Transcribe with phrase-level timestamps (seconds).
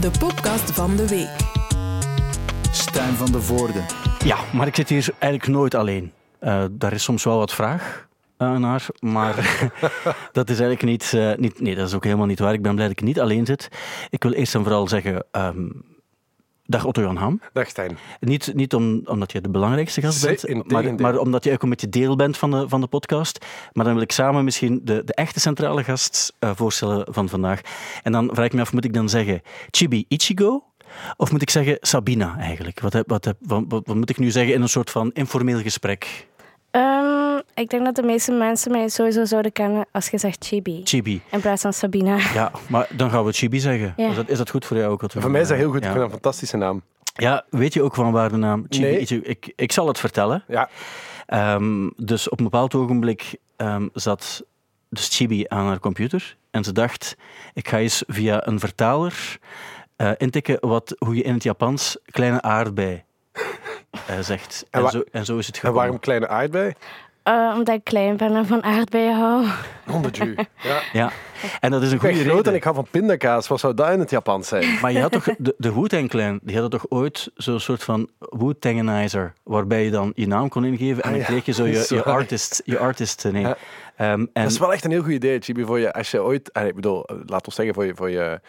[0.00, 1.36] de podcast van de week.
[2.72, 3.80] Stijn van de Voorde.
[4.24, 6.12] Ja, maar ik zit hier eigenlijk nooit alleen.
[6.40, 8.08] Uh, daar is soms wel wat vraag
[8.38, 9.34] uh, naar, maar
[10.32, 11.60] dat is eigenlijk niet, uh, niet...
[11.60, 12.52] Nee, dat is ook helemaal niet waar.
[12.52, 13.68] Ik ben blij dat ik niet alleen zit.
[14.10, 15.24] Ik wil eerst en vooral zeggen...
[15.32, 15.84] Um,
[16.70, 17.40] Dag Otto-Jan Ham.
[17.52, 17.98] Dag Stijn.
[18.20, 21.68] Niet, niet om, omdat je de belangrijkste gast bent, maar, maar, omdat je ook een
[21.68, 23.46] beetje deel bent van de, van de podcast.
[23.72, 27.60] Maar dan wil ik samen misschien de, de echte centrale gast uh, voorstellen van vandaag.
[28.02, 30.64] En dan vraag ik me af, moet ik dan zeggen Chibi Ichigo?
[31.16, 32.80] Of moet ik zeggen Sabina eigenlijk?
[32.80, 36.26] Wat, wat, wat, wat moet ik nu zeggen in een soort van informeel gesprek?
[36.70, 40.80] Um, ik denk dat de meeste mensen mij sowieso zouden kennen als je zegt Chibi.
[40.84, 41.22] Chibi.
[41.30, 42.16] In plaats van Sabina.
[42.34, 43.94] Ja, maar dan gaan we Chibi zeggen.
[43.96, 44.08] Ja.
[44.08, 45.02] Is, dat, is dat goed voor jou ook?
[45.06, 45.82] Voor mij is dat heel goed.
[45.82, 45.86] Ja.
[45.86, 46.82] Ik vind een fantastische naam.
[47.14, 48.98] Ja, weet je ook van waar de naam Chibi nee.
[48.98, 49.10] is?
[49.10, 50.44] Ik, ik zal het vertellen.
[50.48, 50.68] Ja.
[51.54, 54.44] Um, dus op een bepaald ogenblik um, zat
[54.90, 57.16] dus Chibi aan haar computer en ze dacht,
[57.54, 59.38] ik ga eens via een vertaler
[59.96, 63.04] uh, intikken wat, hoe je in het Japans kleine aardbei
[64.10, 64.66] uh, zegt.
[64.70, 65.76] En, en, zo, en, zo, is het gekomen.
[65.76, 66.74] En waarom kleine aardbei?
[67.28, 69.46] Uh, omdat ik klein ben en van aardbeien hou.
[69.86, 70.36] 100 u.
[70.62, 70.80] Ja.
[70.92, 71.12] ja.
[71.60, 72.30] En dat is een goede reden.
[72.30, 73.48] groot en ik hou van pindakaas.
[73.48, 74.64] Wat zou dat in het Japans zijn?
[74.80, 78.08] Maar je had toch de, de Wu-Tang Clan, die hadden toch ooit zo'n soort van
[78.18, 81.86] Wu-Tanganizer, waarbij je dan je naam kon ingeven en dan ah, kreeg je zo je,
[81.94, 83.42] je artist, je artist nee.
[83.42, 83.56] Ja.
[84.12, 84.42] Um, en...
[84.42, 86.74] Dat is wel echt een heel goed idee, Chibi, voor je, als je ooit, ik
[86.74, 88.40] bedoel, laat ons zeggen, voor je, voor je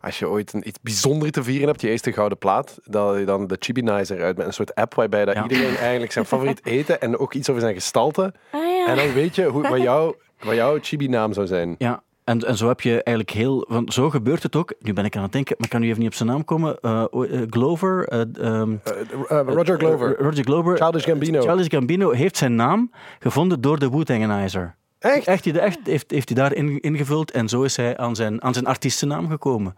[0.00, 3.24] als je ooit een, iets bijzonders te vieren hebt, je eerste gouden plaat, dat je
[3.24, 7.00] dan de Chibinizer uit met een soort app waarbij dat iedereen eigenlijk zijn favoriet eten
[7.00, 8.32] en ook iets over zijn gestalte.
[8.50, 8.86] Ah, ja.
[8.86, 11.74] En dan weet je hoe, wat, jou, wat jouw Chibi-naam zou zijn.
[11.78, 13.66] Ja, en, en zo heb je eigenlijk heel...
[13.68, 14.74] Want zo gebeurt het ook.
[14.78, 16.78] Nu ben ik aan het denken, maar kan nu even niet op zijn naam komen.
[16.82, 18.12] Uh, uh, Glover...
[18.44, 18.80] Um,
[19.28, 20.16] Roger Glover.
[20.18, 20.76] Roger Glover.
[20.76, 21.40] Childish Gambino.
[21.40, 24.76] Childish Gambino heeft zijn naam gevonden door de Wu-Tanganizer.
[25.00, 25.26] Echt?
[25.26, 28.52] Echt, echt heeft, heeft hij daar in, ingevuld en zo is hij aan zijn, aan
[28.52, 29.76] zijn artiestennaam gekomen.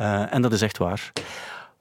[0.00, 1.12] Uh, en dat is echt waar.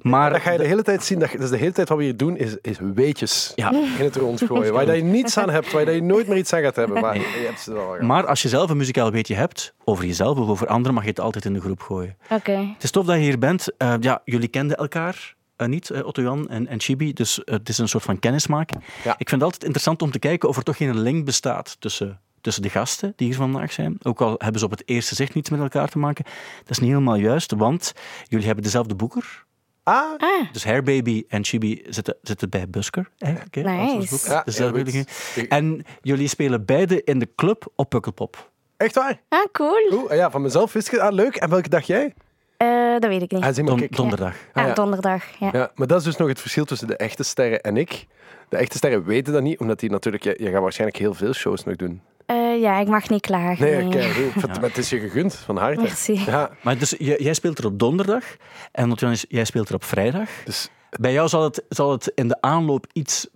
[0.02, 1.20] Maar dat ga je de hele tijd zien.
[1.20, 3.72] Dat, dus de hele tijd wat we hier doen is, is weetjes ja.
[3.72, 4.74] in het rond gooien.
[4.74, 7.02] waar je niets aan hebt, waar je nooit meer iets aan gaat hebben.
[7.02, 10.38] Maar, je hebt ze wel maar als je zelf een muzikaal weetje hebt, over jezelf
[10.38, 12.18] of over anderen, mag je het altijd in de groep gooien.
[12.30, 12.52] Oké.
[12.52, 13.68] Het is tof dat je hier bent.
[13.78, 15.36] Uh, ja, jullie kenden elkaar.
[15.58, 17.14] Uh, niet, uh, Otto-Jan en, en Chibi.
[17.14, 18.84] Dus het is een soort van kennismaking.
[19.04, 19.12] Ja.
[19.18, 22.20] Ik vind het altijd interessant om te kijken of er toch geen link bestaat tussen
[22.42, 23.98] tussen de gasten die hier vandaag zijn.
[24.02, 26.24] Ook al hebben ze op het eerste zicht niets met elkaar te maken.
[26.60, 27.94] Dat is niet helemaal juist, want
[28.28, 29.46] jullie hebben dezelfde boeker.
[29.84, 30.18] Ah.
[30.18, 30.52] ah.
[30.52, 33.56] Dus Hairbaby en Chibi zitten, zitten bij Busker eigenlijk.
[33.56, 34.30] Hè, nice.
[34.30, 35.06] Ja, dezelfde
[35.50, 38.52] en jullie spelen beide in de club op Pukkelpop.
[38.78, 39.22] Echt waar?
[39.30, 39.92] Ah, cool.
[39.92, 41.02] Oeh, ja, van mezelf wist je.
[41.02, 41.36] Ah, leuk.
[41.36, 42.14] En welke dag jij?
[42.58, 43.44] Uh, dat weet ik niet.
[43.44, 44.36] Ah, Don, donderdag.
[44.54, 44.62] Ja.
[44.62, 44.74] Ah, ja.
[44.74, 45.50] donderdag, ja.
[45.52, 45.72] ja.
[45.76, 48.08] Maar dat is dus nog het verschil tussen de echte sterren en ik.
[48.50, 50.24] De echte sterren weten dat niet, omdat die natuurlijk...
[50.24, 52.02] Je, je gaat waarschijnlijk heel veel shows nog doen.
[52.32, 53.66] Uh, ja, ik mag niet klagen.
[53.66, 54.60] Nee, ja.
[54.62, 55.82] het is je gegund, van harte.
[55.82, 56.22] Merci.
[56.26, 56.50] Ja.
[56.62, 58.24] Maar dus, jij speelt er op donderdag
[58.72, 58.94] en
[59.28, 60.30] jij speelt er op vrijdag.
[60.46, 60.70] Dus...
[61.00, 63.28] Bij jou zal het, zal het in de aanloop iets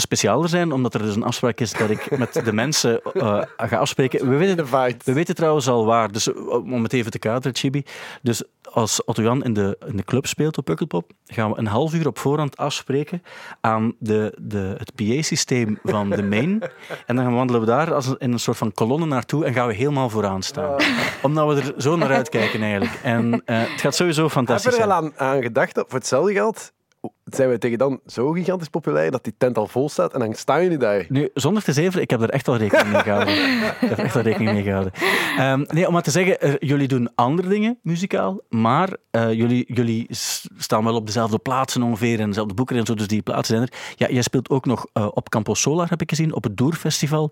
[0.00, 3.76] specialer zijn, omdat er dus een afspraak is dat ik met de mensen uh, ga
[3.76, 4.28] afspreken.
[4.28, 4.66] We weten,
[5.04, 7.84] we weten trouwens al waar, dus om het even te kaderen, Chibi.
[8.22, 8.42] Dus
[8.72, 11.94] als Otto Jan in de, in de club speelt op Pukkelpop, gaan we een half
[11.94, 13.22] uur op voorhand afspreken
[13.60, 16.62] aan de, de, het PA-systeem van de main.
[17.06, 19.74] En dan wandelen we daar als in een soort van kolonne naartoe en gaan we
[19.74, 20.76] helemaal vooraan staan.
[21.22, 22.98] Omdat we er zo naar uitkijken eigenlijk.
[23.02, 24.76] En uh, het gaat sowieso fantastisch.
[24.76, 26.72] Heb je er al aan, aan gedacht, voor hetzelfde geld,
[27.30, 30.34] zijn we tegen dan zo gigantisch populair dat die tent al vol staat en dan
[30.34, 31.06] staan jullie daar.
[31.08, 33.34] Nu, zonder te zeven, ik heb er echt al rekening mee gehouden.
[33.80, 34.92] ik heb er echt al rekening mee gehouden.
[35.40, 40.06] Um, nee, om maar te zeggen, jullie doen andere dingen muzikaal, maar uh, jullie, jullie
[40.56, 43.68] staan wel op dezelfde plaatsen ongeveer en dezelfde boeken en zo, dus die plaatsen zijn
[43.68, 43.78] er.
[43.96, 47.30] Ja, jij speelt ook nog uh, op Campo Solar, heb ik gezien, op het Doerfestival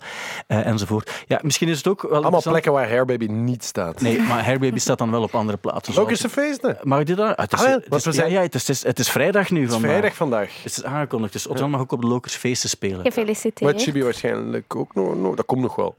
[0.49, 1.25] uh, enzovoort.
[1.27, 4.01] Ja, misschien is het ook wel Allemaal plekken waar Hairbaby niet staat.
[4.01, 5.97] Nee, maar Hairbaby staat dan wel op andere plaatsen.
[5.97, 6.79] Ook is een feesten.
[6.83, 7.33] Mag ik dit daar?
[7.37, 9.69] Het is, ah, het is, ja, ja, het is, het is vrijdag nu.
[9.69, 10.63] Van vrijdag vandaag.
[10.63, 13.01] Het is aangekondigd, dus Otto mag ook op de Lokers feesten spelen.
[13.01, 13.73] Gefeliciteerd.
[13.73, 15.97] Wat Chibi waarschijnlijk ook nog, no, dat komt nog wel.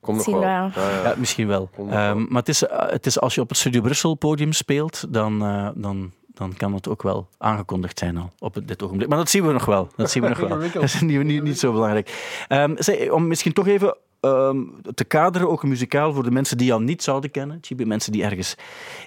[0.00, 0.84] Komt misschien nog wel.
[0.84, 1.02] Ja, ja.
[1.02, 1.70] ja, misschien wel.
[1.78, 1.86] Um,
[2.28, 5.42] maar het is, uh, het is als je op het Studio Brussel podium speelt, dan,
[5.42, 9.08] uh, dan, dan kan het ook wel aangekondigd zijn al op dit ogenblik.
[9.08, 9.88] Maar dat zien we nog wel.
[9.96, 10.58] Dat zien we nog wel.
[10.72, 12.44] Dat is niet, niet, niet zo belangrijk.
[12.48, 16.66] Um, zeg, om misschien toch even um, te kaderen, ook muzikaal, voor de mensen die
[16.66, 17.58] jou niet zouden kennen.
[17.60, 18.54] Chibi, mensen die ergens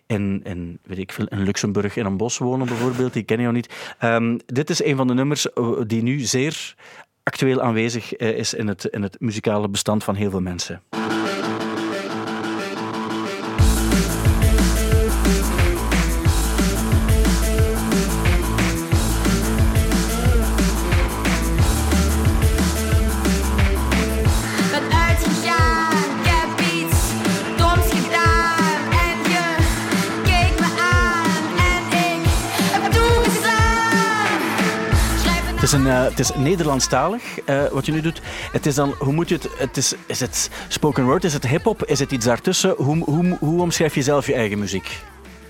[0.06, 3.58] in, in, weet ik veel, in Luxemburg in een bos wonen bijvoorbeeld, die kennen jou
[3.58, 3.96] niet.
[4.04, 5.48] Um, dit is een van de nummers
[5.88, 6.76] die nu zeer
[7.24, 10.82] actueel aanwezig is in het, in het muzikale bestand van heel veel mensen.
[35.72, 38.22] Is, een, uh, het is Nederlandstalig uh, wat je nu doet.
[38.52, 41.48] Het is dan, hoe moet je het, het is, is het spoken word, is het
[41.48, 42.74] hip-hop, is het iets daartussen?
[42.78, 45.00] Hoe, hoe, hoe omschrijf je zelf je eigen muziek?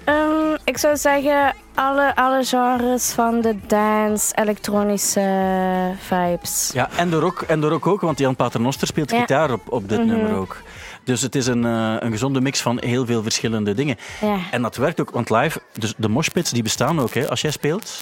[0.06, 6.70] Um, ik zou zeggen alle, alle genres van de dance, elektronische vibes.
[6.74, 9.90] Ja, en de rock, en de rock ook, want Jan Paternoster speelt gitaar op, op
[9.90, 10.18] dit mm -hmm.
[10.18, 10.58] nummer ook.
[11.04, 13.98] Dus het is een, uh, een gezonde mix van heel veel verschillende dingen.
[14.22, 14.38] Ja.
[14.52, 17.14] En dat werkt ook, want live, dus de moshpits die bestaan ook.
[17.14, 17.30] Hè.
[17.30, 18.02] Als jij speelt,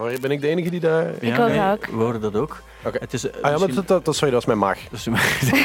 [0.00, 1.10] Oei, ben ik de enige die daar...
[1.20, 1.86] Ik hoor nee, ook.
[1.86, 2.62] We horen dat ook.
[2.84, 2.98] Oké.
[3.00, 4.78] Het is, uh, ah ja, maar dat, dat, dat, sorry, dat is mijn maag.
[4.90, 5.12] Dus, ik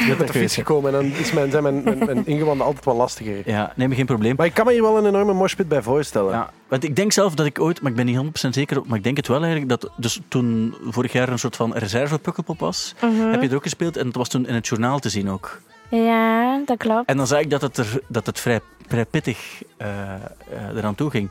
[0.06, 2.84] ben op de fiets gekomen en dan is mijn, zijn mijn, mijn, mijn ingewanden altijd
[2.84, 3.42] wel lastiger.
[3.50, 4.34] Ja, neem geen probleem.
[4.36, 6.32] Maar ik kan me hier wel een enorme moshpit bij voorstellen.
[6.32, 8.98] Ja, want ik denk zelf dat ik ooit, maar ik ben niet 100% zeker, maar
[8.98, 12.58] ik denk het wel eigenlijk, dat dus toen vorig jaar een soort van reserve Pukkelpop
[12.58, 13.30] was, -hmm.
[13.30, 15.60] heb je er ook gespeeld en dat was toen in het journaal te zien ook.
[15.88, 17.08] Ja, dat klopt.
[17.08, 20.94] En dan zag ik dat het, er, dat het vrij, vrij pittig uh, uh, eraan
[20.94, 21.30] toe ging.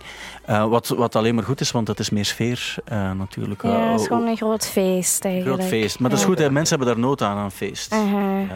[0.49, 2.75] Uh, wat, wat alleen maar goed is, want dat is meer sfeer
[3.17, 3.61] natuurlijk.
[3.61, 5.55] Ja, het is gewoon een groot feest eigenlijk.
[5.55, 5.99] Groot feest.
[5.99, 6.51] Maar dat is goed, hè.
[6.51, 7.93] mensen hebben daar nood aan, aan feest.
[7.93, 8.51] -huh.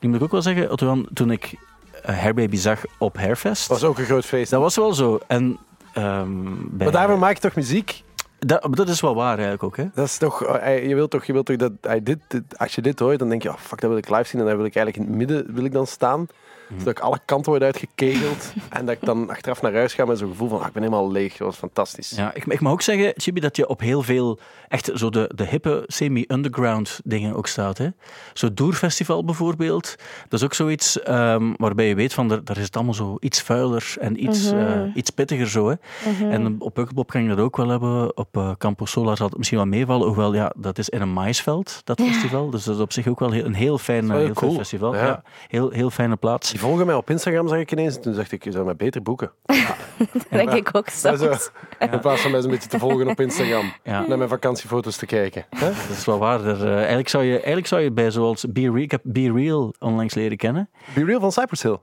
[0.00, 0.76] Nu moet ik ook wel zeggen,
[1.12, 1.54] toen ik
[2.02, 3.68] Hairbaby zag op Hairfest...
[3.68, 4.50] Dat was ook een groot feest.
[4.50, 5.20] Dat was wel zo.
[5.26, 5.58] En,
[5.96, 8.02] um, maar daarvoor maak je toch muziek?
[8.38, 9.76] Dat, dat, is wel waar eigenlijk ook.
[9.76, 9.84] Hè?
[9.94, 12.18] Dat is toch, je wilt toch, je wilt toch dat dit,
[12.56, 14.46] als je dit hoort, dan denk je, oh fuck, dat wil ik live zien en
[14.46, 16.26] daar wil ik eigenlijk in het midden wil ik dan staan.
[16.68, 16.78] Mm.
[16.78, 20.18] Zodat ik alle kanten word uitgekegeld en dat ik dan achteraf naar huis ga met
[20.18, 21.36] zo'n gevoel van, ah, ik ben helemaal leeg.
[21.36, 22.10] Dat was fantastisch.
[22.10, 24.38] Ja, ik, ik mag ook zeggen, Chibi, dat je op heel veel,
[24.68, 27.78] echt zo de, de hippe, semi-underground dingen ook staat.
[27.78, 27.88] Hè?
[28.32, 29.94] Zo Doerfestival bijvoorbeeld,
[30.28, 33.42] dat is ook zoiets um, waarbij je weet van, daar is het allemaal zo iets
[33.42, 34.56] vuiler en iets, Mhm.
[34.56, 34.84] mm -hmm.
[34.84, 35.68] uh, iets pittiger zo.
[35.68, 35.74] Hè?
[36.06, 36.30] Mm -hmm.
[36.30, 38.16] En op Pukkelpop kan je dat ook wel hebben.
[38.16, 41.12] Op uh, Campus Solar zal het misschien wel meevallen, hoewel ja, dat is in een
[41.12, 42.50] maisveld, dat festival.
[42.50, 44.54] Dus dat is op zich ook wel heel, een heel fijn, heel cool.
[44.54, 44.94] festival.
[44.94, 45.06] Ja.
[45.06, 46.52] Ja, heel, heel fijne plaats.
[46.58, 47.96] Die volgen mij op Instagram, zag ik ineens.
[47.96, 49.30] En toen dacht ik, je zou mij beter boeken.
[49.98, 50.06] Ja.
[50.12, 51.08] dat denk ik ook zo.
[51.10, 51.38] Ja.
[51.92, 53.72] In plaats van mij een beetje te volgen op Instagram.
[53.82, 54.06] Ja.
[54.06, 55.46] Naar mijn vakantiefoto's te kijken.
[55.50, 55.66] Hè?
[55.66, 56.44] Dat is wel waar.
[56.44, 59.32] Er, uh, eigenlijk, zou je, eigenlijk zou je bij zoals Be Real, ik heb Be
[59.32, 60.68] Real onlangs leren kennen.
[60.94, 61.78] Be Real van Cypress Hill.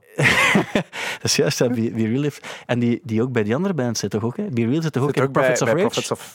[1.12, 2.46] dat is juist, ja, Be, Be Real heeft.
[2.66, 4.36] En die, die ook bij die andere band zit toch ook?
[4.36, 4.44] Hè?
[4.44, 6.00] Be Real zit toch ook zit in ook Prophets bij, of bij Rage?
[6.00, 6.32] Prophets of,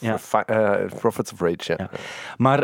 [0.50, 0.80] ja.
[0.80, 1.76] uh, Prophets of Rage, ja.
[1.78, 1.90] ja.
[2.38, 2.60] Maar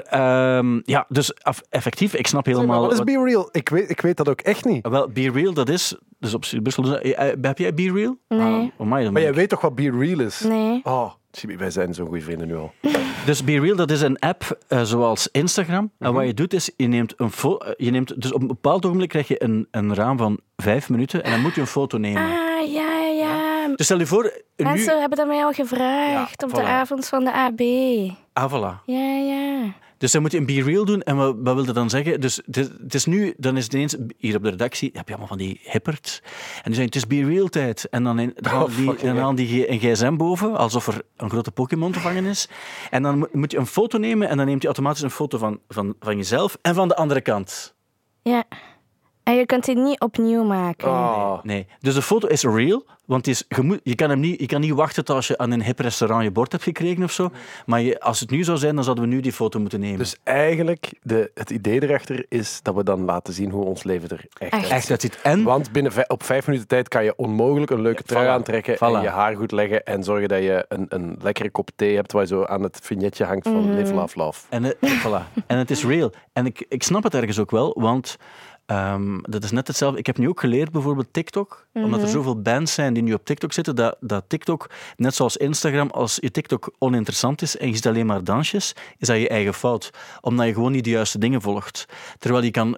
[0.58, 1.34] um, ja, dus
[1.70, 2.82] effectief, ik snap helemaal...
[2.82, 3.50] Wat is Be Real?
[3.52, 4.88] Ik weet, ik weet dat ook echt niet.
[4.88, 5.96] Wel, Be Real, dat is...
[6.20, 7.00] Dus op Brussel,
[7.42, 8.18] heb jij Be Real?
[8.28, 8.40] Nee.
[8.40, 10.40] Ah, oh my, maar jij weet toch wat Be Real is?
[10.40, 10.80] Nee.
[10.84, 11.12] Oh,
[11.58, 12.74] wij zijn zo'n goede vrienden nu al.
[13.26, 15.82] Dus Be Real, dat is een app uh, zoals Instagram.
[15.82, 16.08] Mm -hmm.
[16.08, 17.74] En wat je doet is, je neemt een foto...
[17.78, 21.24] Je neemt, dus op een bepaald ogenblik krijg je een, een raam van vijf minuten
[21.24, 22.22] en dan moet je een foto nemen.
[22.22, 23.68] Ah, ja, ja.
[23.76, 24.42] Dus stel je voor...
[24.56, 25.00] Mensen nu...
[25.00, 26.64] hebben dat mij al gevraagd ja, op voilà.
[26.64, 27.62] de avond van de AB.
[28.34, 28.84] Ah, voilà.
[28.86, 29.74] Ja, ja.
[29.98, 31.02] Dus dan moet je een Be Real doen.
[31.02, 32.22] En wat, wat wil dat dan zeggen?
[32.22, 35.28] Dus het is, nu, dan is het ineens, hier op de redactie, heb je allemaal
[35.28, 36.22] van die hippert.
[36.24, 37.90] En die zeggen, het is Be Real tijd.
[37.90, 41.02] En dan, in, dan halen die, Oh, dan halen die een gsm boven, alsof er
[41.18, 42.50] een grote Pokémon te vangen is.
[42.90, 45.60] En dan moet je een foto nemen en dan neemt hij automatisch een foto van,
[45.68, 47.76] van, van jezelf en van de andere kant.
[48.22, 48.44] Ja.
[49.28, 50.88] En je kunt die niet opnieuw maken.
[50.88, 51.44] Oh.
[51.44, 51.68] Nee.
[51.80, 54.62] Dus de foto is real, want is, je, moet, je, kan hem niet, je kan
[54.62, 57.30] niet wachten tot als je aan een hip restaurant je bord hebt gekregen of zo.
[57.66, 59.98] Maar je, als het nu zou zijn, dan zouden we nu die foto moeten nemen.
[59.98, 64.10] Dus eigenlijk, de, het idee erachter is dat we dan laten zien hoe ons leven
[64.10, 64.70] er echt, echt.
[64.70, 65.20] echt uitziet.
[65.24, 65.44] En?
[65.44, 68.30] Want binnen op vijf minuten tijd kan je onmogelijk een leuke trui Voilà.
[68.30, 68.80] aantrekken Voilà.
[68.80, 72.12] en je haar goed leggen en zorgen dat je een, een lekkere kop thee hebt
[72.12, 73.76] waar je zo aan het vignetje hangt van Mhm.
[73.78, 74.46] Live, Love, Love.
[74.50, 75.44] En, het, voilà.
[75.48, 76.12] en het is real.
[76.34, 78.18] En ik, ik snap het ergens ook wel, want
[78.72, 80.00] um, dat is net hetzelfde.
[80.00, 81.86] Ik heb nu ook geleerd, bijvoorbeeld TikTok, Mhm.
[81.86, 85.38] omdat er zoveel bands zijn die nu op TikTok zitten, dat, dat TikTok, net zoals
[85.38, 89.30] Instagram, als je TikTok oninteressant is en je ziet alleen maar dansjes, is dat je
[89.30, 89.90] eigen fout.
[90.22, 91.86] Omdat je gewoon niet de juiste dingen volgt.
[92.20, 92.78] Terwijl je kan...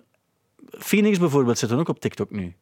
[0.70, 2.54] Phoenix bijvoorbeeld zit dan ook op TikTok nu.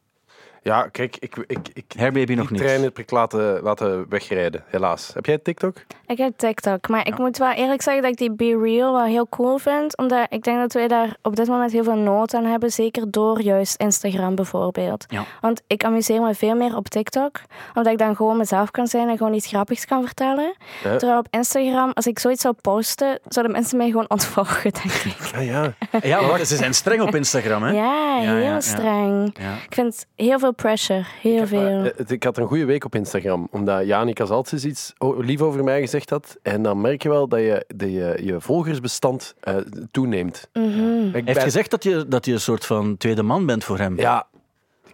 [0.68, 2.66] Ja, kijk, ik, ik, ik Hairbaby nog die niet.
[2.66, 5.10] trein heb ik laten, laten wegrijden, helaas.
[5.14, 5.76] Heb jij TikTok?
[6.06, 9.04] Ik heb TikTok, maar ik moet wel eerlijk zeggen dat ik die Be Real wel
[9.04, 9.96] heel cool vind.
[9.96, 12.72] Omdat ik denk dat wij daar op dit moment heel veel nood aan hebben.
[12.72, 15.04] Zeker door juist Instagram bijvoorbeeld.
[15.08, 15.24] Ja.
[15.40, 17.40] Want ik amuseer me veel meer op TikTok.
[17.74, 20.54] Omdat ik dan gewoon mezelf kan zijn en gewoon iets grappigs kan vertellen.
[20.84, 20.96] Ja.
[20.96, 25.30] Terwijl op Instagram, als ik zoiets zou posten, zouden mensen mij gewoon ontvolgen, denk ik.
[25.34, 25.74] Ah ja.
[26.02, 27.70] Ja, maar ze zijn streng op Instagram, hè?
[27.70, 28.60] Ja, heel ja, ja.
[28.60, 29.36] streng.
[29.40, 29.54] Ja.
[29.54, 31.04] Ik vind heel veel pressure.
[31.20, 31.60] Heel veel.
[31.80, 35.64] Maar, eh, ik had een goede week op Instagram, omdat Janik Azaltjes iets lief over
[35.64, 36.36] mij gezegd had.
[36.42, 39.56] En dan merk je wel dat je dat je, je volgersbestand eh,
[39.90, 40.48] toeneemt.
[40.52, 40.66] Mhm.
[40.68, 40.72] Ik
[41.02, 43.78] Hij heeft ben- gezegd dat je, dat je een soort van tweede man bent voor
[43.78, 43.96] hem.
[43.98, 44.26] Ja,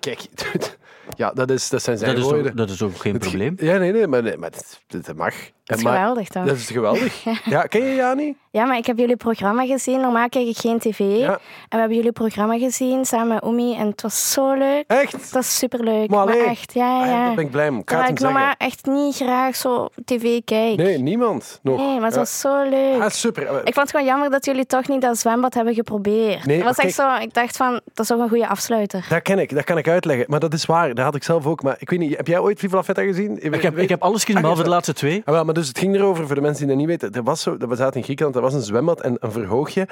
[0.00, 0.20] kijk,
[1.16, 3.54] Ja, dat, is, dat zijn zijn Dat is, ook, dat is ook geen probleem.
[3.58, 5.34] Ja, nee, nee, maar, nee, maar dat, dat mag.
[5.64, 6.46] Dat is Maar- geweldig toch?
[6.46, 7.24] Dat is geweldig.
[7.44, 8.36] Ja, ken je Jani?
[8.54, 10.00] Ja, maar ik heb jullie programma gezien.
[10.00, 10.98] Normaal kijk ik geen tv.
[10.98, 11.28] Ja.
[11.32, 13.74] En we hebben jullie programma gezien samen met Oemi.
[13.76, 14.84] En het was zo leuk.
[14.86, 15.12] Echt?
[15.12, 16.10] Het was superleuk.
[16.10, 17.24] Maar Maar, echt, ja, Ah, ja.
[17.26, 17.74] daar ben ik blij om.
[17.78, 18.58] Ik ga Terwijl het ik normaal zeggen.
[18.66, 20.76] echt niet graag zo tv kijk.
[20.76, 21.78] Nee, niemand nog.
[21.78, 22.18] Nee, maar het Ja.
[22.18, 23.00] was zo leuk.
[23.02, 23.42] Ah, super.
[23.42, 26.46] Ik vond het gewoon jammer dat jullie toch niet dat zwembad hebben geprobeerd.
[26.46, 29.06] Nee, was zo, ik dacht van, dat is ook een goede afsluiter.
[29.08, 30.24] Dat ken ik, dat kan ik uitleggen.
[30.28, 31.62] Maar dat is waar, dat had ik zelf ook.
[31.62, 33.52] Maar ik weet niet, heb jij ooit Viva la Feta gezien?
[33.52, 35.22] Ik heb, ik heb alles gezien, Ah, behalve de laatste twee.
[35.24, 37.12] Ah, wel, maar dus het ging erover, voor de mensen die dat niet weten.
[37.18, 39.88] Er was zo, we zaten in Griekenland, was een zwembad en een verhoogje.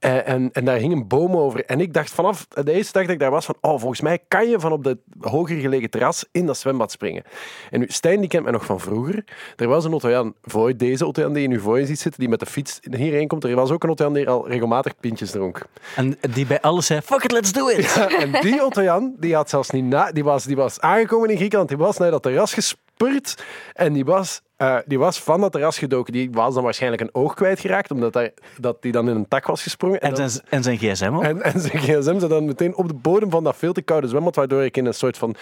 [0.00, 1.64] Eh, en, en daar hing een boom over.
[1.64, 4.18] En ik dacht vanaf de eerste dag dat ik daar was van, oh, volgens mij
[4.28, 7.22] kan je van op dat hoger gelegen terras in dat zwembad springen.
[7.70, 9.24] En nu, Stijn die kent mij nog van vroeger.
[9.56, 10.34] Er was een Ottojan
[10.76, 13.44] deze Ottojan die je nu voor je ziet zitten, die met de fiets hierheen komt.
[13.44, 15.66] Er was ook een Ottojan die al regelmatig pintjes dronk.
[15.96, 17.94] En die bij alles zei, fuck it, let's do it.
[17.94, 21.36] Ja, en die Ottojan, die had zelfs niet na, die was, die was aangekomen in
[21.36, 23.44] Griekenland, die was naar dat terras gespurt
[23.74, 26.12] en die was, eh, die was van dat terras gedoken.
[26.12, 29.46] Die was dan waarschijnlijk een oog kwijtgeraakt, omdat hij, dat die dan in een tak
[29.46, 30.00] was gesprongen.
[30.00, 31.22] En dan- zijn, en zijn gsm ook.
[31.22, 34.08] en, en zijn gsm zat dan meteen op de bodem van dat veel te koude
[34.08, 35.34] zwembad, waardoor ik in een soort van,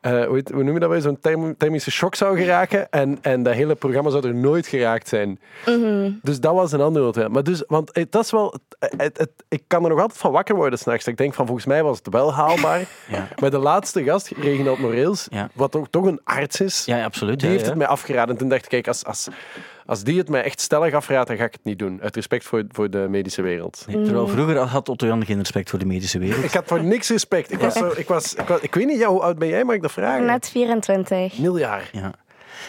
[0.00, 2.90] eh, hoe, heet- hoe noem je dat weer, zo'n therm- thermische shock zou geraken.
[2.90, 5.38] En, en dat hele programma zou er nooit geraakt zijn.
[6.22, 7.28] Dus dat was een andere hotel.
[7.28, 10.18] Maar dus, want eh, dat is wel, het, het- het- ik kan er nog altijd
[10.20, 11.06] van wakker worden s'nachts.
[11.06, 12.82] Ik denk van, volgens mij was het wel haalbaar.
[13.08, 13.28] Ja.
[13.40, 15.48] Maar de laatste gast, Reginald Moreels, Ja.
[15.54, 17.38] wat toch, toch een arts is, Ja, ja, absoluut.
[17.38, 17.70] die ja, heeft ja.
[17.70, 18.28] het mij afgeraden.
[18.34, 19.28] En toen dacht kijk, als, als,
[19.86, 22.02] als die het mij echt stellig afraadt, dan ga ik het niet doen.
[22.02, 23.84] Uit respect voor, voor de medische wereld.
[23.86, 26.44] Nee, terwijl vroeger had Otto Jan geen respect voor de medische wereld.
[26.44, 27.52] Ik had voor niks respect.
[27.52, 29.64] Ik, was zo, ik, was, ik, was, ik weet niet, ja, hoe oud ben jij?
[29.64, 30.26] Mag ik dat vragen?
[30.26, 31.38] Net 24.
[31.38, 31.90] Nul jaar.
[31.92, 32.12] Ja,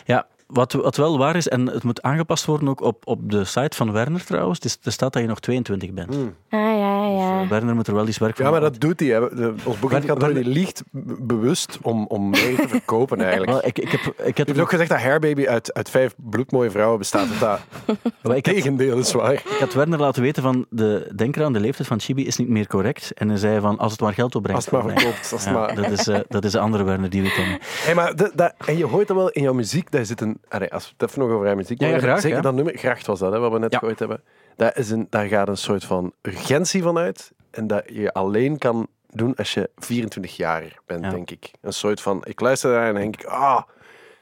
[0.06, 3.44] ja wat, wat wel waar is, en het moet aangepast worden ook op, op de
[3.44, 6.16] site van Werner trouwens, het is- er staat dat je nog 22 bent.
[6.16, 7.48] Ah, ja, ja.
[7.48, 9.10] Werner moet er wel iets werk van Ja, maar dat doet hij.
[9.10, 9.20] hè.
[9.36, 10.84] De- Ons boekingskantoor die liegt
[11.20, 13.52] bewust om, om meer te verkopen eigenlijk.
[13.52, 16.14] Wel, ik, ik heb, ik heb Je hebt ook gezegd dat Hairbaby uit, uit vijf
[16.18, 17.28] bloedmooie vrouwen bestaat.
[18.22, 19.34] Dat tegendeel is waar.
[19.34, 22.50] ik had Werner laten weten van, de, denk eraan, de leeftijd van Chibi is niet
[22.50, 23.12] meer correct.
[23.14, 24.62] En hij zei van, als het maar geld opbrengt.
[24.72, 25.30] Als het maar verkoopt.
[25.32, 25.75] Als het Ja, maar...
[25.75, 27.58] dat, is, eh, dat is de andere Werner die we kennen.
[27.62, 29.92] Hey, maar de- dat- en je hoort dat wel in jouw muziek.
[29.92, 32.10] Daar zit een, allee, als we het even nog over haar muziek Ja, ja, hebben,
[32.10, 32.44] graag, Zeker ja.
[32.44, 33.80] dat nummer, Gracht was dat, hè, wat we net Ja.
[33.80, 34.22] gehoord hebben.
[34.56, 37.32] Daar, is een, daar gaat een soort van urgentie van uit.
[37.51, 41.10] En dat je alleen kan doen als je 24 jaar bent, Ja.
[41.10, 41.51] denk ik.
[41.62, 43.62] Een soort van, ik luister daar en denk ik, ah,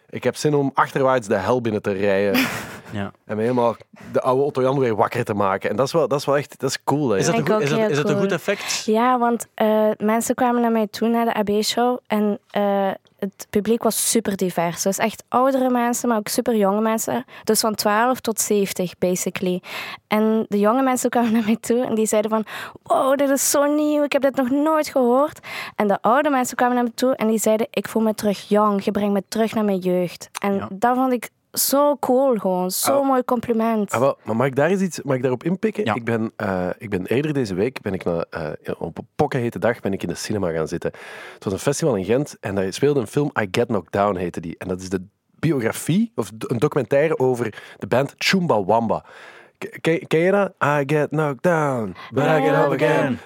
[0.09, 2.41] ik heb zin om achterwaarts de hel binnen te rijden.
[2.91, 3.11] Ja.
[3.25, 3.75] En me helemaal
[4.11, 5.69] de oude Otto Jan weer wakker te maken.
[5.69, 7.09] En dat is wel, dat is wel echt, dat is cool.
[7.09, 8.83] Hè, Is dat, een goed, is, dat, heel is dat een goed effect?
[8.85, 12.91] Ja, want eh, mensen kwamen naar mij toe naar de AB-show en eh,
[13.23, 14.81] het publiek was super divers.
[14.81, 17.25] Dus echt oudere mensen, maar ook super jonge mensen.
[17.43, 19.61] Dus van 12 tot 70, basically.
[20.07, 22.45] En de jonge mensen kwamen naar mij toe en die zeiden van...
[22.83, 25.39] Wow, dit is zo nieuw, ik heb dit nog nooit gehoord.
[25.75, 27.67] En de oude mensen kwamen naar me toe en die zeiden...
[27.69, 30.29] Ik voel me terug jong, je brengt me terug naar mijn jeugd.
[30.41, 30.67] En Ja.
[30.71, 32.71] dat vond ik zo cool gewoon.
[32.71, 33.07] Zo'n Ah.
[33.07, 33.91] mooi compliment.
[33.91, 35.85] Ah, wel, maar mag ik daar eens iets, mag ik daarop inpikken?
[35.85, 35.93] Ja.
[35.95, 39.59] Ik, ben, eh, ik ben eerder deze week, ben ik naar, eh, op een pokkenhete
[39.59, 40.91] dag, ben ik in de cinema gaan zitten.
[41.33, 44.15] Het was een festival in Gent en daar speelde een film, I Get Knocked Down
[44.15, 44.55] heette die.
[44.57, 45.05] En dat is de
[45.39, 49.05] biografie, of een documentaire over de band Chumbawamba.
[49.81, 50.53] Ken, ken je dat?
[50.63, 53.19] I get knocked down, but I get up again.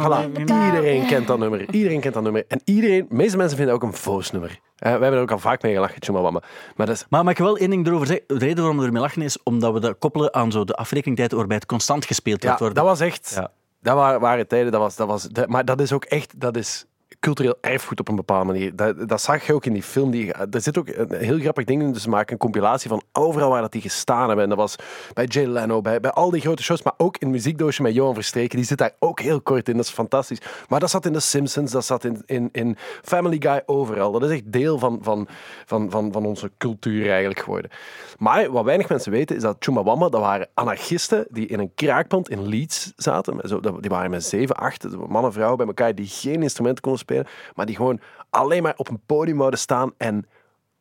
[0.00, 1.70] Voilà, iedereen kent dat nummer.
[1.74, 2.44] Iedereen kent dat nummer.
[2.48, 4.50] En iedereen, de meeste mensen vinden ook een voos nummer.
[4.50, 6.42] Eh, we hebben er ook al vaak mee gelachen, Chumbawamba.
[6.76, 8.24] Maar dat is Maar mag ik wel één ding erover zeggen?
[8.26, 11.32] De reden waarom we ermee lachen is omdat we dat koppelen aan zo de afrekeningtijd
[11.32, 13.32] waarbij het constant gespeeld Ja, wordt dat was echt.
[13.34, 13.50] Ja.
[13.82, 14.72] Dat waren, waren tijden.
[14.72, 16.40] Dat was, dat was, dat- maar dat is ook echt.
[16.40, 16.86] Dat is
[17.20, 18.76] cultureel erfgoed op een bepaalde manier.
[19.06, 20.10] Dat, zag je ook in die film.
[20.10, 21.92] Die, er zit ook een heel grappig ding in.
[21.92, 24.42] Dus ze maken een compilatie van overal waar dat die gestaan hebben.
[24.42, 24.76] En dat was
[25.14, 26.82] bij Jay Leno, bij, bij al die grote shows.
[26.82, 28.56] Maar ook in Muziekdoosje met Johan Verstreken.
[28.56, 29.76] Die zit daar ook heel kort in.
[29.76, 30.38] Dat is fantastisch.
[30.68, 31.70] Maar dat zat in The Simpsons.
[31.70, 34.12] Dat zat in, in, in Family Guy overal.
[34.12, 35.28] Dat is echt deel van, van,
[35.66, 37.70] van, van, van onze cultuur eigenlijk geworden.
[38.18, 42.28] Maar wat weinig mensen weten is dat Chumbawamba, dat waren anarchisten die in een kraakpand
[42.28, 43.40] in Leeds zaten.
[43.80, 47.09] Die waren met zeven, acht mannen en vrouwen bij elkaar die geen instrumenten konden spelen,
[47.54, 48.00] maar die gewoon
[48.30, 50.26] alleen maar op een podium wouden staan en,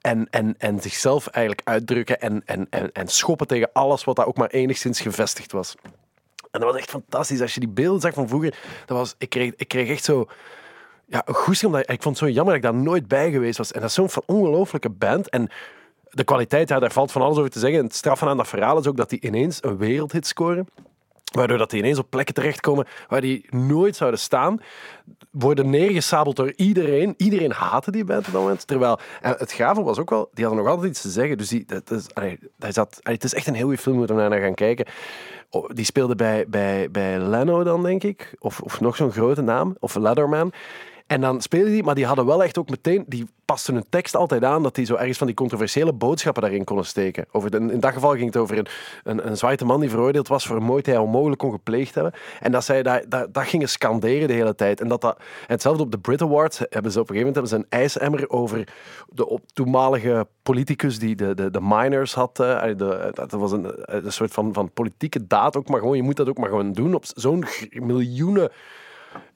[0.02, 4.28] en, en, en zichzelf eigenlijk uitdrukken en, en, en, en schoppen tegen alles wat daar
[4.28, 5.76] ook maar enigszins gevestigd was.
[6.52, 7.42] En dat was echt fantastisch.
[7.42, 8.56] Als je die beelden zag van vroeger,
[8.86, 10.28] dat was, ik, kreeg, ik kreeg echt zo
[11.06, 13.72] ja, goesting, omdat ik vond het zo jammer dat ik daar nooit bij geweest was.
[13.72, 15.30] En dat is zo'n ongelooflijke band.
[15.30, 15.50] En
[16.10, 17.80] de kwaliteit, daar valt van alles over te zeggen.
[17.80, 20.68] En het straffen aan dat verhaal is ook dat die ineens een wereldhit scoren.
[21.34, 24.62] Waardoor dat die ineens op plekken terechtkomen waar die nooit zouden staan.
[25.30, 27.14] Worden neergesabeld door iedereen.
[27.18, 28.68] Iedereen haatte die band op dat moment.
[28.68, 31.38] Terwijl, en het gave was ook wel, die hadden nog altijd iets te zeggen.
[31.38, 34.16] Dus die, dat is, allee, dat het is echt een heel goede film, moet er
[34.16, 34.86] naar gaan kijken.
[35.50, 38.36] Oh, die speelde bij, bij, bij Leno dan, denk ik.
[38.40, 39.76] Of, of nog zo'n grote naam.
[39.80, 40.52] Of Letterman.
[41.10, 44.16] En dan speelden die, maar die hadden wel echt ook meteen, die pasten hun tekst
[44.16, 47.26] altijd aan dat die zo ergens van die controversiële boodschappen daarin konden steken.
[47.32, 48.68] Over de, in dat geval ging het over een,
[49.04, 51.96] een, een zwarte man die veroordeeld was voor een moord die hij onmogelijk kon gepleegd
[51.96, 52.14] hebben.
[52.40, 54.82] En dat zij dat, dat, dat gingen scanderen de hele tijd.
[54.82, 57.52] En, dat dat, hetzelfde op de Brit Awards hebben ze op een gegeven moment hebben
[57.52, 58.68] ze een ijsemmer over
[59.10, 62.40] de op, toenmalige politicus die de, de, de miners had.
[62.40, 63.74] Uh, de, dat was een,
[64.06, 66.74] een soort van, van politieke daad ook, maar gewoon, je moet dat ook maar gewoon
[66.74, 68.52] doen op zo'n miljoenen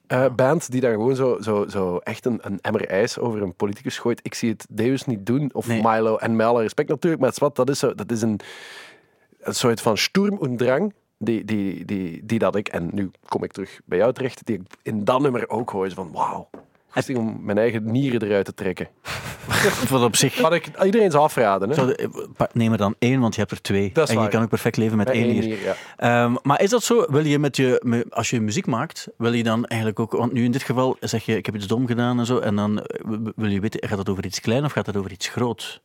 [0.08, 3.54] uh, band die dan gewoon zo, zo, zo echt een, een emmer ijs over een
[3.54, 4.20] politicus gooit.
[4.22, 5.50] Ik zie het Deus niet doen.
[5.52, 6.16] Of Milo.
[6.16, 8.40] En met alle respect natuurlijk, maar het is wat, dat is, zo, dat is een,
[9.38, 13.44] een soort van sturm en drang die, die, die, die dat ik, en nu kom
[13.44, 15.90] ik terug bij jou terecht, die ik in dat nummer ook hoor.
[15.90, 16.48] Van wauw,
[17.16, 18.88] om mijn eigen nieren eruit te trekken.
[19.90, 20.40] Wat op zich...
[20.40, 21.70] Wat ik iedereen zou afraden.
[21.70, 21.94] Hè?
[22.52, 23.92] neem er dan één, want je hebt er twee.
[23.92, 25.58] en je kan ook perfect leven met, één nier.
[25.62, 25.74] Ja.
[25.96, 27.06] Ehm, maar is dat zo?
[27.08, 30.12] Wil je met je, als je muziek maakt, wil je dan eigenlijk ook...
[30.12, 32.38] Want nu in dit geval zeg je, ik heb iets dom gedaan en zo.
[32.38, 35.12] En dan eh, wil je weten, gaat het over iets klein of gaat het over
[35.12, 35.82] iets groot?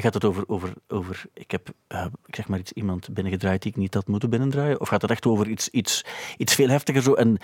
[0.00, 3.70] Gaat het over, over, over ik heb uh, ik zeg maar iets, iemand binnengedraaid die
[3.70, 4.80] ik niet had moeten binnendraaien?
[4.80, 6.04] Of gaat het echt over iets, iets,
[6.36, 7.14] iets veel heftiger zo?
[7.14, 7.36] En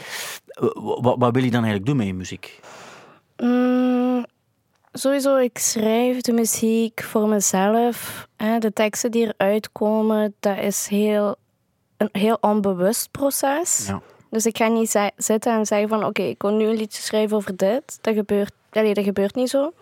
[0.46, 2.60] eh, wat, wat wil je dan eigenlijk doen met je muziek?
[3.42, 4.24] Mm,
[4.92, 8.28] sowieso, ik schrijf de muziek voor mezelf.
[8.58, 11.36] De teksten die eruit komen, dat is heel,
[11.96, 13.86] een heel onbewust proces.
[13.86, 14.00] Ja.
[14.30, 17.36] Dus ik ga niet zitten en zeggen van oké, ik kon nu een liedje schrijven
[17.36, 17.98] over dit.
[18.00, 19.72] Dat gebeurt, allee, dat gebeurt niet zo.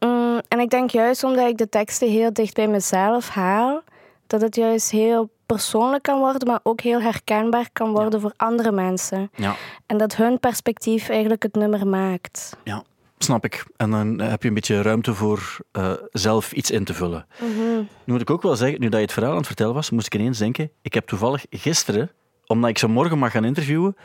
[0.00, 3.82] Mm, en ik denk juist omdat ik de teksten heel dicht bij mezelf haal,
[4.26, 8.72] dat het juist heel persoonlijk kan worden, maar ook heel herkenbaar kan worden voor andere
[8.72, 9.30] mensen.
[9.34, 9.56] Ja.
[9.86, 12.56] En dat hun perspectief eigenlijk het nummer maakt.
[12.64, 12.82] Ja,
[13.18, 13.64] snap ik.
[13.76, 17.26] En dan heb je een beetje ruimte voor uh, zelf iets in te vullen.
[17.38, 17.76] Mhm.
[18.04, 19.90] Nu moet ik ook wel zeggen, nu dat je het verhaal aan het vertellen was,
[19.90, 22.10] moest ik ineens denken, ik heb toevallig gisteren,
[22.46, 23.96] omdat ik ze morgen mag gaan interviewen,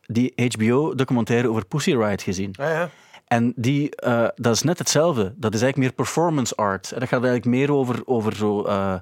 [0.00, 2.50] die HBO-documentaire over Pussy Riot gezien.
[2.52, 2.90] Ja, ja.
[3.30, 5.22] En die, uh, dat is net hetzelfde.
[5.36, 6.92] Dat is eigenlijk meer performance art.
[6.92, 8.94] En dat gaat eigenlijk meer over, over zo, uh,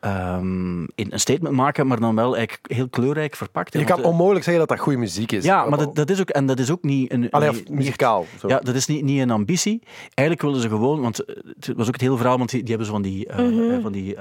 [0.00, 3.72] um, een statement maken, maar dan wel eigenlijk heel kleurrijk verpakt.
[3.72, 5.44] Je kan onmogelijk zeggen dat dat goede muziek is.
[5.44, 7.30] Ja, maar dat, dat is ook, en dat is ook niet een.
[7.30, 8.26] Allee, niet, muzikaal.
[8.38, 8.48] Zo.
[8.48, 9.82] Ja, dat is niet, niet een ambitie.
[10.14, 12.86] Eigenlijk wilden ze gewoon, want het was ook het hele verhaal, want die, die hebben
[12.86, 13.28] zo van die.
[13.28, 13.82] Uh, mm -hmm.
[13.82, 14.16] van die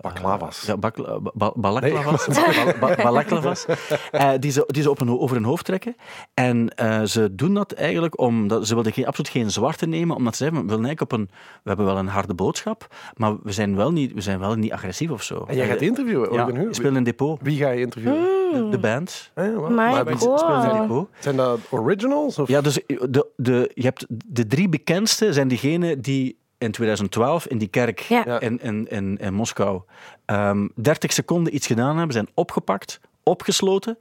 [0.00, 0.62] baklavas.
[0.66, 2.26] ja, bak, ba, balaklavas.
[2.26, 2.96] Nee.
[3.06, 3.66] balaklavas.
[4.40, 5.96] die ze, die ze op een, over hun hoofd trekken.
[6.34, 6.72] En
[7.04, 10.62] ze doen dat eigenlijk omdat ze wilden geen, absoluut geen zwarte nemen, omdat ze zeggen,
[10.62, 11.28] we willen eigenlijk op een,
[11.62, 14.72] we hebben wel een harde boodschap, maar we zijn wel niet, we zijn wel niet
[14.72, 15.44] agressief of zo.
[15.46, 16.32] En jij gaat interviewen?
[16.32, 17.40] Ja, ik speel in depot.
[17.42, 18.22] Wie ga je interviewen?
[18.52, 19.30] De, de band.
[19.34, 21.08] Ah, ja, maar ik speel in depot.
[21.18, 22.38] Zijn dat originals?
[22.38, 22.48] Of?
[22.48, 27.58] Ja, dus de, de, je hebt de drie bekendste zijn diegenen die in 2012 in
[27.58, 28.00] die kerk
[28.38, 29.82] in, in, in, in Moskou um,
[30.24, 33.98] ehm, 30 seconden iets gedaan hebben, zijn opgepakt, opgesloten.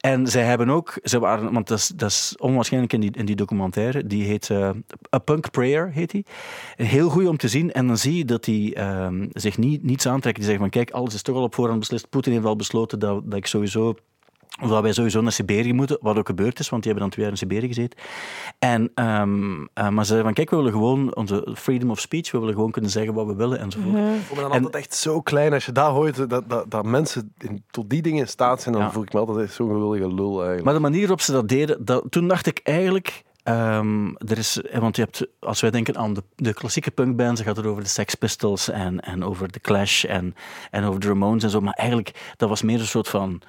[0.00, 3.24] En zij hebben ook, ze waren, want dat is, dat is onwaarschijnlijk in die, in
[3.24, 4.70] die documentaire, die heet uh,
[5.14, 6.26] A Punk Prayer, heet die.
[6.76, 7.72] Heel goed om te zien.
[7.72, 10.42] En dan zie je dat die um, zich niet, niets aantrekken.
[10.42, 12.10] Die zeggen van kijk, alles is toch al op voorhand beslist.
[12.10, 13.94] Poetin heeft al besloten dat, dat ik sowieso
[14.62, 17.10] of dat wij sowieso naar Siberië moeten, wat ook gebeurd is, want die hebben dan
[17.10, 17.98] twee jaar in Siberië gezeten.
[18.58, 22.30] En, um, uh, maar ze zeiden van, kijk, we willen gewoon onze freedom of speech,
[22.30, 23.94] we willen gewoon kunnen zeggen wat we willen enzovoort.
[23.94, 24.14] Mm -hmm.
[24.14, 26.70] Ik voel me dan en, altijd echt zo klein als je daar hoort dat, dat,
[26.70, 28.90] dat mensen in, tot die dingen in staat zijn, dan ja.
[28.90, 30.64] voel ik me altijd zo'n geweldige lul eigenlijk.
[30.64, 34.60] Maar de manier waarop ze dat deden, dat, toen dacht ik eigenlijk, Um, er is,
[34.78, 37.82] want je hebt, als wij denken aan de, de klassieke punkbands, dan gaat het over
[37.82, 40.34] de Sex Pistols en, en over The Clash en,
[40.70, 41.60] en over de Ramones en zo.
[41.60, 43.42] Maar eigenlijk, dat was meer een soort van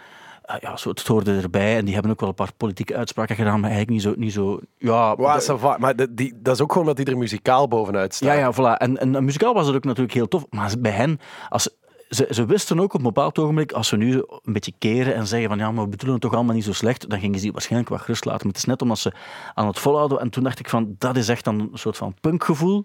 [0.60, 1.78] ja, zo, het hoorde erbij.
[1.78, 4.20] En die hebben ook wel een paar politieke uitspraken gedaan, maar eigenlijk niet zo...
[4.22, 7.68] Niet zo ja, wow, maar de, die, dat is ook gewoon dat die er muzikaal
[7.68, 8.30] bovenuit staat.
[8.30, 8.78] Ja, ja, voilà.
[8.78, 10.46] En, en, en muzikaal was het ook natuurlijk heel tof.
[10.50, 11.70] Maar bij hen, als,
[12.10, 15.28] ze, ze, wisten ook op een bepaald ogenblik, als we nu een beetje keren en
[15.28, 17.44] zeggen van ja, maar we bedoelen het toch allemaal niet zo slecht, dan gingen ze
[17.44, 18.46] die waarschijnlijk wat gerust laten.
[18.46, 19.12] Maar het is net omdat ze
[19.54, 20.20] aan het volhouden.
[20.20, 22.84] En toen dacht ik van, dat is echt dan een soort van punkgevoel,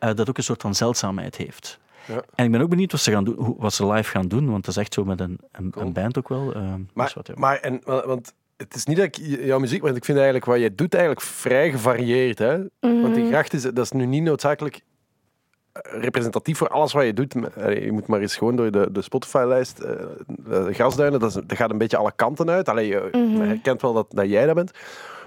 [0.00, 1.78] uh, dat ook een soort van zeldzaamheid heeft.
[2.08, 2.22] Ja.
[2.34, 4.64] En ik ben ook benieuwd wat ze, gaan doen, wat ze live gaan doen, want
[4.64, 6.56] dat is echt zo met een, een, een band ook wel.
[6.56, 7.34] Uh, maar, wat, ja.
[7.36, 10.60] maar en, want het is niet dat ik jouw muziek, want ik vind eigenlijk wat
[10.60, 12.38] je doet eigenlijk vrij gevarieerd.
[12.38, 12.56] Hè?
[12.56, 13.02] Mm.
[13.02, 14.80] Want die gracht is, dat is nu niet noodzakelijk
[15.72, 17.34] eh, representatief voor alles wat je doet.
[17.56, 19.88] Je moet maar eens gewoon door de, de Spotify-lijst, uh,
[20.66, 22.68] de gasduinen, dat, is, dat, gaat een beetje alle kanten uit.
[22.68, 23.40] Allee, je mm -hmm.
[23.40, 24.70] herkent wel dat, dat jij dat bent.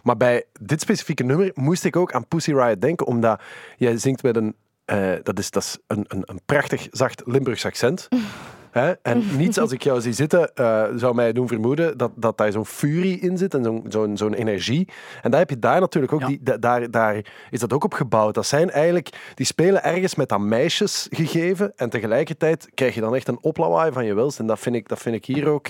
[0.04, 3.42] Maar bij dit specifieke nummer moest ik ook aan Pussy Riot denken, omdat
[3.78, 7.66] jij zingt met een uh, dat is, dat is een, een, een prachtig zacht Limburgs
[7.66, 8.08] accent.
[8.72, 8.92] Hè?
[8.92, 12.52] En niets als ik jou zie zitten, uh, zou mij doen vermoeden dat, dat daar
[12.52, 14.88] zo'n furie in zit en zo'n zo'n zo'n energie.
[15.22, 16.28] En daar heb je daar natuurlijk ook, ja.
[16.28, 18.34] die, daar, daar is dat ook op gebouwd.
[18.34, 23.16] Dat zijn eigenlijk, die spelen ergens met dat meisjes gegeven en tegelijkertijd krijg je dan
[23.16, 24.40] echt een oplawaai van je wilst.
[24.40, 25.70] En dat vind ik, dat vind ik hier ook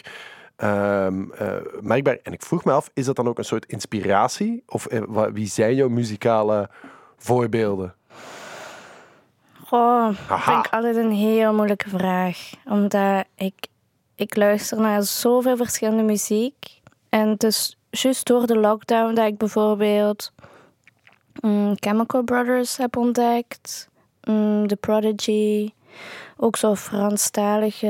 [0.55, 1.47] ehm, eh,
[1.79, 2.17] merkbaar.
[2.23, 4.63] En ik vroeg me af, is dat dan ook een soort inspiratie?
[4.67, 6.69] Of eh, wie zijn jouw muzikale
[7.17, 7.95] voorbeelden?
[9.73, 12.49] Oh, dat vind ik altijd een heel moeilijke vraag.
[12.65, 13.67] Omdat ik,
[14.15, 16.81] ik luister naar zoveel verschillende muziek.
[17.09, 20.31] En het is juist door de lockdown dat ik bijvoorbeeld
[21.41, 23.89] mm, Chemical Brothers heb ontdekt.
[24.23, 25.69] mm, The Prodigy.
[26.37, 27.87] Ook zo Franstalige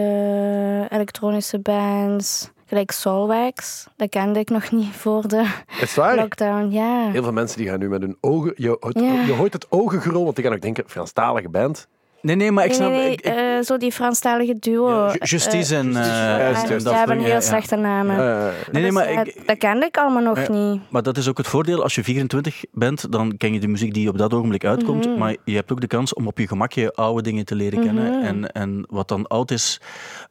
[0.89, 2.50] elektronische bands.
[2.71, 3.88] Gelijk Solwax.
[3.95, 6.15] Dat kende ik nog niet voor de Is waar?
[6.15, 6.69] lockdown.
[6.71, 7.10] Ja.
[7.12, 8.53] Heel veel mensen die gaan nu met hun ogen...
[8.55, 9.21] Je, Ja.
[9.25, 11.88] je hoort het ogengerol, want die gaan ook denken, Franstalige band.
[12.21, 12.89] Nee, nee, maar ik Nee, snap...
[12.91, 14.89] nee, nee, ik- ik- eh, zo die Franstalige duo.
[14.89, 17.41] Ja, Ju- Justice en, Justice, eh, dat hebben heel ja, ja.
[17.41, 18.15] slechte namen.
[18.19, 20.81] Eh, nee, nee, Dus, maar eh, ik, dat kende ik allemaal nog niet.
[20.89, 21.84] Maar dat is ook het voordeel.
[21.84, 25.05] Als je 24 bent, dan ken je de muziek die op dat ogenblik uitkomt.
[25.07, 25.17] Mhm.
[25.17, 28.17] Maar je hebt ook de kans om op je gemakje oude dingen te leren kennen.
[28.17, 28.25] Mhm.
[28.25, 29.81] En, en wat dan oud is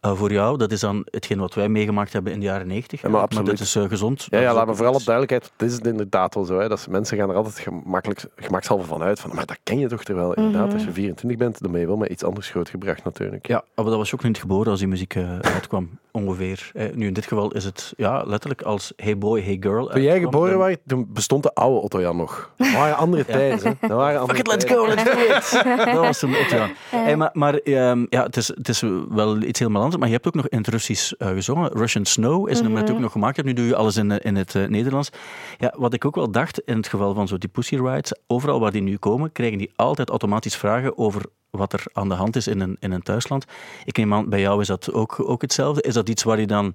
[0.00, 3.03] eh, voor jou, dat is dan hetgeen wat wij meegemaakt hebben in de jaren 90.
[3.03, 3.46] Ja, maar absoluut.
[3.46, 4.26] dat is eh, gezond.
[4.31, 5.53] ja, ja, laat me vooral op duidelijkheid.
[5.57, 6.59] Het is het inderdaad wel zo.
[6.59, 9.20] Hè, dat mensen gaan er altijd gemakkelijk, gemakshalve van uit.
[9.20, 10.35] Van, maar dat ken je toch terwijl.
[10.35, 10.74] Inderdaad, Mhm.
[10.74, 13.47] als je 24 bent, dan ben je wel met iets anders grootgebracht natuurlijk.
[13.47, 16.71] Ja, maar dat was je ook niet geboren als die muziek eh, uitkwam, ongeveer.
[16.75, 19.87] Eh, nu, in dit geval is het ja, letterlijk als Hey Boy, Hey Girl.
[19.87, 22.51] Toen jij geboren dan- was, toen bestond de oude Otto Jan nog.
[22.57, 23.77] Dat waren andere tijden.
[23.81, 23.88] Hè.
[23.88, 25.64] Dat waren andere Fuck it, let's go, let's do it.
[25.95, 26.71] dat was een Otto Jan.
[26.90, 29.99] Hey, maar maar ehm, ja, het, is, het is wel iets helemaal anders.
[30.01, 31.71] Maar je hebt ook nog in het Russisch eh, gezongen.
[31.73, 33.49] Russian Snow is een nummer dat je ook nog gemaakt hebt.
[33.49, 35.11] Nu doe je alles in, eh, in het eh, Nederlands.
[35.59, 38.61] Ja, wat ik ook wel dacht, in het geval van zo die Pussy Rides, overal
[38.61, 42.37] waar die nu komen, krijgen die altijd automatisch vragen over wat er aan de hand
[42.37, 43.45] is in een, in een thuisland.
[43.85, 45.83] Ik neem aan, bij jou is dat ook, ook hetzelfde.
[45.83, 46.75] Is dat iets waar je dan...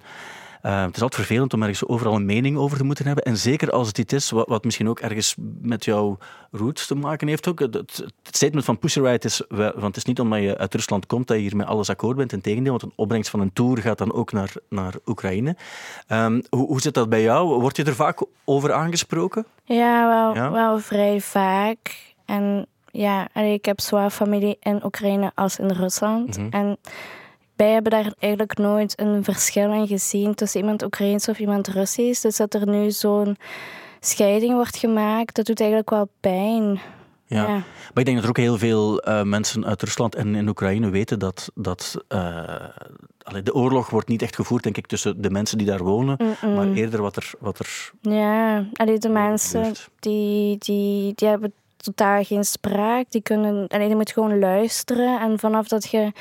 [0.61, 3.23] eh, het is altijd vervelend om ergens overal een mening over te moeten hebben.
[3.23, 6.17] En zeker als het iets is wat, wat misschien ook ergens met jouw
[6.51, 7.47] roots te maken heeft.
[7.47, 7.59] Ook.
[7.59, 11.05] Het, het statement van Pussy Riot is, want het is niet omdat je uit Rusland
[11.05, 12.33] komt dat je hier met alles akkoord bent.
[12.33, 15.55] Integendeel, want een opbrengst van een tour gaat dan ook naar, naar Oekraïne.
[16.07, 17.59] Ehm, hoe, hoe zit dat bij jou?
[17.59, 19.45] Word je er vaak over aangesproken?
[19.63, 20.51] Ja, wel, Ja?
[20.51, 22.13] wel vrij vaak.
[22.25, 26.37] En ja, ik heb zowel familie in Oekraïne als in Rusland.
[26.37, 26.47] Mhm.
[26.49, 26.77] En
[27.55, 32.21] wij hebben daar eigenlijk nooit een verschil in gezien tussen iemand Oekraïens of iemand Russisch.
[32.21, 33.37] Dus dat er nu zo'n
[33.99, 36.79] scheiding wordt gemaakt, dat doet eigenlijk wel pijn.
[37.27, 37.41] Ja.
[37.41, 37.47] Ja.
[37.47, 40.89] Maar ik denk dat er ook heel veel eh, mensen uit Rusland en in Oekraïne
[40.89, 42.65] weten dat, dat eh,
[43.43, 46.17] de oorlog wordt niet echt gevoerd, denk ik, tussen de mensen die daar wonen,
[46.55, 49.89] maar eerder wat er, wat er Ja, allee, de mensen gebeurt.
[49.99, 51.53] die, die, die hebben
[51.85, 53.05] totaal geen spraak.
[53.09, 55.19] Die kunnen, allee, die moet gewoon luisteren.
[55.19, 56.11] En vanaf dat je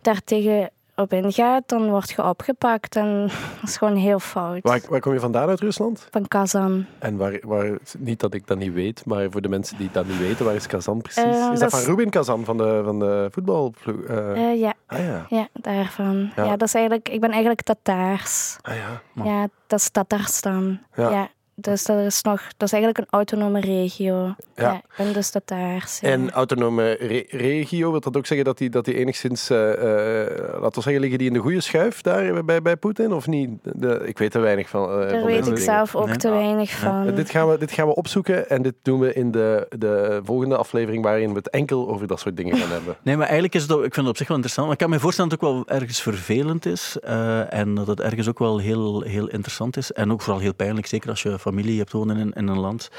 [0.00, 2.96] daar tegen op ingaat, dan word je opgepakt.
[2.96, 3.20] En
[3.60, 4.62] dat is gewoon heel fout.
[4.62, 6.06] Waar, waar kom je vandaan uit Rusland?
[6.10, 6.86] Van Kazan.
[6.98, 10.06] En waar, waar, niet dat ik dat niet weet, maar voor de mensen die dat
[10.06, 11.22] niet weten, waar is Kazan precies?
[11.22, 14.00] Eh, is dat van is- Rubin Kazan, van de, van de voetbalploeg?
[14.02, 16.30] Eh, Eh, ja, ah ja, ja, daarvan.
[16.36, 16.44] Ja.
[16.44, 16.56] Ja.
[16.56, 18.56] dat is eigenlijk, ik ben eigenlijk Tataars.
[18.62, 19.24] ah ja.
[19.24, 20.78] Ja, dat is Tatarstan.
[20.96, 21.10] Ja.
[21.10, 21.28] Ja.
[21.54, 24.14] Dus dat is nog, dat is eigenlijk een autonome regio.
[24.56, 24.62] Ja.
[24.64, 26.00] Ja, ik ben dus Tataars.
[26.00, 26.08] ja.
[26.08, 30.60] En autonome re- regio, wil dat ook zeggen dat die, dat die enigszins, eh eh
[30.60, 33.50] laten we zeggen, liggen die in de goede schuif daar bij, bij Poetin, of niet?
[33.62, 34.90] De, ik weet er weinig van.
[34.90, 35.60] eh, Daar van weet ik dingen.
[35.60, 36.16] zelf ook Nee.
[36.16, 37.14] te weinig van.
[37.14, 40.56] Dit, gaan we, dit gaan we opzoeken en dit doen we in de, de volgende
[40.56, 42.96] aflevering waarin we het enkel over dat soort dingen gaan hebben.
[43.02, 44.66] Nee, maar eigenlijk is het, ook- ik vind het op zich wel interessant.
[44.68, 46.96] Maar ik kan me voorstellen dat het ook wel ergens vervelend is.
[47.02, 49.92] eh, en dat het ergens ook wel heel, heel interessant is.
[49.92, 52.90] En ook vooral heel pijnlijk, zeker als je familie hebt wonen in, in een land.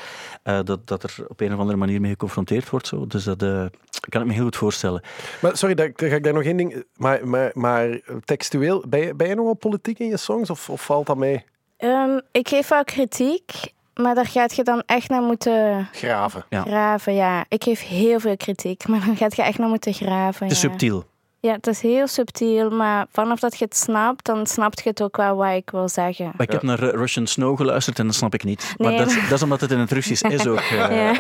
[0.44, 2.88] eh, dat, dat er op een of andere manier mee geconfronteerd wordt.
[2.88, 3.08] Zo.
[3.08, 3.66] Dus dat eh,
[4.10, 5.02] kan ik me heel goed voorstellen.
[5.42, 6.84] Maar sorry, daar, daar ga ik daar nog één ding...
[6.96, 10.70] Maar, maar, maar textueel, ben je, ben je nog wel politiek in je songs of,
[10.70, 11.44] of valt dat mee?
[11.78, 13.52] Ehm, ik geef wel kritiek,
[13.94, 16.46] maar daar gaat je dan echt naar moeten Graven.
[16.50, 16.62] Ja.
[16.62, 17.14] graven.
[17.14, 20.46] Ja, ik geef heel veel kritiek, maar dan gaat je echt naar moeten graven.
[20.46, 20.70] Het is ja.
[20.70, 21.06] subtiel.
[21.46, 25.02] Ja, het is heel subtiel, maar vanaf dat je het snapt, dan snapt je het
[25.02, 26.26] ook wel wat ik wil zeggen.
[26.26, 28.74] Maar ik heb naar Russian Snow geluisterd en dat snap ik niet.
[28.78, 30.60] Maar Nee, dat, is, maar- dat is omdat het in het Russisch is ook.
[30.72, 31.14] eh, Ja.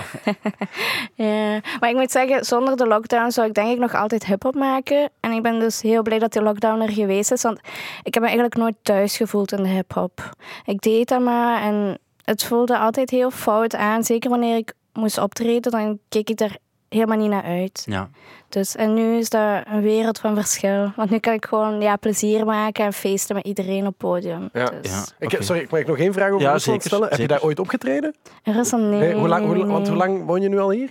[1.16, 1.60] ja.
[1.80, 5.10] Maar ik moet zeggen, zonder de lockdown zou ik denk ik nog altijd hip-hop maken.
[5.20, 7.60] En ik ben dus heel blij dat die lockdown er geweest is, want
[8.04, 10.30] ik heb me eigenlijk nooit thuis gevoeld in de hip-hop.
[10.66, 14.04] Ik deed dat maar en het voelde altijd heel fout aan.
[14.04, 16.58] Zeker wanneer ik moest optreden, dan keek ik er
[16.96, 17.84] helemaal niet naar uit.
[17.86, 18.10] ja.
[18.50, 20.92] Dus, en nu is dat een wereld van verschil.
[20.96, 24.50] Want nu kan ik gewoon ja, plezier maken en feesten met iedereen op het podium.
[24.54, 24.70] Ja.
[24.82, 24.92] Dus.
[24.92, 25.04] Ja.
[25.20, 25.38] Ik.
[25.40, 27.10] Sorry, mag ik nog één vraag over Ja, Rusland zeker, stellen?
[27.10, 28.16] Heb je daar ooit opgetreden?
[28.44, 29.00] Er is een nee.
[29.00, 30.90] Nee, hoe lang, hoe, want hoe lang woon je nu al hier?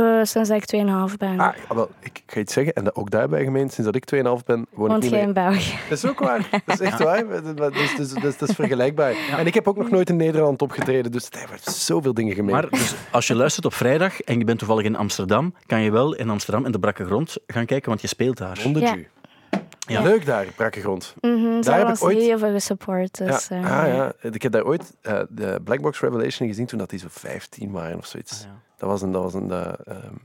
[0.00, 1.38] Eh, sinds dat ik 2,5 ben.
[1.38, 4.44] Ah, wel, ik ga iets zeggen, en dat ook daarbij gemeend, sinds dat ik 2,5
[4.44, 5.22] ben, woon ik Woont niet meer.
[5.22, 5.78] in België?
[5.88, 6.48] Dat is ook waar.
[6.66, 7.24] Dat is echt waar.
[7.54, 9.14] Dat is, dus, dus, dat is vergelijkbaar.
[9.36, 12.54] En ik heb ook nog nooit in Nederland opgetreden, dus er wordt zoveel dingen gemeen.
[12.54, 15.90] Maar dus, als je luistert op vrijdag en je bent toevallig in Amsterdam, kan je
[15.90, 18.60] wel in Amsterdam in de brakke grond gaan kijken, want je speelt daar.
[18.64, 19.06] Onder
[19.86, 20.02] Ja.
[20.02, 21.14] Leuk daar, brakke grond.
[21.20, 23.18] Mm daar heb ik ooit heel veel gesupport.
[23.18, 23.56] Dus, ja.
[23.56, 24.12] Uh, ah, ja.
[24.30, 27.98] Ik heb daar ooit uh, de Blackbox Revelation gezien toen dat die zo 15 waren
[27.98, 28.44] of zoiets.
[28.44, 29.72] Ah, dat was een, dat was een, uh,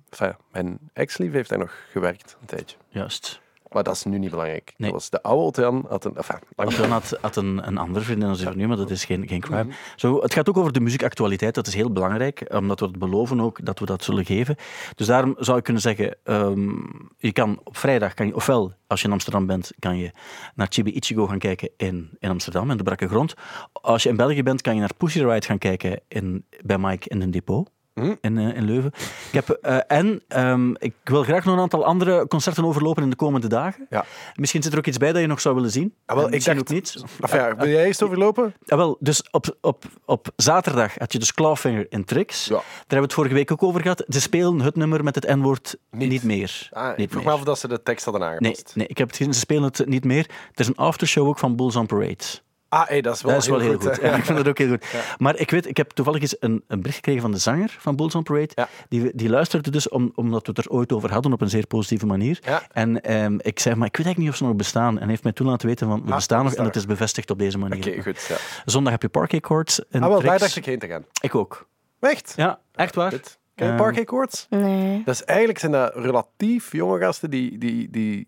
[0.10, 2.78] enfin, mijn ex-lief heeft daar nog gewerkt een tijdje.
[2.88, 3.42] Juist.
[3.72, 4.74] Maar dat is nu niet belangrijk.
[4.78, 4.92] Nee.
[4.92, 6.16] Dat was de oude Otean had een...
[6.16, 9.40] Enfin, had, had een, een andere vriendin dan ze nu, maar dat is geen, geen
[9.40, 9.64] crime.
[9.64, 9.74] Mhm.
[9.96, 11.56] Zo, het gaat ook over de muziekactualiteit.
[11.56, 14.56] Dat is heel belangrijk, omdat we het beloven ook dat we dat zullen geven.
[14.96, 19.02] Dus daarom zou ik kunnen zeggen, um, je kan op vrijdag, kan je, ofwel als
[19.02, 20.12] je in Amsterdam bent, kan je
[20.56, 23.34] naar Chibi Ichigo gaan kijken in, in Amsterdam, in de Brakke Grond.
[23.72, 27.10] Als je in België bent, kan je naar Pussy Riot gaan kijken in, bij Mike
[27.10, 27.70] in een depot.
[27.96, 28.16] Hm?
[28.22, 28.92] in, uh, in Leuven.
[29.32, 33.10] Ik heb, uh, en um, ik wil graag nog een aantal andere concerten overlopen in
[33.10, 33.88] de komende dagen.
[33.90, 34.06] Ja.
[34.34, 35.94] Misschien zit er ook iets bij dat je nog zou willen zien.
[36.06, 37.04] Ah, wel, ik dacht, ook niet.
[37.22, 38.54] Of ja, wil jij eerst overlopen?
[38.66, 42.46] Ah, wel, dus op, op, op zaterdag had je dus Clawfinger in Trix.
[42.46, 42.54] Ja.
[42.54, 44.04] Daar hebben we het vorige week ook over gehad.
[44.08, 46.10] Ze spelen het nummer met het N-woord niet.
[46.10, 46.24] niet.
[46.24, 46.70] meer.
[46.72, 48.66] Ah, niet ik vroeg me af of ze de tekst hadden aangepast.
[48.66, 49.34] Nee, nee, ik heb het gezien.
[49.34, 50.26] Ze spelen het niet meer.
[50.30, 52.44] Er is een aftershow ook van Bulls on Parade.
[52.76, 54.02] Ah, hey, dat is wel, dat is heel, wel heel, goed.
[54.02, 54.86] Ja, ik vind dat ook heel goed.
[55.18, 57.96] Maar ik weet, ik heb toevallig eens een, een bericht gekregen van de zanger van
[57.96, 58.68] Bulls on Parade.
[58.90, 61.68] Die, die luisterde dus om, omdat we het er ooit over hadden op een zeer
[61.68, 62.40] positieve manier.
[62.72, 65.00] En um, ik zei, maar ik weet eigenlijk niet of ze nog bestaan.
[65.00, 67.30] En heeft mij toen laten weten van, we ah, bestaan nog en het is bevestigd
[67.30, 67.88] op deze manier.
[67.88, 68.40] Oké, goed.
[68.66, 69.80] Zondag heb je Parquet Courts.
[69.92, 71.06] Ah, wel, daar dacht ik heen te gaan.
[71.22, 71.68] Ik ook.
[72.00, 72.34] Echt?
[72.36, 73.14] Ja, echt waar.
[73.56, 74.48] Ken je Parquet Courts?
[74.50, 75.02] Nee.
[75.06, 78.28] Dat is eigenlijk zijn dat relatief jonge gasten die, die, die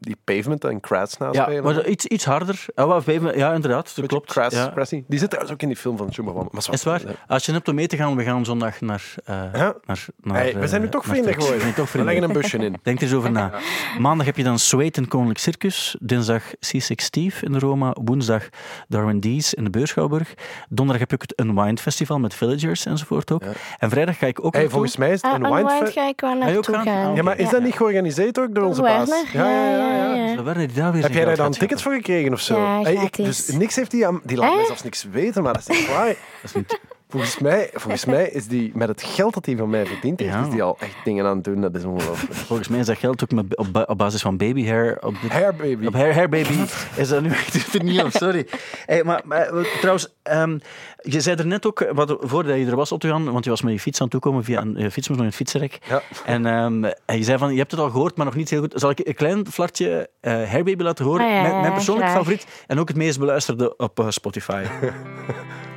[0.00, 1.52] die Pavement en Kratz naspelen.
[1.52, 2.66] Ja, maar iets, iets harder.
[2.74, 4.32] Ja, pavement, ja inderdaad, dat klopt.
[4.32, 4.72] Kratz, ja.
[5.06, 6.46] Die zit trouwens ook in die film van Schumacher.
[6.50, 7.02] Maar is waar?
[7.26, 9.14] Als je hebt om mee te gaan, we gaan zondag naar...
[9.30, 9.74] Uh, ja.
[9.84, 11.58] naar, naar hey, we zijn nu toch vrienden geworden.
[11.58, 12.14] We, toch vrienden.
[12.14, 12.76] we leggen een busje in.
[12.82, 13.52] Denk er eens over na.
[13.98, 15.96] Maandag heb je dan Sweet in Koninklijk Circus.
[16.00, 17.94] Dinsdag C6 Steve in Roma.
[18.04, 18.48] Woensdag
[18.88, 20.34] Darwin Dees in de Beurschouwburg.
[20.68, 23.42] Donderdag heb ik het Unwind Festival met Villagers enzovoort ook.
[23.78, 25.70] En vrijdag ga ik ook hey, Volgens mij is het Unwind...
[25.70, 26.84] Uh, Unwind ga ik wel naartoe gaan.
[26.84, 27.14] gaan.
[27.14, 29.08] Ja, maar is dat niet georganiseerd ook door onze baas?
[29.32, 29.87] Ja, ja, ja.
[29.92, 32.58] Ja daar weer Heb jij daar dan tickets voor gekregen of zo?
[32.58, 34.20] Ja, hey, ik, dus niks heeft die aan...
[34.24, 36.06] Die laat mij zelfs niks weten, maar dat is niet waar.
[36.06, 36.80] Dat is niet...
[37.10, 40.34] Volgens mij, volgens mij is die met het geld dat hij van mij verdient heeft,
[40.34, 41.60] is die al echt dingen aan het doen.
[41.60, 42.34] Dat is ongelooflijk.
[42.34, 45.02] Volgens mij is dat geld ook met, op, op basis van baby hair.
[45.02, 45.86] Op hair baby.
[45.86, 46.54] Op hair, hair baby
[46.96, 48.46] is dat nu echt niet op, sorry.
[48.86, 50.60] Hey, maar, maar, trouwens, um,
[51.02, 53.72] je zei er net ook, wat, voordat je er was, Otto want je was met
[53.72, 55.78] je fiets aan het toekomen via een je fiets moest nog in het fietsenrek.
[55.88, 56.02] Ja.
[56.24, 58.72] En um, je zei van, je hebt het al gehoord, maar nog niet heel goed.
[58.76, 61.26] Zal ik een klein flartje uh, hair baby laten horen?
[61.26, 64.64] Ah, ja, mijn, mijn persoonlijk favoriet en ook het meest beluisterde op uh, Spotify.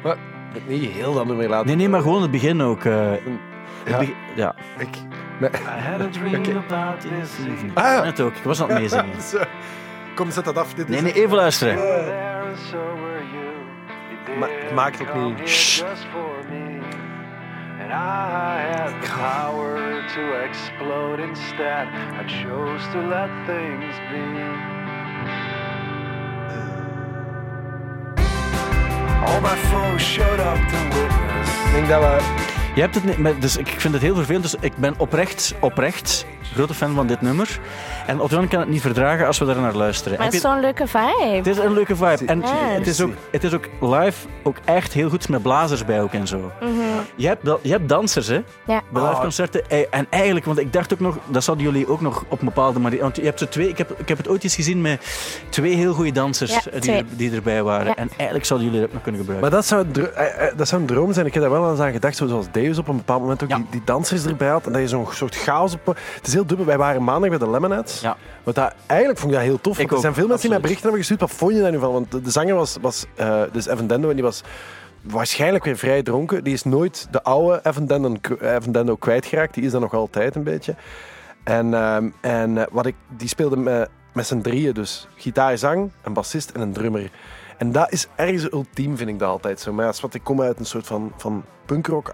[0.67, 1.67] Niet heel dan meer laten.
[1.67, 2.83] Nee, nee, maar gewoon het begin ook.
[2.83, 3.13] Uh,
[3.85, 3.97] ja.
[3.97, 4.55] Begin, ja.
[4.77, 4.95] Ik.
[5.41, 5.47] I
[5.89, 6.55] had a dream okay.
[6.55, 7.71] about this evening.
[7.73, 8.03] Ah.
[8.03, 9.15] Net ook, ik was aan het meezingen.
[10.15, 10.73] Kom, zet dat af.
[10.73, 11.77] Dit nee, nee, even luisteren.
[14.39, 15.49] Ma maak het ook niet.
[15.49, 15.83] Shh.
[17.81, 21.87] And I had the power to explode instead.
[22.19, 25.60] I chose to let things be.
[29.25, 31.49] All my foes showed up to witness.
[31.65, 32.17] Ik denk dat we...
[32.75, 34.43] Je hebt het niet, dus ik vind het heel vervelend.
[34.43, 37.59] Dus ik ben oprecht, oprecht grote fan van dit nummer.
[38.07, 40.17] En Otwan kan het niet verdragen als we daar naar luisteren.
[40.17, 41.31] Maar het is zo'n leuke vibe.
[41.35, 42.25] Het is een leuke vibe.
[42.25, 46.01] En het, is ook, het is ook live ook echt heel goed met blazers bij
[46.01, 46.51] ook en zo.
[46.59, 46.71] Mhm.
[47.15, 48.41] je, hebt, je hebt dansers, hè?
[48.65, 48.81] Ja.
[48.89, 49.69] Bij live concerten.
[49.69, 52.45] Eh, en eigenlijk, want ik dacht ook nog, dat zouden jullie ook nog op een
[52.45, 53.01] bepaalde manier...
[53.01, 55.05] Want je hebt zo twee, ik, heb, ik heb het ooit eens gezien met
[55.49, 57.95] twee heel goede dansers eh, die, er, die erbij waren.
[57.95, 59.49] En eigenlijk zouden jullie dat nog kunnen gebruiken.
[59.49, 61.25] Maar dat zou, eh, dat zou een droom zijn.
[61.25, 63.65] Ik heb daar wel eens aan gedacht, zoals Deus op een bepaald moment ook die,
[63.69, 64.65] die, dansers erbij had.
[64.65, 65.85] En dat je zo'n soort chaos op...
[65.85, 66.65] Het is heel dubbel.
[66.65, 68.01] Wij waren maandag bij de Lemonheads.
[68.01, 68.17] Ja.
[68.43, 69.79] Want dat, eigenlijk vond ik dat heel tof.
[69.79, 71.19] er zijn veel mensen die mij berichten hebben gestuurd.
[71.19, 71.91] Wat vond je daar nu van?
[71.91, 74.43] Want de, zanger was, was uh, dus Evan Dendo en die was
[75.01, 76.43] waarschijnlijk weer vrij dronken.
[76.43, 79.53] Die is nooit de oude Evan Dendo, Evan Dendo kwijtgeraakt.
[79.53, 80.75] Die is dat nog altijd een beetje.
[81.43, 85.07] En, ehm, en uh, wat ik, die speelde met, met z'n drieën dus.
[85.15, 87.09] Gitaar, zang, een bassist en een drummer.
[87.57, 89.73] En dat is ergens ultiem, vind ik dat altijd zo.
[89.73, 92.13] Maar als wat ik kom uit een soort van, van punkrock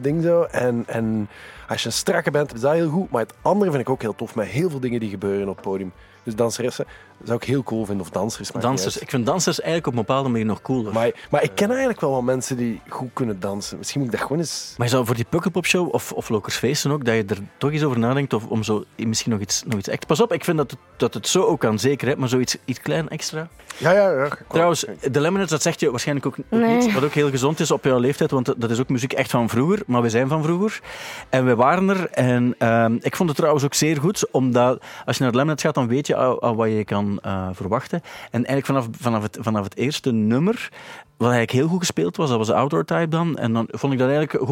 [0.00, 0.42] ding zo.
[0.42, 1.28] En, en
[1.68, 3.10] als je een strakke bent, is dat heel goed.
[3.10, 5.56] Maar het andere vind ik ook heel tof, met heel veel dingen die gebeuren op
[5.56, 5.92] het podium.
[6.22, 6.86] Dus danseressen
[7.24, 8.50] zou ik heel cool vinden, of dansers.
[8.50, 10.92] Dansers, ik vind dansers eigenlijk op een bepaalde manier nog cooler.
[10.92, 13.78] Maar, maar ik ken eigenlijk wel wat mensen die goed kunnen dansen.
[13.78, 14.74] Misschien moet ik dat gewoon eens...
[14.76, 17.72] Maar je zou voor die Pukkelpop-show, of, of Lokers Feesten ook, dat je er toch
[17.72, 20.06] eens over nadenkt of om zo misschien nog iets, nog iets extra...
[20.06, 22.56] Pas op, ik vind dat het, dat het zo ook kan, zeker, hè, maar zoiets
[22.64, 23.48] iets klein extra.
[23.76, 24.28] Ja, ja, ja.
[24.48, 27.70] Trouwens, de Lemonades, dat zegt je waarschijnlijk ook, ook niet, wat ook heel gezond is
[27.70, 30.42] op jouw leeftijd, want dat is ook muziek echt van vroeger, maar we zijn van
[30.42, 30.80] vroeger.
[31.28, 35.16] En we waren er en uh, ik vond het trouwens ook zeer goed, omdat als
[35.16, 38.00] je naar de Lemonades gaat, dan weet je al, al wat je kan eh, verwachten.
[38.30, 40.72] En eigenlijk vanaf, vanaf, het, vanaf het eerste nummer,
[41.16, 43.36] wat eigenlijk heel goed gespeeld was, dat was de Outdoor Type dan.
[43.36, 44.48] En dan vond ik dat eigenlijk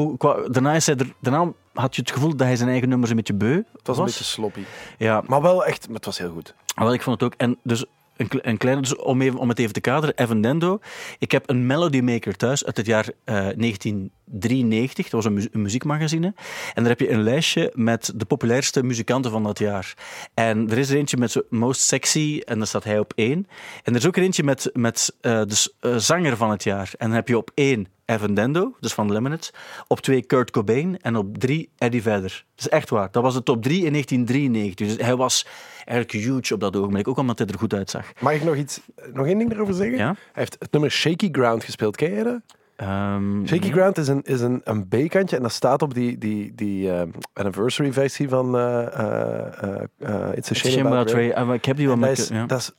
[0.53, 3.17] daarna, is hij er, daarna had je het gevoel dat hij zijn eigen nummers een
[3.17, 3.73] beetje beu was.
[3.73, 4.63] Het was een beetje sloppy.
[4.99, 5.23] Ja.
[5.27, 6.55] Maar wel echt, het was heel goed.
[6.75, 7.39] Wel, ik vond het ook.
[7.39, 7.85] En dus
[8.17, 10.79] een, kleine, dus om, even, om het even te kaderen, Evan Dendo.
[11.19, 13.09] Ik heb een Melody Maker thuis uit het jaar
[13.57, 15.09] 19 93.
[15.09, 16.35] Dat was een, muziekmagazine.
[16.75, 19.95] En daar heb je een lijstje met de populairste muzikanten van dat jaar.
[20.35, 23.47] En er is er eentje met zijn Most Sexy, en daar staat hij op één.
[23.83, 26.91] En er is ook er eentje met, met eh, de eh, zanger van het jaar.
[26.99, 29.51] En dan heb je op één Evan Dendo, dus van Lemonade.
[29.87, 31.01] Op twee Kurt Cobain.
[31.01, 32.45] En op drie Eddie Vedder.
[32.55, 33.09] Dat is echt waar.
[33.11, 34.87] Dat was de top drie in 1993.
[34.87, 35.47] Dus hij was
[35.85, 37.09] eigenlijk huge op dat ogenblik.
[37.09, 38.13] Ook omdat hij er goed uitzag.
[38.21, 38.81] Mag ik nog, iets,
[39.13, 39.99] nog één ding erover zeggen?
[39.99, 41.97] Hij heeft het nummer Shaky Ground gespeeld.
[41.97, 42.41] Ken je dat?
[42.77, 46.55] Ehm, Shaky Ground is een, is een, een B-kantje en dat staat op die, die,
[46.55, 51.33] die ehm, anniversary versie van eh, eh, eh, It's a Shame, About Ray.
[51.33, 52.29] Ah, Ik heb die wel met...
[52.29, 52.47] ja.
[52.47, 52.73] dat is,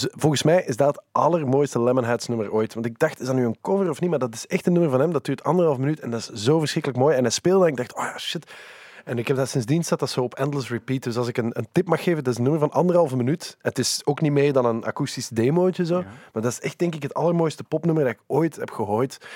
[0.00, 2.74] z- volgens mij is dat het allermooiste Lemonheads nummer ooit.
[2.74, 4.10] Want ik dacht, is dat nu een cover of niet?
[4.10, 5.12] Maar dat is echt een nummer van hem.
[5.12, 7.16] Dat duurt anderhalf minuut en dat is zo verschrikkelijk mooi.
[7.16, 8.52] En hij speelde en ik dacht, oh ja, shit.
[9.04, 11.02] En ik heb dat sindsdien staat dat zo op endless repeat.
[11.02, 13.56] Dus als ik een, een tip mag geven, dat is een nummer van anderhalve minuut.
[13.60, 16.02] Het is ook niet meer dan een akoestisch demootje zo.
[16.32, 19.26] Maar dat is echt denk ik het allermooiste popnummer dat ik ooit heb gehoord.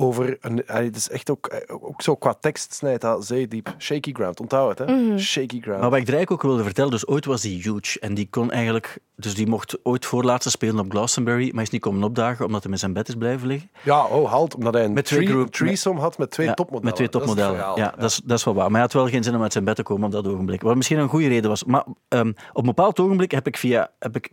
[0.00, 3.74] Over een, het is echt ook, eh, ook zo qua tekst snijdt dat zeediep.
[3.78, 5.18] Shaky Ground, onthoud het hè?
[5.18, 5.80] Shaky Ground.
[5.80, 8.00] Maar wat ik er eigenlijk ook wilde vertellen, dus ooit was die huge.
[8.00, 8.98] En die kon eigenlijk...
[9.16, 12.70] Dus die mocht ooit voorlaatste spelen op Glastonbury, maar is niet komen opdagen omdat hij
[12.70, 13.70] met zijn bed is blijven liggen.
[13.82, 16.86] Ja, oh, halt, omdat hij een Met twee tree- threesome had met twee Ja, topmodellen.
[16.86, 17.56] Met twee topmodellen.
[17.76, 18.64] ja, Dat, is, dat is wel waar.
[18.64, 20.62] Maar hij had wel geen zin om uit zijn bed te komen op dat ogenblik.
[20.62, 21.64] Wat misschien een goede reden was.
[21.64, 23.90] Maar ehm, op een bepaald ogenblik heb ik via...
[23.98, 24.30] Heb ik,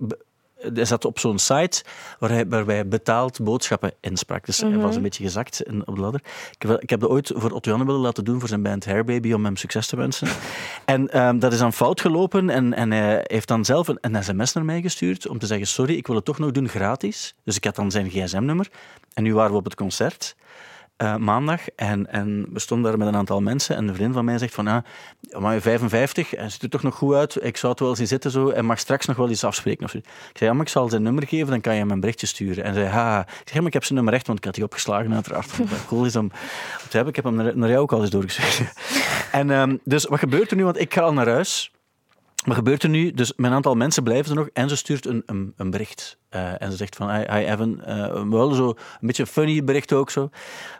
[0.74, 1.84] hij zat op zo'n site
[2.20, 4.46] waar hij, hij betaald boodschappen insprak.
[4.46, 6.22] Dus hij was een beetje gezakt in, op de ladder.
[6.60, 8.86] Ik heb, ik heb dat ooit voor Otto Janne willen laten doen voor zijn band
[8.86, 10.28] Hairbaby om hem succes te wensen.
[10.86, 14.24] en ehm, dat is dan fout gelopen en, en hij heeft dan zelf een, een
[14.24, 17.36] sms naar mij gestuurd om te zeggen sorry, ik wil het toch nog doen gratis.
[17.43, 18.70] Dus ik had dan zijn gsm-nummer.
[19.13, 20.36] En nu waren we op het concert
[20.97, 24.25] eh, maandag en, en we stonden daar met een aantal mensen en een vriend van
[24.25, 24.83] mij zegt van, ah,
[25.39, 28.07] maar je 55, hij ziet er toch nog goed uit, ik zou het wel zien
[28.07, 29.86] zitten zo, en mag straks nog wel iets afspreken.
[29.86, 29.97] Of zo.
[29.97, 32.27] Ik zei, ja, maar ik zal zijn nummer geven, dan kan je hem een berichtje
[32.27, 32.63] sturen.
[32.63, 34.55] En zei, ha, ik zeg, ja, maar ik heb zijn nummer echt, want ik had
[34.55, 35.51] die opgeslagen uiteraard,
[35.88, 37.07] cool is hebben.
[37.07, 38.71] Ik heb hem naar, naar jou ook al eens doorgestuurd.
[39.31, 41.71] en ehm, dus wat gebeurt er nu, want ik ga al naar huis,
[42.45, 43.12] wat gebeurt er nu?
[43.12, 46.17] Dus een aantal mensen blijven er nog en ze stuurt een, een, een bericht.
[46.30, 49.93] Eh, en ze zegt van, hi, Evan, eh, wel zo een beetje een funny bericht
[49.93, 50.30] ook zo.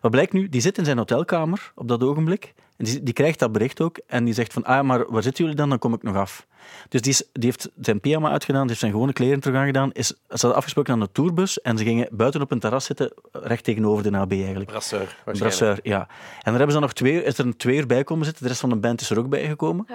[0.02, 0.50] Wat blijkt nu?
[0.50, 2.54] Die zit in zijn hotelkamer op dat ogenblik.
[2.78, 3.98] En die, die krijgt dat bericht ook.
[4.08, 5.70] En die zegt van, ah, maar waar zitten jullie dan?
[5.70, 6.48] Dan kom ik nog af.
[6.90, 9.92] Dus die, is, die heeft zijn pyjama uitgedaan, die heeft zijn gewone kleren terug aangedaan.
[9.92, 13.14] Is, ze hadden afgesproken aan de tourbus en ze gingen buiten op een terras zitten,
[13.32, 14.70] recht tegenover de AB eigenlijk.
[14.70, 15.40] Brasseur, waarschijnlijk.
[15.40, 16.00] Brasseur, ja.
[16.00, 16.08] En
[16.44, 18.44] daar hebben ze dan nog twee, is er een twee uur bij komen zitten.
[18.44, 19.88] De rest van de band is er ook bij gekomen.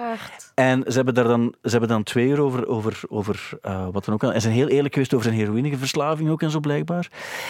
[0.55, 4.05] En ze hebben daar dan, ze hebben dan twee uur over, over, over eh, wat
[4.05, 4.23] dan ook.
[4.23, 7.09] En ze zijn heel eerlijk geweest over zijn heroïneverslaving ook en zo blijkbaar.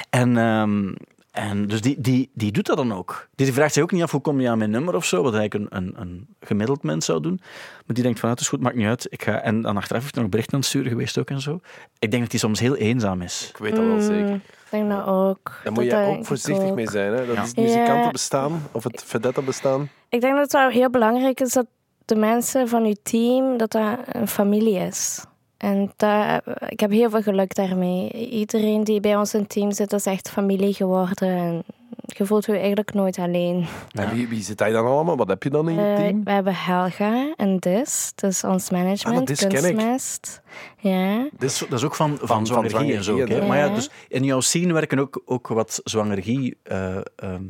[0.10, 0.94] En, ehm,
[1.34, 3.28] en dus die, die, die doet dat dan ook.
[3.36, 5.34] Die vraagt zich ook niet af hoe kom je aan mijn nummer of zo, wat
[5.34, 7.40] eigenlijk een, een, een gemiddeld mens zou doen.
[7.86, 9.08] Maar die denkt van, ah, het is goed, maakt niet uit.
[9.10, 11.42] Ik ga, en dan achteraf heeft hij nog berichten aan het sturen geweest ook en
[11.42, 11.60] zo.
[12.00, 13.48] Ik denk dat hij soms heel eenzaam is.
[13.50, 14.28] Ik weet dat wel zeker.
[14.30, 15.60] Mm, Ik denk dat ook.
[15.64, 16.76] Daar moet je ook voorzichtig ook.
[16.76, 17.14] mee zijn.
[17.14, 17.26] Hè?
[17.26, 17.42] Dat Ja.
[17.42, 19.90] is het muzikanten bestaan, of het vedette bestaan.
[20.10, 21.66] Ik denk dat het wel heel belangrijk is dat
[22.06, 25.26] de mensen van uw team, dat dat een familie is.
[25.64, 28.10] En daar, ik heb heel veel geluk daarmee.
[28.30, 31.28] Iedereen die bij ons in het team zit, dat is echt familie geworden.
[31.30, 31.64] En
[32.06, 33.66] je voelt je eigenlijk nooit alleen.
[33.92, 35.18] En wie, wie zit daar dan allemaal?
[35.18, 36.24] Wat heb je dan in je Eh, team?
[36.24, 39.58] we hebben Helga en Dis, dus ons management, Dis ken ik.
[39.76, 40.42] kunstmest.
[40.80, 41.18] Ja.
[41.32, 43.20] Dat is, dat is ook van, van, van zwangergie en zo.
[43.20, 47.44] en Maar ja, dus in jouw scene werken ook, ook wat zwangergie eh, ehm,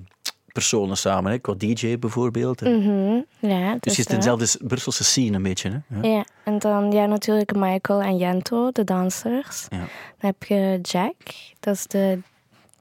[0.53, 1.31] personen samen.
[1.31, 1.37] Hè.
[1.37, 2.61] Qua DJ bijvoorbeeld.
[2.61, 3.21] Mhm.
[3.39, 5.69] ja Dus je zit in dezelfde Brusselse scene een beetje.
[5.69, 6.07] Hè?
[6.07, 6.15] Ja.
[6.15, 9.65] Ja, en dan ja, natuurlijk Michael en Jento, de dansers.
[9.69, 9.77] Ja.
[9.77, 9.87] Dan
[10.17, 11.15] heb je Jack,
[11.59, 12.19] dat is de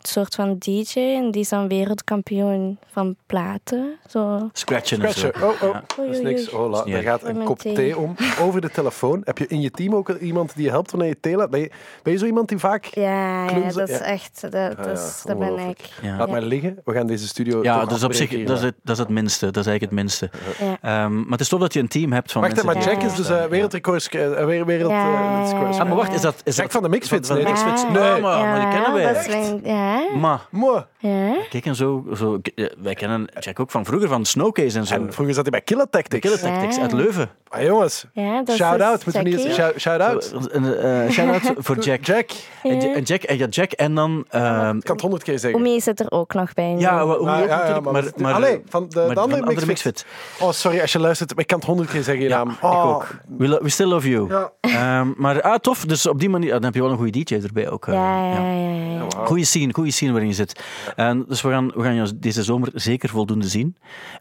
[0.08, 3.98] soort van DJ en die is dan wereldkampioen van platen.
[4.08, 4.50] Zo.
[4.52, 5.18] Scratchen en zo.
[5.18, 5.48] Scratchen.
[5.48, 5.74] Oh, oh.
[5.74, 5.84] Ja.
[5.96, 6.46] Dat is niks.
[6.46, 7.98] Hola, er gaat een kop thee.
[7.98, 9.20] om over de telefoon.
[9.24, 11.50] Heb je in je team ook iemand die je helpt wanneer je thee laat?
[11.50, 11.70] Ben je,
[12.02, 12.84] ben je zo iemand die vaak...
[12.84, 14.04] Ja, ja dat is ja.
[14.04, 15.78] echt, dat, ja, dat, is, dat ben ik.
[16.02, 16.16] Ja.
[16.16, 16.78] Laat maar liggen.
[16.84, 19.08] We gaan deze studio Ja, toch dus op zich, dat is, het, dat is het
[19.08, 19.50] minste.
[19.50, 20.30] Dat is eigenlijk het minste.
[20.58, 20.78] Ja.
[20.80, 23.14] Ehm, maar het is tof dat je een team hebt van Wacht, maar Jack is
[23.14, 24.08] dus eh, wereldrecords...
[24.08, 25.78] weer- wereld, Ja, eh, ja, ja, scratch.
[25.78, 26.40] Ah, maar wacht, is dat...
[26.44, 27.46] Is Jack dat, van de Mixfits, nee.
[27.46, 29.91] Ah, maar, maar die kennen wij.
[29.98, 30.84] Ja, Maar, Mooi.
[30.98, 31.34] ja.
[31.50, 32.40] kijk en zo, zo...
[32.82, 34.94] Wij kennen Jack ook van vroeger, van Snowcase en zo.
[34.94, 36.20] En vroeger zat hij bij Killer Tactics.
[36.20, 36.82] Killer Tactics Ja.
[36.82, 37.30] uit Leuven.
[37.48, 38.94] Ah, jongens, ja dat is shout-out.
[38.94, 39.56] dus Moeten we niet eens...
[39.56, 39.80] Jackie.
[39.80, 40.34] shout- Shout-out.
[40.54, 42.04] Uh, Shout-out voor Jack.
[42.04, 42.30] Jack.
[42.62, 44.24] En, Ja- en Jack, en ja, Jack en dan...
[44.28, 45.60] ehm, Ik kan het honderd keer zeggen.
[45.60, 46.74] Omi zit er ook nog bij.
[46.78, 47.26] ja, Ah,
[47.68, 48.04] ja, maar maar...
[48.16, 49.66] maar Allee, van de- maar andere andere Mixfit.
[49.66, 50.06] Mixfit.
[50.40, 52.50] Oh, sorry als je luistert, maar ik kan het honderd keer zeggen, je Ja, naam.
[52.50, 52.86] ik Oh.
[52.86, 53.06] ook.
[53.38, 54.28] We, lo- we still love you.
[54.28, 54.50] Ja.
[54.60, 57.34] Ehm, maar ah, tof, dus op die manier dan heb je wel een goede DJ
[57.34, 57.86] erbij ook.
[57.86, 58.52] eh, Ja, ja, ja.
[58.52, 58.98] ja, ja.
[59.08, 59.26] Wauw.
[59.26, 60.64] Goeie scene, goede scene waarin je zit.
[60.96, 63.76] En dus we gaan, we gaan jou deze zomer zeker voldoende zien.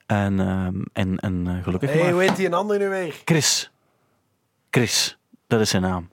[0.06, 2.12] En, ehm, en, en eh, gelukkig Hé, maar.
[2.12, 3.22] hoe heet die een ander nu weer?
[3.26, 3.72] Chris.
[4.70, 6.10] Chris, dat is zijn naam.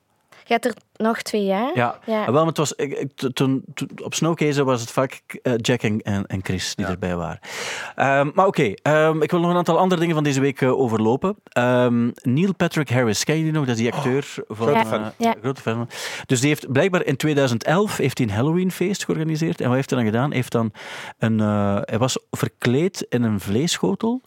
[0.49, 1.71] Je hebt er nog twee, hè?
[1.75, 2.25] Ja, Ja.
[2.25, 2.75] wel, maar het was,
[3.33, 7.39] toen, toen- op Snowcase was het vaak eh, Jack en, en Chris die erbij waren.
[7.95, 10.79] Ehm, maar oké, ehm, ik wil nog een aantal andere dingen van deze week eh,
[10.81, 11.37] overlopen.
[11.45, 13.65] Ehm, Neil Patrick Harris, ken je die nog?
[13.67, 14.57] Dat is die acteur van...
[14.57, 14.85] grote Ja.
[14.87, 15.03] fan.
[15.03, 15.35] eh, Ja.
[15.43, 15.75] grote fan.
[15.77, 15.89] van.
[16.27, 19.61] Dus die heeft blijkbaar in 2011 heeft hij een Halloween-feest georganiseerd.
[19.61, 20.27] En wat heeft hij dan gedaan?
[20.27, 20.73] Hij Heeft dan
[21.19, 24.21] een, eh, hij was verkleed in een vleesschotel.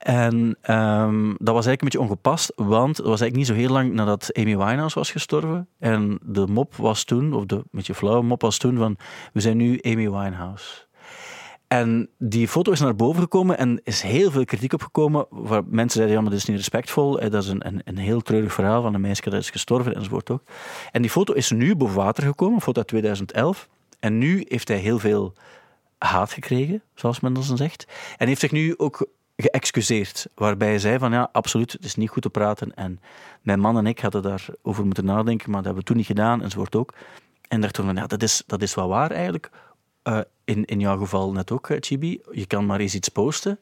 [0.00, 3.72] En ehm, dat was eigenlijk een beetje ongepast, want het was eigenlijk niet zo heel
[3.72, 5.68] lang nadat Amy Winehouse was gestorven.
[5.78, 8.96] En de mop was toen, of de beetje flauwe mop was toen, van
[9.32, 10.88] we zijn nu Amy Winehouse.
[11.66, 15.26] En die foto is naar boven gekomen en is heel veel kritiek opgekomen.
[15.30, 17.30] Waar mensen zeiden, ja, maar dat is niet respectvol.
[17.30, 20.30] Dat is een, een, een heel treurig verhaal van een meisje dat is gestorven enzovoort
[20.30, 20.42] ook.
[20.90, 23.68] En die foto is nu boven water gekomen, een foto uit 2011.
[23.98, 25.34] En nu heeft hij heel veel
[25.98, 27.86] haat gekregen, zoals men dan zegt.
[28.16, 29.06] En heeft zich nu ook
[29.42, 30.28] geëxcuseerd.
[30.34, 32.74] Waarbij hij zei van, ja, absoluut, het is niet goed te praten.
[32.74, 33.00] En
[33.42, 36.42] mijn man en ik hadden daarover moeten nadenken, maar dat hebben we toen niet gedaan,
[36.42, 36.94] enzovoort ook.
[37.48, 39.50] En dacht toen van, ja, dat is, dat is wel waar eigenlijk.
[40.02, 42.20] Eh, in, in jouw geval net ook, eh, Chibi.
[42.30, 43.60] Je kan maar eens iets posten.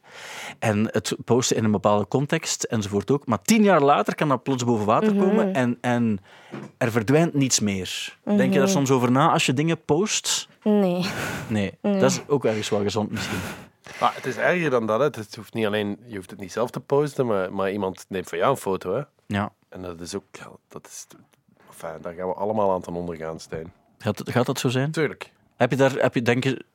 [0.59, 3.25] En het posten in een bepaalde context enzovoort ook.
[3.25, 6.19] Maar tien jaar later kan dat plots boven water komen en, en
[6.77, 8.17] er verdwijnt niets meer.
[8.23, 10.47] Denk je daar soms over na als je dingen post?
[10.63, 11.05] Nee.
[11.47, 13.39] Nee, dat is ook ergens wel gezond misschien.
[13.99, 14.99] Maar het is erger dan dat.
[14.99, 15.05] Hè.
[15.21, 18.29] Het hoeft niet alleen, je hoeft het niet zelf te posten, maar, maar iemand neemt
[18.29, 18.93] van jou een foto.
[18.95, 19.01] Hè.
[19.27, 19.51] Ja.
[19.69, 21.07] En dat is ook, ja, dat is,
[21.69, 23.73] enfin, daar gaan we allemaal aan ten onder gaan, Stijn.
[23.97, 24.91] Gaat, gaat dat zo zijn?
[24.91, 25.31] Tuurlijk.
[25.55, 26.65] Heb je daar, heb je, denk je,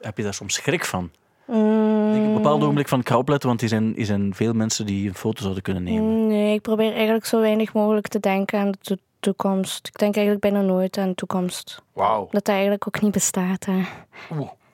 [0.00, 1.10] heb je daar soms schrik van?
[1.46, 4.34] Mm, Denk op een bepaald ogenblik van ik ga opletten, want er zijn, er zijn
[4.34, 6.26] veel mensen die een foto zouden kunnen nemen.
[6.26, 9.86] Nee, ik probeer eigenlijk zo weinig mogelijk te denken aan de to- toekomst.
[9.86, 11.82] Ik denk eigenlijk bijna nooit aan de toekomst.
[11.92, 12.20] Wauw.
[12.22, 13.64] Dat dat eigenlijk ook niet bestaat.
[13.64, 13.76] Hè.
[13.76, 13.84] Je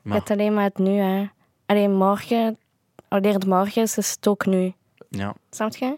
[0.03, 0.99] Maar- hebt alleen maar het nu.
[0.99, 1.27] Hè.
[1.67, 2.59] Alleen morgen,
[3.09, 4.73] wanneer het morgen is, is het ook nu.
[5.09, 5.35] Ja.
[5.51, 5.97] Snap je?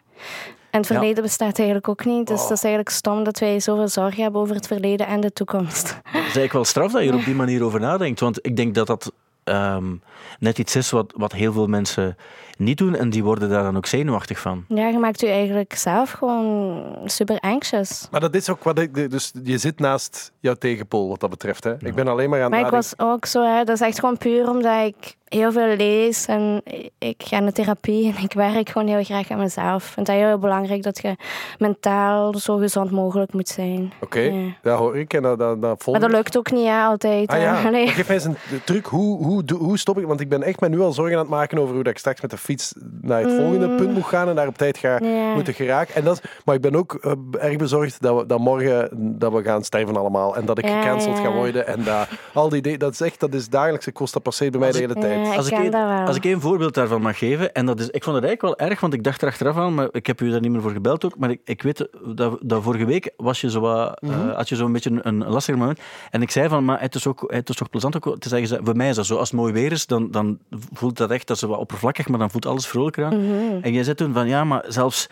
[0.71, 2.27] En het verleden bestaat eigenlijk ook niet.
[2.27, 5.33] Dus dat is eigenlijk stom dat wij zoveel zorgen hebben over het verleden en de
[5.33, 5.89] toekomst.
[6.03, 8.21] Het is eigenlijk wel straf dat je er op die manier over nadenkt.
[8.21, 9.13] Want ik denk dat dat
[9.45, 9.95] ehm,
[10.39, 12.17] net iets is wat, wat heel veel mensen
[12.59, 12.95] niet doen.
[12.95, 14.65] En die worden daar dan ook zenuwachtig van.
[14.69, 18.09] Ja, je maakt je eigenlijk zelf gewoon super anxious.
[18.11, 19.11] Maar dat is ook wat ik...
[19.11, 21.65] Dus je zit naast jouw tegenpool wat dat betreft.
[21.65, 21.75] Hè.
[21.79, 23.99] Ik ben alleen maar aan het Maar ik was ook zo, hè, dat is echt
[23.99, 26.63] gewoon puur omdat ik heel veel lees en
[26.99, 29.87] ik ga naar therapie en ik werk gewoon heel graag aan mezelf.
[29.87, 31.17] Ik vind dat heel belangrijk dat je
[31.59, 33.93] mentaal zo gezond mogelijk moet zijn.
[34.01, 34.33] Oké, Ja.
[34.63, 37.29] dat hoor ik en dat, dat, dat volg Maar dat lukt ook niet altijd.
[37.31, 38.87] Ah ja, maar geef mij eens een truc.
[38.87, 40.07] Hoe, hoe, hoe stop ik?
[40.07, 41.99] Want ik ben echt me nu al zorgen aan het maken over hoe dat ik
[41.99, 44.87] straks met de fiets naar het volgende punt moet gaan en daar op tijd ga
[44.99, 45.07] Mm.
[45.09, 45.35] Ja.
[45.35, 45.95] moeten geraken.
[45.95, 49.43] En dat, maar ik ben ook eh, erg bezorgd dat, we, dat morgen dat we
[49.43, 51.67] gaan sterven allemaal en dat ik gecanceld ga worden.
[51.67, 54.61] En dat, al die dingen, dat is echt, dat is dagelijkse kost, dat passeert bij
[54.61, 55.18] mij de hele tijd.
[55.25, 56.07] Ja, ik Als ik, één- dat wel.
[56.07, 58.69] als ik één voorbeeld daarvan mag geven, en dat is, ik vond het eigenlijk wel
[58.69, 60.71] erg, want ik dacht er achteraf aan, maar ik heb u daar niet meer voor
[60.71, 64.09] gebeld ook, maar ik, ik weet dat, dat vorige week was je zo wat, eh,
[64.09, 64.29] Mhm.
[64.29, 65.81] had je zo'n beetje een, een lastiger moment.
[66.11, 68.65] En ik zei van, maar het is, ook, het is toch plezant ook te zeggen,
[68.65, 70.39] voor mij is dat zo, als het mooi weer is, dan, dan
[70.73, 73.17] voelt dat echt, dat is wat oppervlakkig, maar dan voelt alles vrolijker aan.
[73.25, 73.59] Mhm.
[73.63, 75.07] En jij zei toen van, ja, maar zelfs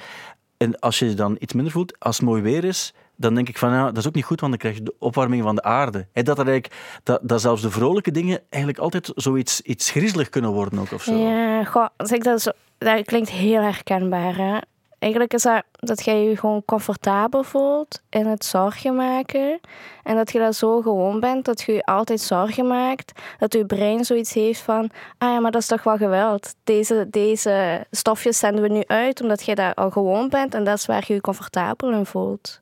[0.56, 3.48] en als je je dan iets minder voelt, als het mooi weer is, dan denk
[3.48, 5.54] ik van, ja, dat is ook niet goed, want dan krijg je de opwarming van
[5.54, 6.06] de aarde.
[6.12, 10.28] Hè, dat, er eigenlijk, dat, dat zelfs de vrolijke dingen eigenlijk altijd zoiets iets griezelig
[10.28, 11.14] kunnen worden ook, of zo.
[11.14, 14.36] Ja, goh, dat, zo, dat klinkt heel herkenbaar.
[14.36, 14.58] Hè?
[15.06, 19.60] Eigenlijk is dat dat jij je gewoon comfortabel voelt in het zorgen maken.
[20.02, 23.12] En dat je dat zo gewoon bent, dat je je altijd zorgen maakt.
[23.38, 26.54] Dat je brein zoiets heeft van, ah ja, maar dat is toch wel geweld.
[26.64, 30.54] Deze, deze stofjes zenden we nu uit, omdat jij daar al gewoon bent.
[30.54, 32.60] En dat is waar je je comfortabel in voelt.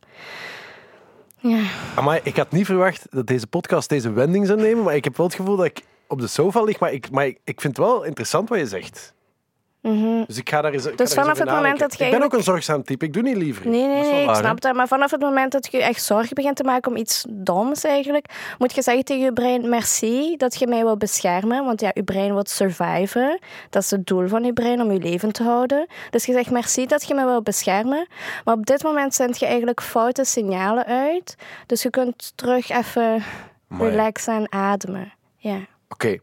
[1.37, 1.63] Ja.
[2.03, 5.17] Maar ik had niet verwacht dat deze podcast deze wending zou nemen, maar ik heb
[5.17, 6.81] wel het gevoel dat ik op de sofa lig.
[6.81, 9.15] Maar ik, maar ik, vind het wel interessant wat je zegt.
[9.85, 10.25] Mhm.
[10.27, 12.33] Dus ik ga daar eens, Dus eens vanaf het moment dat je Ik ben ook
[12.33, 13.69] een zorgzaam type, ik doe niet liever.
[13.69, 14.75] Nee, nee, nee, ik waar, snap dat.
[14.75, 18.27] Maar vanaf het moment dat je echt zorgen begint te maken om iets doms eigenlijk,
[18.59, 21.65] moet je zeggen tegen je brein, merci dat je mij wil beschermen.
[21.65, 23.41] Want ja, je brein wil surviven.
[23.71, 25.87] Dat is het doel van je brein, om je leven te houden.
[26.11, 28.07] Dus je zegt merci dat je mij wil beschermen.
[28.45, 31.37] Maar op dit moment zendt je eigenlijk foute signalen uit.
[31.67, 33.23] Dus je kunt terug even
[33.69, 35.13] relaxen en ademen.
[35.37, 35.59] Ja.
[35.89, 36.19] Oké.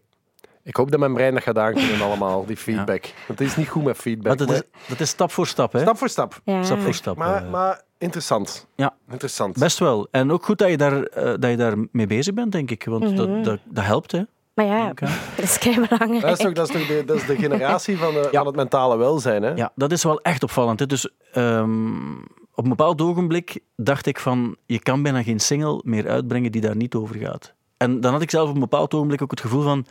[0.64, 3.02] Ik hoop dat mijn brein dat gaat aankunnen allemaal, die feedback.
[3.28, 4.38] Want het is niet goed met feedback.
[4.38, 5.80] Maar dat is, dat is stap voor stap, hè?
[5.82, 6.40] stap voor stap.
[6.44, 6.64] ja.
[6.64, 7.18] Stap voor stap.
[7.18, 7.52] Maar, eh.
[7.52, 8.68] maar interessant.
[8.76, 8.94] Ja.
[9.12, 9.58] Interessant.
[9.58, 10.08] Best wel.
[10.12, 12.86] En ook goed dat je daar, eh, dat je daar mee bezig bent, denk ik.
[12.86, 13.16] Want Mhm.
[13.16, 14.22] dat, dat, dat helpt, hè?
[14.54, 15.06] Maar ja, Oké.
[15.36, 16.22] dat is kei belangrijk.
[16.22, 18.38] Dat is toch, dat is toch de, dat is de generatie van, de, Ja.
[18.38, 19.50] van het mentale welzijn, hè?
[19.54, 20.80] Ja, dat is wel echt opvallend.
[20.80, 20.86] Hè?
[20.86, 22.12] Dus ehm,
[22.56, 26.62] op een bepaald ogenblik dacht ik van, je kan bijna geen single meer uitbrengen die
[26.62, 27.54] daar niet over gaat.
[27.78, 29.86] En dan had ik zelf op een bepaald ogenblik ook het gevoel van,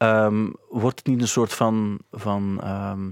[0.00, 3.10] ehm, wordt het niet een soort van, van ehm,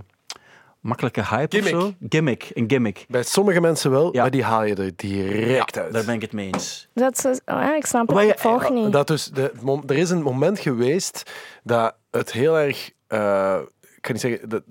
[0.80, 1.74] makkelijke hype Gimmick.
[1.74, 1.92] of zo.
[2.08, 3.04] Gimmick, een gimmick.
[3.08, 4.20] Bij sommige mensen wel, Ja.
[4.22, 5.92] maar die haal je er direct uit.
[5.92, 6.88] Daar ben ik het mee eens.
[6.94, 8.92] Dat is, oh ja, ik snap het, Maar je- ik volg niet.
[8.92, 9.52] Dat dus de,
[9.86, 11.30] er is een moment geweest
[11.62, 14.62] dat het heel erg, eh, ik kan niet zeggen, de,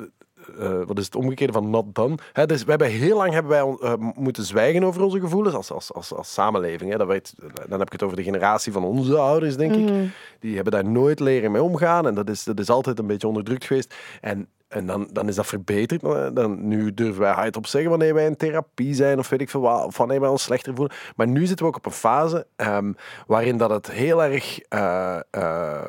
[0.59, 2.15] eh, wat is het omgekeerde van not done?
[2.33, 5.71] Hè, dus we hebben heel lang hebben wij eh, moeten zwijgen over onze gevoelens als,
[5.71, 6.91] als, als, als samenleving.
[6.91, 6.97] Hè.
[6.97, 7.33] Dat weet,
[7.67, 10.11] dan heb ik het over de generatie van onze ouders, denk ik.
[10.39, 13.27] Die hebben daar nooit leren mee omgaan en dat is, dat is altijd een beetje
[13.27, 13.95] onderdrukt geweest.
[14.21, 16.01] En en dan, dan is dat verbeterd.
[16.35, 19.49] Dan, nu durven wij hard op zeggen wanneer wij in therapie zijn of weet ik
[19.49, 20.95] veel wat, of wanneer wij ons slechter voelen.
[21.15, 22.91] Maar nu zitten we ook op een fase ehm,
[23.27, 25.81] waarin dat het heel erg eh, eh,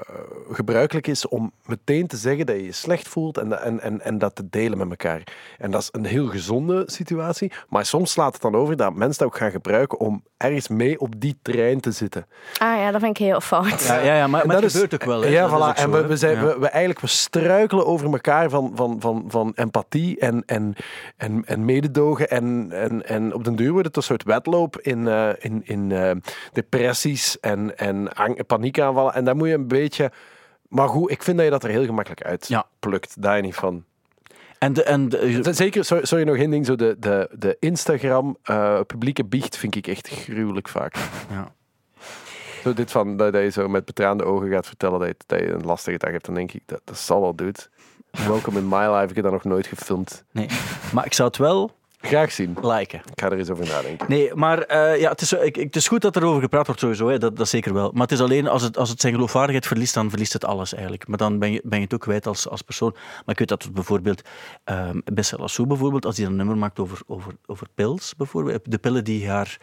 [0.51, 4.19] gebruikelijk is om meteen te zeggen dat je je slecht voelt en, en, en, en
[4.19, 5.23] dat te delen met elkaar.
[5.59, 7.53] En dat is een heel gezonde situatie.
[7.69, 11.01] Maar soms slaat het dan over dat mensen dat ook gaan gebruiken om ergens mee
[11.01, 12.27] op die trein te zitten.
[12.59, 13.83] Ah ja, dat vind ik heel fout.
[13.87, 15.21] Ja, ja, ja maar, dat is- gebeurt ook wel.
[15.21, 15.29] hè.
[15.29, 15.77] Ja, voilà.
[15.79, 16.45] zo, en we, we, zijn, Ja.
[16.45, 20.75] we, we eigenlijk we struikelen over elkaar van, van, van, van empathie en, en,
[21.17, 22.31] en, en mededogen.
[22.31, 25.93] En, en, en op den duur wordt het een soort wedloop in, eh, in, in
[25.93, 26.11] eh,
[26.53, 28.09] depressies en, en
[28.47, 29.15] paniekaanvallen.
[29.15, 30.11] En daar moet je een beetje...
[30.69, 32.67] Maar goed, ik vind dat je dat er heel gemakkelijk uit Ja.
[32.81, 33.23] plukt.
[33.23, 33.85] Daar niet van.
[34.59, 36.67] En, de, en de- Zeker, sorry, sorry nog één ding.
[36.67, 40.95] Zo de, de, de Instagram eh, publieke biecht vind ik echt gruwelijk vaak.
[41.31, 41.53] ja.
[42.63, 45.51] Zo dit van, dat, je zo met betraande ogen gaat vertellen dat je, dat je
[45.51, 47.61] een lastige dag hebt, dan denk ik, dat, dat zal wel, dude.
[48.27, 50.25] Welcome in my life, ik heb dat nog nooit gefilmd.
[50.33, 50.47] Nee.
[50.93, 52.57] Maar ik zou het wel Graag zien.
[52.63, 52.99] liken.
[53.13, 54.07] Ik ga er eens over nadenken.
[54.09, 56.67] Nee, maar eh, ja, het, is, ik, ik- het is goed dat er over gepraat
[56.67, 57.91] wordt sowieso, hè, dat, dat zeker wel.
[57.93, 60.73] Maar het is alleen als het, als het zijn geloofwaardigheid verliest, dan verliest het alles
[60.73, 61.09] eigenlijk.
[61.09, 62.91] Maar dan ben je, ben je het ook kwijt als, als persoon.
[62.95, 64.23] Maar ik weet dat het bijvoorbeeld,
[64.65, 68.79] um, Bessel Lassou bijvoorbeeld, als hij een nummer maakt over, over, over pils, bijvoorbeeld, de
[68.79, 69.59] pillen die haar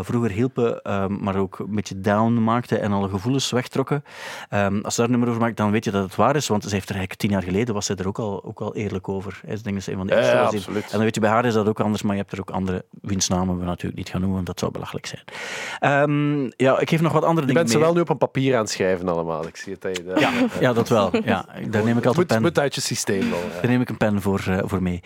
[0.00, 4.04] vroeger hielpen, ehm, maar ook een beetje down maakten en alle gevoelens wegtrokken.
[4.48, 6.48] Ehm, als ze daar een nummer over maakt, dan weet je dat het waar is,
[6.48, 8.74] want ze heeft er eigenlijk tien jaar geleden, was ze er ook al, ook al
[8.74, 9.40] eerlijk over.
[9.46, 9.52] hè.
[9.52, 10.66] Ik denk dat ze een van de eerste ja, was.
[10.66, 12.50] En dan weet je, bij haar is dat ook anders, maar je hebt er ook
[12.50, 15.22] andere, wiens namen we natuurlijk niet gaan noemen, want dat zou belachelijk zijn.
[15.78, 18.18] Ehm, ja, ik geef nog wat andere Je dingen bent ze wel nu op een
[18.18, 19.46] papier aan het schrijven allemaal.
[19.46, 19.82] Ik zie het.
[19.82, 20.30] dat je Ja,
[20.60, 21.10] ja, dat wel.
[21.24, 22.42] Ja, daar neem ik altijd moet, pen.
[22.42, 23.38] moet uit je systeem wel.
[23.38, 23.60] ja.
[23.60, 25.00] Daar neem ik een pen voor, eh, voor mee.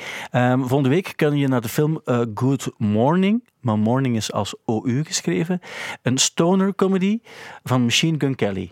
[0.59, 3.43] Volgende week kan je naar de film eh, Good Morning.
[3.61, 5.61] Maar Morning is als OU geschreven.
[6.02, 7.20] Een stoner comedy
[7.64, 8.70] van Machine Gun Kelly.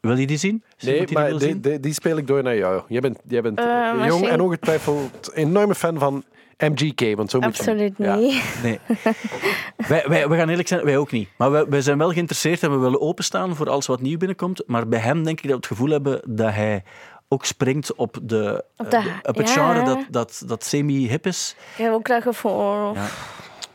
[0.00, 0.62] Wil je die zien?
[0.80, 2.82] Nee, die maar die, die, die speel ik door naar jou.
[2.88, 6.24] Jij bent, jij bent Eh, eh, jong misschien- en ongetwijfeld een enorme fan van
[6.58, 7.16] MGK.
[7.16, 8.14] Want zo moet je Absoluut Ja.
[8.16, 8.42] niet.
[8.62, 8.78] Nee.
[9.88, 11.28] wij, wij, we gaan eerlijk zijn, wij ook niet.
[11.36, 14.62] Maar wij, wij zijn wel geïnteresseerd en we willen openstaan voor alles wat nieuw binnenkomt.
[14.66, 16.82] Maar bij hem denk ik dat we het gevoel hebben dat hij
[17.28, 19.54] ook springt op, de, Op de- eh, op het ja.
[19.72, 21.56] genre dat, dat, dat semi-hip is.
[21.76, 22.94] Ik heb ook dat gevoel.
[22.94, 23.06] Ja.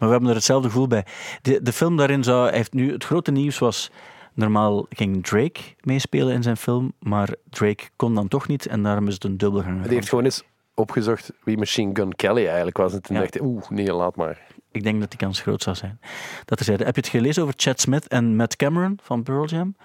[0.03, 1.05] Maar we hebben er hetzelfde gevoel bij.
[1.41, 2.47] De, de film daarin zou...
[2.47, 3.91] Hij heeft nu, het grote nieuws was...
[4.33, 9.07] Normaal ging Drake meespelen in zijn film, maar Drake kon dan toch niet en daarom
[9.07, 9.83] is het een dubbelganger.
[9.83, 10.43] Die heeft gewoon eens
[10.73, 12.93] opgezocht wie Machine Gun Kelly eigenlijk was.
[12.93, 13.21] En toen Ja.
[13.21, 14.41] dacht hij, oeh, nee, laat maar.
[14.71, 15.99] Ik denk dat die kans groot zou zijn.
[16.45, 16.85] Dat er zeiden.
[16.85, 19.75] Heb je het gelezen over Chad Smith en Matt Cameron van Pearl Jam?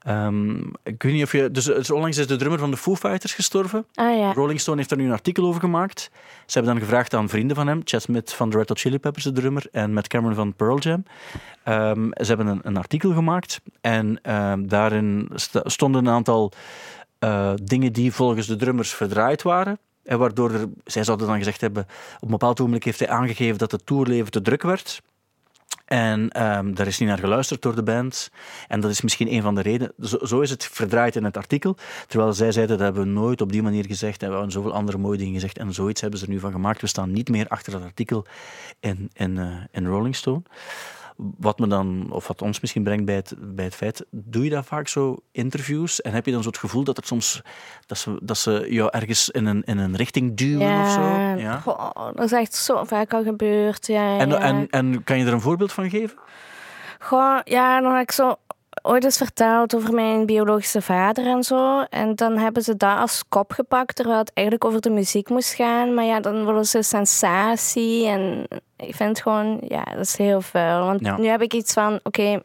[0.00, 1.50] Ehm, ik weet niet of je...
[1.50, 3.86] Dus, dus onlangs is de drummer van de Foo Fighters gestorven.
[3.94, 4.32] Ah ja.
[4.32, 6.10] Rolling Stone heeft er nu een artikel over gemaakt.
[6.46, 8.98] Ze hebben dan gevraagd aan vrienden van hem, Chad Smith van de Red Hot Chili
[8.98, 11.04] Peppers, de drummer, en Matt Cameron van Pearl Jam.
[11.64, 15.30] Ehm, ze hebben een, een artikel gemaakt en ehm, daarin
[15.64, 16.52] stonden een aantal
[17.18, 19.78] eh, dingen die volgens de drummers verdraaid waren.
[20.04, 21.82] En waardoor er, zij zouden dan gezegd hebben,
[22.16, 25.00] op een bepaald ogenblik heeft hij aangegeven dat het tourleven te druk werd.
[25.90, 28.30] En ehm, daar is niet naar geluisterd door de band.
[28.68, 29.92] En dat is misschien een van de redenen.
[30.02, 31.76] Zo, zo is het verdraaid in het artikel.
[32.06, 34.22] Terwijl zij zeiden, dat hebben we nooit op die manier gezegd.
[34.22, 35.58] En we hebben zoveel andere mooie dingen gezegd.
[35.58, 36.80] En zoiets hebben ze er nu van gemaakt.
[36.80, 38.26] We staan niet meer achter dat artikel
[38.80, 40.42] in, in, eh, in Rolling Stone.
[41.38, 44.50] Wat me dan, of wat ons misschien brengt bij het, bij het feit, doe je
[44.50, 47.42] dat vaak zo, interviews, en heb je dan zo het gevoel dat er soms,
[47.86, 51.00] dat ze, dat ze jou ergens in een, in een richting duwen of zo?
[51.36, 53.86] Ja, goh, dat is echt zo vaak al gebeurd.
[53.86, 54.38] Ja, En, ja.
[54.38, 56.18] en, en kan je er een voorbeeld van geven?
[56.98, 58.36] Goh, ja, dan had ik zo
[58.82, 61.80] ooit eens verteld over mijn biologische vader en zo.
[61.90, 65.54] En dan hebben ze dat als kop gepakt, terwijl het eigenlijk over de muziek moest
[65.54, 65.94] gaan.
[65.94, 68.06] Maar ja, dan willen ze sensatie.
[68.06, 68.46] En
[68.76, 70.84] ik vind het gewoon, ja, dat is heel vuil.
[70.86, 71.16] Want Ja.
[71.16, 72.42] nu heb ik iets van, oké,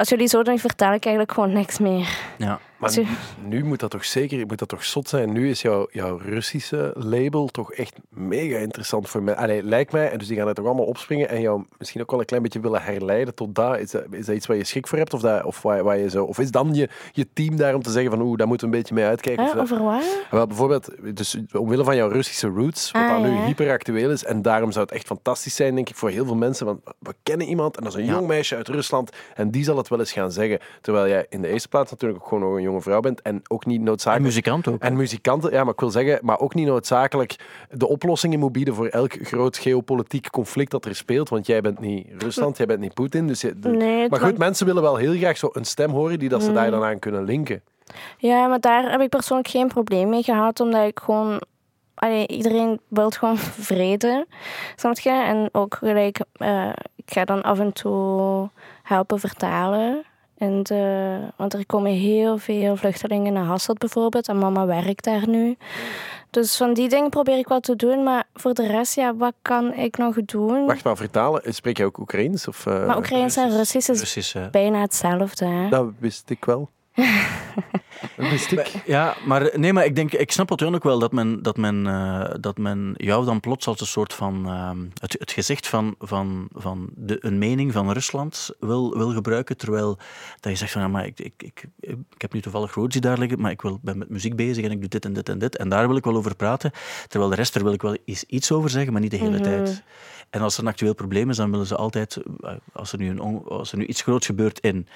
[0.00, 2.18] als jullie zo doen, vertel ik eigenlijk gewoon niks meer.
[2.38, 2.60] Ja.
[2.76, 3.06] Maar nu,
[3.44, 5.32] nu moet dat toch zeker, moet dat toch zot zijn.
[5.32, 9.34] Nu is jouw, jouw Russische label toch echt mega interessant voor mij.
[9.36, 12.10] Allee, lijkt mij, en dus die gaan er toch allemaal opspringen en jou misschien ook
[12.10, 13.80] wel een klein beetje willen herleiden tot daar.
[13.80, 15.14] Is dat, is dat iets waar je schrik voor hebt?
[15.14, 17.82] Of, dat, of, waar, waar je zo, of is dan je, je team daar om
[17.82, 19.60] te zeggen van oeh, daar moeten we een beetje mee uitkijken?
[19.60, 20.04] Over wat?
[20.30, 23.44] Wel, bijvoorbeeld, dus omwille van jouw Russische roots, wat Ah, dan nu ja.
[23.44, 26.66] hyperactueel is, en daarom zou het echt fantastisch zijn, denk ik, voor heel veel mensen,
[26.66, 28.12] want we kennen iemand, en dat is een Ja.
[28.12, 30.58] jong meisje uit Rusland, en die zal het wel eens gaan zeggen.
[30.80, 33.42] Terwijl jij in de eerste plaats natuurlijk ook gewoon nog een jonge vrouw bent en
[33.48, 34.26] ook niet En noodzakelijk...
[34.26, 34.80] muzikant ook.
[34.82, 37.36] En muzikanten, ja, maar ik wil zeggen, maar ook niet noodzakelijk
[37.70, 41.28] de oplossingen moet bieden voor elk groot geopolitiek conflict dat er speelt.
[41.28, 43.26] Want jij bent niet Rusland, jij bent niet Poetin.
[43.26, 46.28] Dus je- Nee, maar goed, mensen willen wel heel graag zo een stem horen die
[46.28, 47.62] dat ze daar dan aan kunnen linken.
[48.18, 51.42] Ja, maar daar heb ik persoonlijk geen probleem mee gehad, omdat ik gewoon...
[51.94, 53.38] Allee, iedereen wil gewoon
[53.70, 54.26] vrede,
[54.76, 55.10] snap je?
[55.10, 58.48] En ook gelijk, eh, ik ga dan af en toe
[58.90, 60.04] helpen vertalen.
[60.36, 64.28] En de, want er komen heel veel vluchtelingen naar Hasselt bijvoorbeeld.
[64.28, 65.56] En mama werkt daar nu.
[66.30, 68.02] Dus van die dingen probeer ik wel te doen.
[68.02, 70.66] Maar voor de rest, ja, wat kan ik nog doen?
[70.66, 71.54] Wacht maar, vertalen.
[71.54, 72.48] Spreek jij ook Oekraïens?
[72.48, 75.44] Of, eh, maar Oekraïens en Russisch is bijna hetzelfde.
[75.44, 75.68] Hè?
[75.68, 76.70] Dat wist ik wel.
[78.86, 81.86] Ja, maar nee, maar ik denk, ik snap het ook wel dat men, dat men,
[81.86, 85.94] eh, dat men jou dan plots als een soort van ehm, het, het gezicht van,
[85.98, 89.98] van, van de, een mening van Rusland wil, wil gebruiken, terwijl
[90.40, 91.64] dat je zegt van ja, maar ik, ik, ik,
[92.14, 94.70] ik heb nu toevallig Roodzi daar liggen, maar ik wil, ben met muziek bezig en
[94.70, 95.56] ik doe dit en dit en dit.
[95.56, 96.70] En daar wil ik wel over praten,
[97.08, 99.82] terwijl de rest er wil ik wel iets over zeggen, maar niet de hele tijd.
[100.30, 103.08] En als er een actueel probleem is, dan willen ze altijd, eh, als er nu,
[103.10, 104.86] een, on- als er nu iets groots gebeurt in,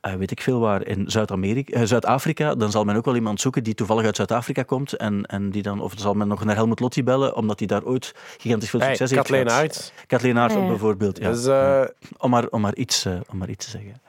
[0.00, 1.36] eh, weet ik veel waar, in Zuid-Amerika,
[1.82, 5.50] Zuid-Afrika, dan zal men ook wel iemand zoeken die toevallig uit Zuid-Afrika komt en, en
[5.50, 8.70] die dan, of zal men nog naar Helmut Lotti bellen, omdat hij daar ooit gigantisch
[8.70, 9.62] veel Hey, succes heeft Kathleen gehad.
[9.62, 9.92] Aerts.
[10.06, 10.66] Kathleen Aerts Ja.
[10.66, 11.30] bijvoorbeeld, ja.
[11.30, 11.82] Dus, eh,
[12.18, 14.00] Om, maar, om, maar iets, eh, om maar iets te zeggen.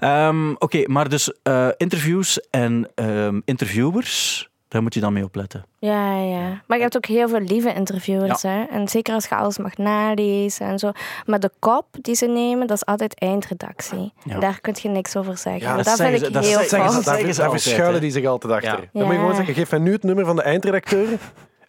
[0.00, 5.64] Ehm, Oké, maar dus eh, interviews en ehm, interviewers, daar moet je dan mee opletten.
[5.78, 6.62] Ja, ja.
[6.66, 8.42] Maar je hebt ook heel veel lieve interviewers.
[8.42, 8.64] Hè?
[8.64, 10.90] En zeker als je alles mag nalezen en zo.
[11.26, 14.12] Maar de kop die ze nemen, dat is altijd eindredactie.
[14.24, 14.38] Ja.
[14.38, 15.62] Daar kun je niks over zeggen.
[15.62, 17.04] Ja, dat dat vind ik dat heel ze- fout.
[17.36, 18.70] daar, verschuilen die zich altijd achter.
[18.70, 18.88] Ja.
[18.92, 21.08] Dan moet je gewoon zeggen, geef mij nu het nummer van de eindredacteur.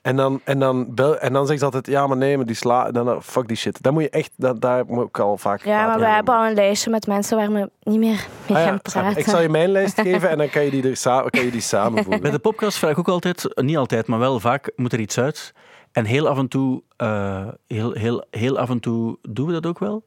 [0.08, 2.56] En dan, en dan, bel, en dan zeggen ze altijd, ja, maar nee, maar die
[2.56, 2.92] sla...
[2.92, 3.82] Dan, fuck die shit.
[3.82, 6.46] Dan moet je echt, dat, daar moet ik al vaak Ja, maar we hebben al
[6.46, 9.18] een lijstje met mensen waar we niet meer mee Ah ja, gaan praten.
[9.18, 11.52] ik zal je mijn lijst geven en dan kan je die, er sa- kan je
[11.52, 12.22] die samenvoegen.
[12.22, 15.20] Bij de podcast vraag ik ook altijd, niet altijd, maar wel vaak moet er iets
[15.20, 15.54] uit.
[15.92, 19.66] En heel af en toe, eh, heel, heel, heel af en toe doen we dat
[19.66, 20.04] ook wel.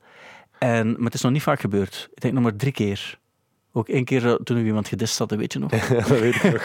[0.58, 2.08] En, maar het is nog niet vaak gebeurd.
[2.14, 3.18] Ik denk nog maar drie keer.
[3.72, 5.70] Ook één keer eh, toen we iemand gedist hadden, weet je nog?
[5.88, 6.62] dat weet ik nog.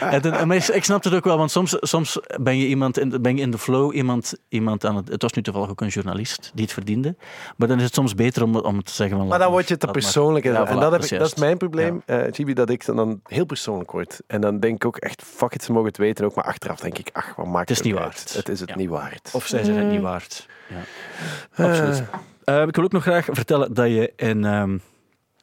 [0.12, 3.08] En maar ik, ik snap het ook wel, want soms, soms ben je iemand in,
[3.08, 5.08] de- ben je in de flow, iemand, iemand aan het...
[5.08, 7.16] Het was nu toevallig ook een journalist die het verdiende.
[7.56, 9.26] Maar dan is het soms beter om, om te zeggen van...
[9.26, 10.44] Maar dan word je te persoonlijk.
[10.44, 12.84] Ja, en voilà, dat, heb ik, is dat is mijn probleem, eh Chibi, dat ik
[12.86, 14.20] dan heel persoonlijk word.
[14.26, 16.34] En dan denk ik ook echt, fuck it, ze mogen het weten ook.
[16.34, 18.14] Maar achteraf denk ik, ach, wat maakt Het is niet ook waard.
[18.18, 18.32] uit?
[18.36, 18.76] Het is het Ja.
[18.76, 19.30] niet waard.
[19.32, 19.92] Of zij zijn het Mm.
[19.92, 20.46] niet waard.
[20.68, 21.64] Ja.
[21.68, 22.02] Absoluut.
[22.44, 24.44] Eh, ik wil ook nog graag vertellen dat je in...
[24.44, 24.78] ehm,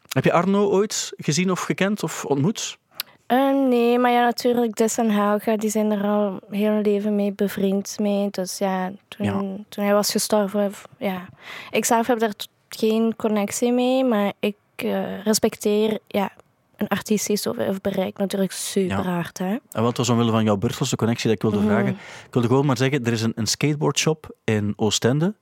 [0.09, 2.77] heb je Arno ooit gezien of gekend of ontmoet?
[3.25, 7.33] Eh, nee, maar ja, natuurlijk, Dis en Helga, die zijn er al heel leven mee
[7.33, 8.27] bevriend mee.
[8.31, 9.39] Dus ja, toen, Ja.
[9.69, 11.27] toen hij was gestorven, ja.
[11.71, 12.33] Ik zelf heb daar
[12.69, 16.31] geen connectie mee, maar ik eh, respecteer, ja,
[16.75, 19.55] een artiest zoveel heeft bereikt natuurlijk super hard, hè.
[19.71, 21.67] En het was omwille van jouw Brusselse connectie dat ik wilde Mhm.
[21.67, 21.91] vragen.
[22.25, 25.33] Ik wilde gewoon maar zeggen, er is een, een skateboardshop in Oostende.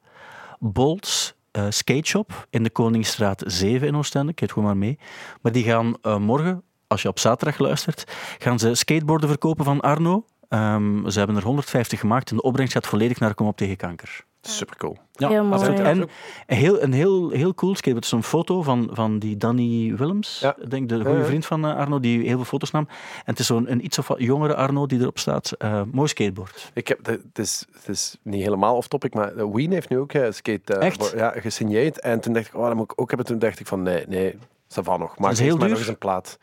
[0.60, 4.32] Bolts eh, Skate Shop in de Koningsstraat 7 in Oostende.
[4.32, 5.00] Ik heet gewoon maar mee.
[5.42, 8.04] Maar die gaan eh, morgen, als je op zaterdag luistert,
[8.38, 10.26] gaan ze skateboarden verkopen van Arno.
[10.50, 13.76] Ehm, ze hebben er 150 gemaakt en de opbrengst gaat volledig naar Kom op tegen
[13.76, 14.26] kanker.
[14.50, 14.98] Super cool.
[15.12, 15.54] Ja, Heel mooi.
[15.54, 15.78] absoluut.
[15.78, 15.84] Ja.
[15.86, 18.06] En een heel, een heel, heel cool skateboard.
[18.06, 20.56] Het is een foto van, van die Danny Willems, Ja.
[20.62, 22.88] ik denk de goede vriend van eh, Arno, die heel veel foto's nam.
[22.90, 25.52] En het is zo'n een iets of wat jongere Arno die erop staat.
[25.52, 26.72] Eh, mooi skateboard.
[26.74, 30.32] Ik heb, het, is, het is niet helemaal off-topic, maar Ween heeft nu ook eh,
[30.32, 31.08] skate Echt?
[31.08, 32.00] voor- ja, gesigneerd.
[32.00, 33.26] En toen dacht ik, oh, dat moet ik ook hebben.
[33.28, 34.34] Toen dacht ik van, nee, nee,
[34.68, 35.18] ça va nog.
[35.18, 35.70] Maar is heel maar duur?
[35.70, 36.38] nog eens een plaat.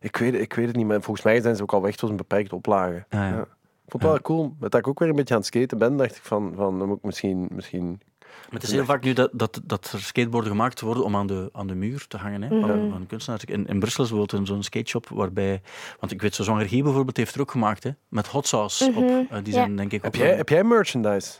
[0.00, 1.90] Ik weet, ik weet het niet, maar volgens mij zijn ze ook al weg.
[1.92, 3.04] Het was een beperkte oplage.
[3.08, 3.28] Ah, ja.
[3.28, 3.46] Ja.
[3.92, 4.54] Vond het wel cool.
[4.60, 6.78] Met dat ik ook weer een beetje aan het skaten ben, dacht ik van, van
[6.78, 10.00] dan moet ik misschien, misschien Maar het is heel vaak nu dat, dat, dat er
[10.00, 12.42] skateboarden gemaakt worden om aan de, aan de muur te hangen.
[12.42, 12.90] Hè, van, Mhm.
[12.90, 13.44] van kunstenaars.
[13.44, 15.60] In, in Brussel is bijvoorbeeld een- zo'n skateshop waarbij...
[16.00, 18.84] Want ik weet, zo Jean Regie bijvoorbeeld heeft er ook gemaakt, hè, met hot sauce
[18.86, 18.94] op.
[18.94, 19.04] Mhm.
[19.30, 19.58] Eh, die Ja.
[19.58, 21.32] zijn denk ik Heb ook jij, heb jij merchandise?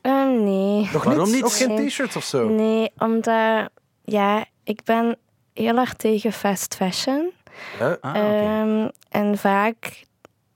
[0.00, 0.88] Eh, nee.
[0.92, 1.32] Nog Waarom niet?
[1.32, 1.42] niet?
[1.42, 2.48] Nog geen t-shirts of zo?
[2.48, 3.68] Nee, omdat,
[4.04, 5.16] ja, ik ben
[5.54, 7.30] heel erg tegen fast fashion.
[7.78, 7.96] Ja?
[8.00, 8.18] Ah, oké.
[8.18, 10.04] Ehm, en vaak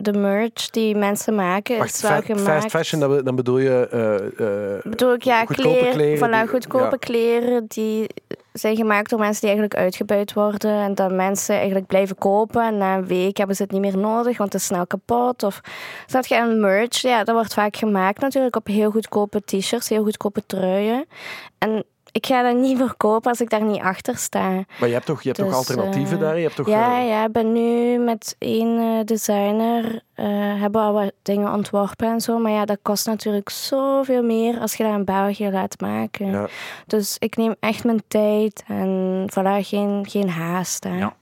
[0.04, 2.44] de merch die mensen maken Wacht, is wel fa- gemaakt.
[2.62, 3.88] fast fashion, dan, be- dan bedoel je...
[3.90, 6.96] eh, eh, bedoel ik, ja, goedkope kleren, kleren voilà, die- goedkope ja.
[6.96, 8.06] kleren die
[8.52, 10.70] zijn gemaakt door mensen die eigenlijk uitgebuit worden.
[10.82, 12.62] En dat mensen eigenlijk blijven kopen.
[12.62, 15.42] En na een week hebben ze het niet meer nodig, want het is snel kapot.
[15.42, 15.60] Of
[16.06, 20.02] snap je, en merch, ja, dat wordt vaak gemaakt natuurlijk op heel goedkope t-shirts, heel
[20.02, 21.06] goedkope truien.
[21.58, 21.84] En
[22.14, 24.64] ik ga dat niet verkopen als ik daar niet achter sta.
[24.78, 26.36] Maar je hebt toch, je hebt toch Dus, alternatieven eh, daar?
[26.36, 30.26] Je hebt toch, Ja, eh, ja, ik ben nu met één eh, designer, eh,
[30.60, 32.38] hebben al wat dingen ontworpen en zo.
[32.38, 36.30] Maar ja, dat kost natuurlijk zoveel meer als je dat in België laat maken.
[36.30, 36.48] Ja.
[36.86, 40.84] Dus ik neem echt mijn tijd en voilà, geen, geen haast.
[40.84, 40.98] Hè.
[40.98, 41.16] Ja.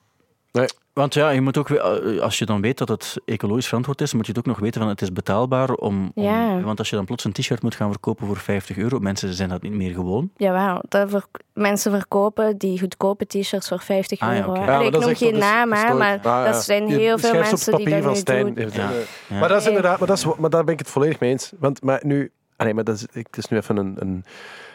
[0.53, 0.67] Nee.
[0.93, 4.13] Want ja, je moet ook, eh, als je dan weet dat het ecologisch verantwoord is,
[4.15, 6.61] moet je het ook nog weten van het is betaalbaar om, om- Ja.
[6.61, 9.49] want als je dan plots een t-shirt moet gaan verkopen voor 50 euro, mensen zijn
[9.49, 10.31] dat niet meer gewoon.
[10.37, 14.55] Jawel, dat ver- mensen verkopen die goedkope t-shirts voor 50 Ah, ja, euro.
[14.55, 16.21] Ja, ik noem geen naam, maar.
[16.23, 18.55] Ah, dat zijn Je heel veel mensen die papier dat van Stijn.
[18.55, 18.71] doen.
[18.73, 18.91] Ja.
[19.29, 19.39] Ja.
[19.39, 21.53] Maar dat is inderdaad, maar, dat is, maar daar ben ik het volledig mee eens.
[21.59, 24.25] Want maar nu, ah nee, maar dat is, ik, het is nu even een, een,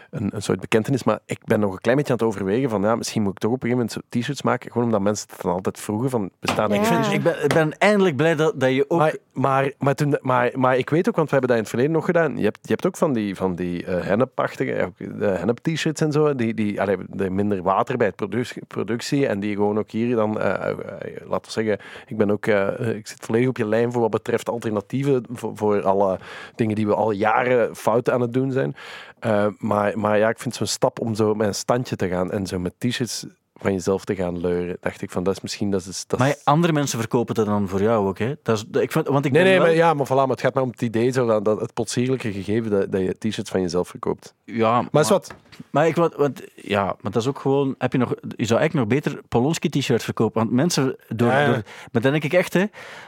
[0.09, 2.81] een, een soort bekentenis, maar ik ben nog een klein beetje aan het overwegen van
[2.81, 5.41] ja, misschien moet ik toch op een gegeven moment t-shirts maken, gewoon omdat mensen het
[5.41, 6.81] dan altijd vroegen van bestaan er Ja.
[6.81, 8.99] Ik, vind, ik, ben, ik ben eindelijk blij dat, dat je ook...
[8.99, 11.69] Maar, maar, maar, toen, maar, maar ik weet ook, want we hebben dat in het
[11.71, 12.37] verleden nog gedaan.
[12.37, 16.01] Je hebt, je hebt ook van die, van die eh hennepachtige, eh, ook de hennep-t-shirts
[16.01, 19.77] en zo, die, die allee, de minder water bij het produc- productie en die gewoon
[19.79, 20.77] ook hier dan, eh,
[21.25, 24.11] laten we zeggen, ik ben ook, eh, ik zit volledig op je lijn voor wat
[24.11, 26.19] betreft alternatieven voor, voor alle
[26.55, 28.75] dingen die we al jaren fout aan het doen zijn.
[29.20, 32.32] Eh, maar, maar ja, ik vind zo'n stap om zo met een standje te gaan
[32.32, 33.26] en zo met t-shirts
[33.59, 36.03] van jezelf te gaan leuren, dacht ik van, dat is misschien, dat is...
[36.07, 38.33] Dat is- Maar andere mensen verkopen dat dan voor jou ook, hè?
[38.43, 40.41] Dat is, ik vind, want ik Nee, nee, wel- maar, ja, maar, voilà, maar het
[40.41, 43.49] gaat maar om het idee, zo, dat, dat het potsierlijke gegeven dat, dat je t-shirts
[43.49, 44.33] van jezelf verkoopt.
[44.43, 45.33] Ja, Maar, is wat,
[45.69, 47.75] Maar ik, want, want, ja, maar dat is ook gewoon.
[47.77, 50.39] Heb je, nog, je zou eigenlijk nog beter Polonski t-shirts verkopen.
[50.41, 50.95] Want mensen.
[51.07, 51.45] Door, Ja, ja.
[51.45, 52.65] door, maar dat denk ik echt, hè.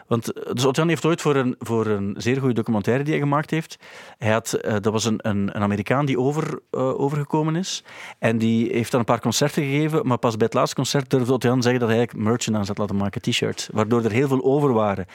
[0.08, 3.22] Want eh, dus Otjan heeft ooit voor een, voor een zeer goede documentaire die hij
[3.22, 3.78] gemaakt heeft.
[4.18, 7.84] Hij had, eh, dat was een, een, een Amerikaan die over, eh, overgekomen is.
[8.20, 10.08] En die heeft dan een paar concerten gegeven.
[10.08, 12.96] Maar pas bij het laatste concert durfde Otjan zeggen dat hij eigenlijk merchandise had laten
[12.96, 13.70] maken, t-shirts.
[13.74, 15.06] Waardoor er heel veel over waren.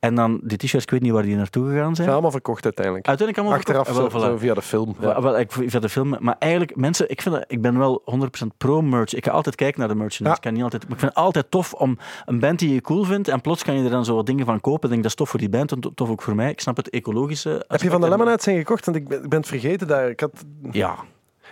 [0.00, 1.94] En dan die t-shirts, ik weet niet waar die naartoe gegaan zijn.
[1.96, 3.06] zijn allemaal verkocht uiteindelijk.
[3.06, 4.10] Uiteindelijk allemaal Achteraf verkocht.
[4.12, 4.40] zo, Ah, wel, zo voilà.
[4.40, 4.94] via de film.
[4.98, 6.16] Wel, wel, ik via de film.
[6.20, 9.14] Maar eigenlijk, mensen, ik, vind dat, ik ben wel 100% pro-merch.
[9.14, 10.28] Ik ga altijd kijken naar de merchandise.
[10.28, 10.34] Ja.
[10.34, 12.80] Ik, kan niet altijd, maar ik vind het altijd tof om een band die je
[12.80, 14.82] cool vindt en plots kan je er dan zo wat dingen van kopen.
[14.82, 16.50] Ik denk dat is tof voor die band en to- tof ook voor mij.
[16.50, 17.64] Ik snap het ecologische.
[17.68, 18.84] Heb je van de Lemonade zijn gekocht?
[18.84, 20.08] Want ik ben, ik ben het vergeten daar.
[20.10, 20.94] Ik, had, Ja.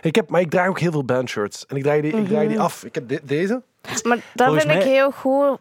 [0.03, 1.67] Ik heb, maar ik draag ook heel veel bandshirts.
[1.67, 2.49] En ik draag die, ik draag Mhm.
[2.49, 2.85] die af.
[2.85, 3.63] Ik heb de- deze.
[4.03, 5.59] Maar dat Volgens vind ik heel goed.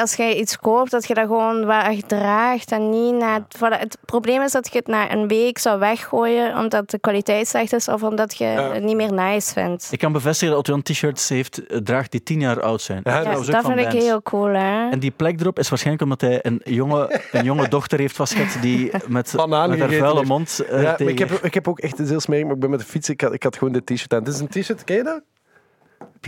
[0.00, 3.40] Als jij iets koopt, dat je dat gewoon wel echt draagt en niet na...
[3.40, 7.48] voilà, Het probleem is dat je het na een week zou weggooien omdat de kwaliteit
[7.48, 9.88] slecht is of omdat je het niet meer nice vindt.
[9.90, 13.00] Ik kan bevestigen dat Otjan t-shirts heeft, eh, draagt die tien jaar oud zijn.
[13.04, 14.04] Ja, Ja, dat van vind ik bands.
[14.04, 14.90] heel cool, hè.
[14.90, 18.56] En die plek erop is waarschijnlijk omdat hij een jonge, een jonge dochter heeft vastgehad
[18.60, 20.28] die met, Bananen met haar vuile heeft.
[20.28, 21.12] mond eh, ja, maar tegen...
[21.12, 23.08] ik, heb, ik heb ook echt een heel smerig, maar ik ben met de fiets.
[23.08, 24.24] Ik had, ik had gewoon dit t-shirt aan.
[24.24, 25.22] Dit is een t-shirt, ken je dat?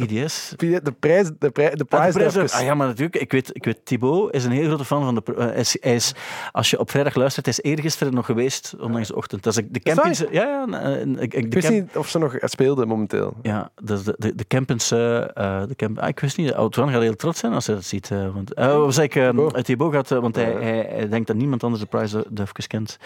[0.06, 0.52] PDS.
[0.56, 2.42] De prijs, de prijs, de Ah, prijs, de prijs even.
[2.42, 2.50] ook.
[2.50, 3.16] ah ja, maar natuurlijk.
[3.16, 5.22] Ik weet, ik weet, Thibaut is een heel grote fan van de...
[5.34, 6.12] eh, hij is, hij is,
[6.52, 9.42] als je op vrijdag luistert, hij is eergisteren nog geweest, ondanks de ochtend.
[9.42, 10.18] Dat is de campings...
[10.30, 10.82] Ja, ja.
[10.82, 13.36] eh, ik, ik, Ik de wist camp- niet of ze nog speelden momenteel.
[13.42, 14.90] Ja, is de, de, de campings...
[14.90, 14.98] eh,
[15.68, 16.52] de camp, ah, ik wist niet.
[16.54, 18.08] Outran gaat heel trots zijn als hij dat ziet.
[18.34, 19.12] want, wat zei ik?
[19.12, 19.64] Thibaut.
[19.64, 20.08] Thibaut gaat...
[20.08, 22.98] want hij, hij, hij denkt dat niemand anders de Price de kent.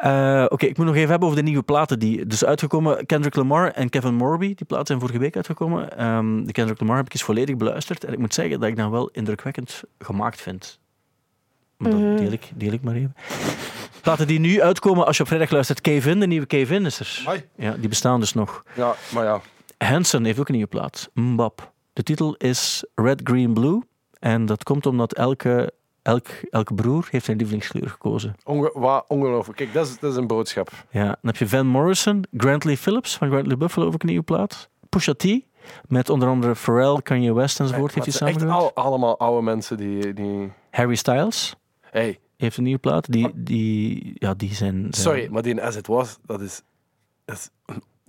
[0.00, 3.06] Eh, Oké, ik moet nog even hebben over de nieuwe platen die dus uitgekomen.
[3.06, 5.96] Kendrick Lamar en Kevin Morby, die platen zijn vorige week uitgekomen.
[5.98, 8.76] Ehm, de Kendrick Lamar heb ik eens volledig beluisterd en ik moet zeggen dat ik
[8.76, 10.78] dan wel indrukwekkend gemaakt vind.
[11.76, 12.16] Maar dat Mhm.
[12.16, 13.14] deel ik, deel ik maar even.
[14.02, 15.80] Platen die nu uitkomen als je op vrijdag luistert.
[15.80, 17.16] Kevin, de nieuwe Kevin is er.
[17.24, 17.44] Amai.
[17.56, 18.62] Ja, die bestaan dus nog.
[18.74, 19.40] Ja, maar ja.
[19.78, 21.10] Hanson heeft ook een nieuwe plaat.
[21.14, 21.72] Mbap.
[21.92, 23.80] De titel is Red, Green, Blue.
[24.18, 25.72] En dat komt omdat elke,
[26.02, 28.34] elk, elke broer heeft zijn lievelingskleur gekozen.
[28.44, 29.58] Onge ongelooflijk.
[29.58, 30.70] Kijk, dat is, dat is een boodschap.
[30.90, 34.68] Ja, dan heb je Van Morrison, Grantley Phillips van Grantley Buffalo ook een nieuwe plaat.
[34.88, 35.24] Pusha T,
[35.88, 38.76] met onder andere Pharrell, Kanye West enzovoort Maar heeft het hij echt samengewerkt.
[38.76, 40.12] al, allemaal oude mensen die...
[40.12, 40.52] die...
[40.70, 43.12] Harry Styles Hey, heeft een nieuwe plaat.
[43.12, 44.74] Die, die, ja, die zijn...
[44.80, 46.62] zijn- sorry, maar die As It Was, dat is...
[47.24, 47.50] Dat is,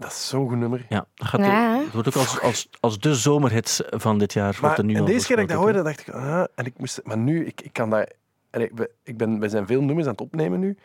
[0.01, 0.85] dat is zo'n goed nummer.
[0.89, 4.57] Ja, dat gaat Ja, het wordt ook als, als, als de zomerhit van dit jaar.
[4.61, 6.65] wordt er nu en al deze keer dat ik dat hoorde, dacht ik, ah, en
[6.65, 8.09] ik moest, maar nu, ik, ik kan daar,
[8.49, 10.77] en ik, we- ik ben, we zijn veel nummers aan het opnemen nu,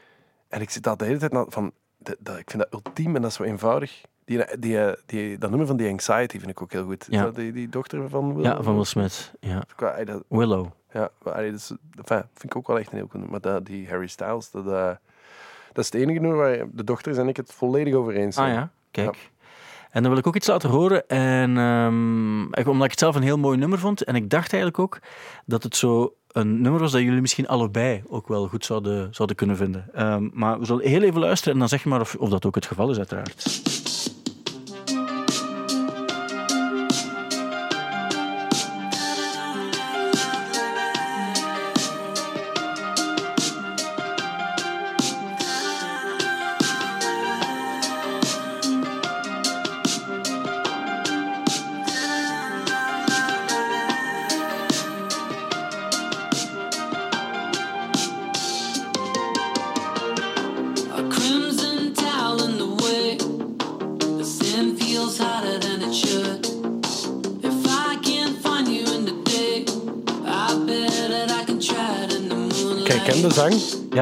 [0.49, 3.17] en ik zit daar de hele tijd naar, van, de, dat, ik vind dat ultiem
[3.17, 4.01] en dat is zo eenvoudig.
[4.25, 7.07] Die, die, die, dat nummer van die Anxiety vind ik ook heel goed.
[7.11, 7.23] Ja.
[7.23, 8.45] Dat die, die dochter van Will?
[8.45, 9.33] Ja, van Will Smith.
[9.41, 9.63] Ja.
[9.77, 10.67] Qua- dat, Willow.
[10.93, 13.31] ja, maar, allee, dat is, enfin, vind ik ook wel echt een heel goed nummer.
[13.31, 14.91] Maar dat, die Harry Styles, dat, eh,
[15.73, 18.45] dat is het enige nummer waar de dochters en ik het volledig over eens Ah
[18.45, 18.55] zijn.
[18.57, 18.71] ja,
[19.05, 19.31] kijk.
[19.91, 21.09] En dan wil ik ook iets laten horen.
[21.09, 21.51] En,
[22.53, 24.05] ik- omdat ik het zelf een heel mooi nummer vond.
[24.05, 24.99] En ik dacht eigenlijk ook
[25.47, 29.37] dat het zo een nummer was dat jullie misschien allebei ook wel goed zouden, zouden
[29.37, 29.89] kunnen vinden.
[29.93, 32.47] Ehm, maar we zullen heel even luisteren en dan zeg je maar of, of dat
[32.47, 33.61] ook het geval is, uiteraard.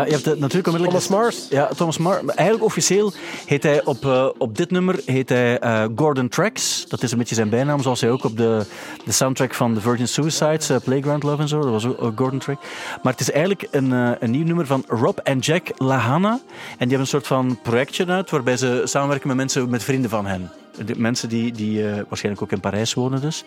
[0.05, 1.07] Ja, je hebt het natuurlijk onmiddellijk...
[1.07, 1.47] Thomas Mars.
[1.51, 2.25] Ja, Thomas Mars.
[2.25, 3.13] Eigenlijk officieel
[3.47, 6.85] heet hij op, eh, op dit nummer heet hij eh, Gordon Tracks.
[6.89, 8.67] Dat is een beetje zijn bijnaam, zoals hij ook op de,
[9.05, 12.39] de soundtrack van The Virgin Suicides, eh, Playground Love en zo, dat was ook Gordon
[12.39, 12.61] Track.
[13.03, 13.91] Maar het is eigenlijk een,
[14.21, 16.31] een nieuw nummer van Rob en Jack Lahana.
[16.31, 20.11] En die hebben een soort van projectje uit, waarbij ze samenwerken met mensen, met vrienden
[20.11, 20.51] van hen.
[20.85, 23.45] De mensen die, die eh, waarschijnlijk ook in Parijs wonen dus.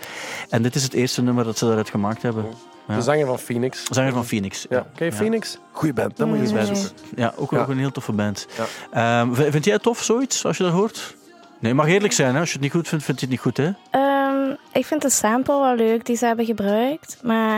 [0.49, 2.45] En dit is het eerste nummer dat ze daaruit gemaakt hebben.
[2.87, 2.95] Ja.
[2.95, 3.83] De zanger van Phoenix.
[3.89, 4.65] Zanger van Phoenix.
[4.69, 4.85] Ja.
[4.95, 5.57] Ken je Phoenix?
[5.71, 6.59] Goeie band, dat moet je eens Nee.
[6.69, 6.95] bezoeken.
[7.15, 7.57] Ja, ook, Ja.
[7.59, 8.47] ook een heel toffe band.
[8.91, 9.21] Ja.
[9.21, 11.15] Ehm, vind jij het tof, zoiets, als je dat hoort?
[11.59, 12.33] Nee, je mag eerlijk zijn.
[12.33, 12.39] Hè?
[12.39, 13.57] Als je het niet goed vindt, vind je het niet goed.
[13.57, 13.69] Hè?
[13.91, 17.57] Ehm, ik vind de sample wel leuk die ze hebben gebruikt, maar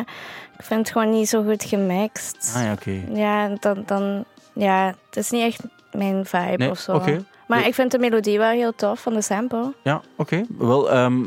[0.57, 2.53] ik vind het gewoon niet zo goed gemixt.
[2.55, 3.01] Ah ja, oké.
[3.13, 5.61] Ja, dan, dan, ja, het is niet echt
[5.91, 6.91] mijn vibe Nee, of zo.
[6.93, 7.24] oké.
[7.50, 9.74] Maar ik vind de melodie wel heel tof van de sample.
[9.84, 10.45] Ja, oké.
[10.58, 11.24] Wel, ehm,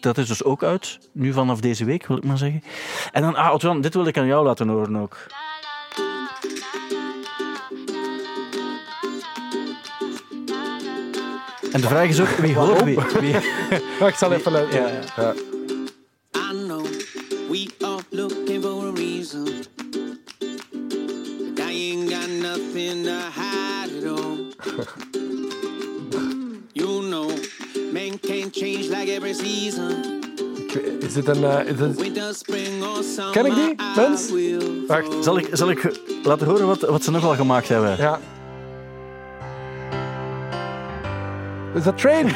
[0.00, 0.98] dat is dus ook uit.
[1.12, 2.62] Nu vanaf deze week, wil ik maar zeggen.
[3.12, 5.16] En dan, ah, Otwan, dit wil ik aan jou laten horen ook.
[11.72, 12.98] En de vraag is ook, wie hoort wie?
[13.20, 13.32] wie
[14.00, 14.82] Wacht, ik zal even luiden.
[14.82, 15.53] Ja, Ja.
[29.34, 30.22] Season.
[31.00, 31.44] Is dit een...
[31.44, 32.42] eh, is dit-.
[33.32, 34.30] Ken ik die, I mens?
[34.86, 35.24] Wacht.
[35.24, 37.96] zal, ik, zal ik laten horen wat, wat ze nog wel gemaakt hebben?
[37.96, 38.20] Ja.
[41.74, 42.26] Is dat Train?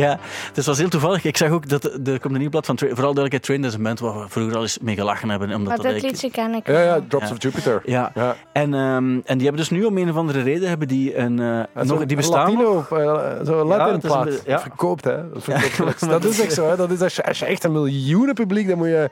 [0.04, 0.18] Ja,
[0.54, 1.24] het was heel toevallig.
[1.24, 2.94] Ik zag ook dat er komt een nieuw blad van Train.
[2.94, 5.48] Vooral duidelijkheid, Train is een band waar we vroeger al eens mee gelachen hebben.
[5.48, 7.00] Omdat Maar dat eigenlijk- liedje ken ik Ja, ja.
[7.08, 7.32] Drops Ja.
[7.34, 7.82] of Jupiter.
[7.84, 8.36] Ja, Ja.
[8.52, 11.38] En, ehm, en die hebben dus nu om een of andere reden hebben die een,
[11.38, 12.52] eh, Ja, nog, zo'n die bestaan.
[12.52, 14.42] Latino, eh, zo'n Latin het plaat.
[14.60, 15.30] Verkoopt, hè.
[15.32, 16.08] Dat, verkoopt.
[16.08, 16.76] dat is echt zo, hè.
[16.76, 19.10] Dat is als, je, als je echt een miljoenen publiek, dan moet je,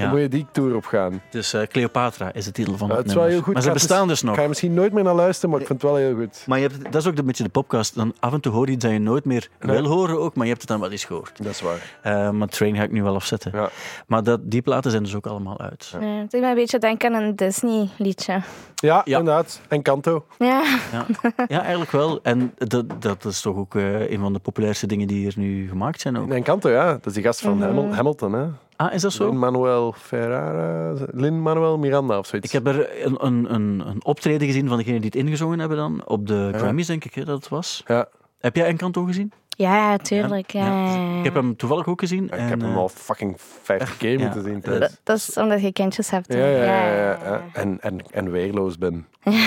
[0.00, 0.10] dan Ja.
[0.10, 1.22] moet je die tour op gaan.
[1.30, 3.32] Dus eh, Cleopatra is de titel van Ja, het het is wel nummer.
[3.38, 3.52] heel goed.
[3.54, 4.34] Maar ze het bestaan dus nog.
[4.34, 6.42] Ik ga misschien nooit meer naar luisteren, maar ik vind het wel heel goed.
[6.46, 7.94] Maar je hebt, dat is ook een beetje de podcast.
[7.94, 9.80] Dan af en toe hoor je iets dat je nooit meer Nee.
[9.80, 11.32] wil horen ook, maar je hebt het dan wel eens gehoord.
[11.42, 11.96] Dat is waar.
[12.02, 13.50] Eh, maar Train ga ik nu wel afzetten.
[13.54, 13.68] Ja.
[14.06, 15.88] Maar dat, die platen zijn dus ook allemaal uit.
[16.00, 18.40] Ja, het doet me een beetje denken aan een Disney liedje.
[18.74, 19.18] Ja, Ja.
[19.18, 19.60] inderdaad.
[19.68, 20.24] En Kanto.
[20.38, 21.06] Ja, Ja,
[21.48, 22.20] ja eigenlijk wel.
[22.22, 25.68] En dat, dat is toch ook eh, een van de populairste dingen die er nu
[25.68, 26.30] gemaakt zijn ook.
[26.30, 26.92] En Kanto, ja.
[26.92, 27.62] Dat is die gast van Mhm.
[27.66, 28.44] Hamil- Hamilton, hè.
[28.76, 29.28] Ah, is dat zo?
[29.28, 30.94] Lin-Manuel Ferrara.
[31.12, 32.52] Lin-Manuel Miranda of zoiets.
[32.52, 35.76] Ik heb er een, een, een, een optreden gezien van degenen die het ingezongen hebben
[35.76, 36.02] dan.
[36.06, 36.58] Op de Ja.
[36.58, 37.82] Grammys, denk ik, hè, dat het was.
[37.86, 38.08] Ja.
[38.38, 39.32] Heb jij Encanto gezien?
[39.56, 40.50] ja tuurlijk.
[40.50, 40.94] Ja.
[41.18, 42.24] Ik heb hem toevallig ook gezien.
[42.24, 44.24] ik en, heb hem eh, al fucking 50 keer ja.
[44.24, 44.52] moeten zien.
[44.54, 44.80] Dat- thuis.
[44.80, 46.32] Dat, dat is omdat je kindjes hebt.
[46.32, 46.64] Ja, hè.
[46.64, 46.94] ja, ja.
[46.94, 47.42] ja, ja.
[47.52, 49.06] En, en, en weerloos ben.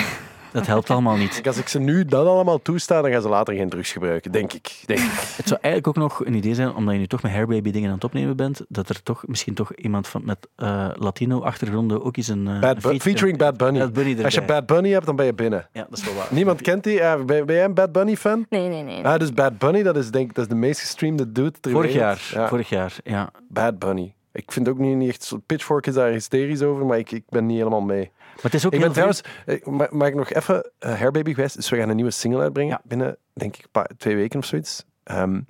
[0.52, 1.40] Dat helpt allemaal niet.
[1.46, 4.52] Als ik ze nu dat allemaal toesta, dan gaan ze later geen drugs gebruiken, denk
[4.52, 4.70] ik.
[4.86, 5.06] Denk ik.
[5.36, 7.88] Het zou eigenlijk ook nog een idee zijn, omdat je nu toch met Hairbaby dingen
[7.88, 12.16] aan het opnemen bent, dat er toch misschien toch iemand van, met eh, Latino-achtergronden ook
[12.16, 13.78] eens een, eh, Bad featuring Bad Bunny.
[13.78, 14.42] Bad Bunny Als je.
[14.42, 15.68] Bad Bunny hebt, dan ben je binnen.
[15.72, 16.26] Ja, dat is wel waar.
[16.30, 16.94] Niemand kent die.
[16.94, 18.46] Ja, ben, ben jij een Bad Bunny fan?
[18.48, 19.04] Nee, nee, nee.
[19.04, 21.70] Ah, dus Bad Bunny, dat is, denk, ik- dat is de meest gestreamde dude ter
[21.72, 22.18] Vorig wereld.
[22.20, 23.30] jaar, Ja, vorig jaar, ja.
[23.48, 24.14] Bad Bunny.
[24.32, 25.22] Ik vind ook niet, niet echt...
[25.24, 28.10] zo- Pitchfork is daar hysterisch over, maar ik, ik ben niet helemaal mee.
[28.42, 29.20] Maar het is ook Ik ben trouwens...
[29.64, 30.70] ma- Mag ik nog even...
[30.78, 32.80] eh, Hairbaby geweest, dus we gaan een nieuwe single uitbrengen Ja.
[32.84, 34.84] binnen, denk ik, paar- twee weken of zoiets.
[35.04, 35.40] Ehm,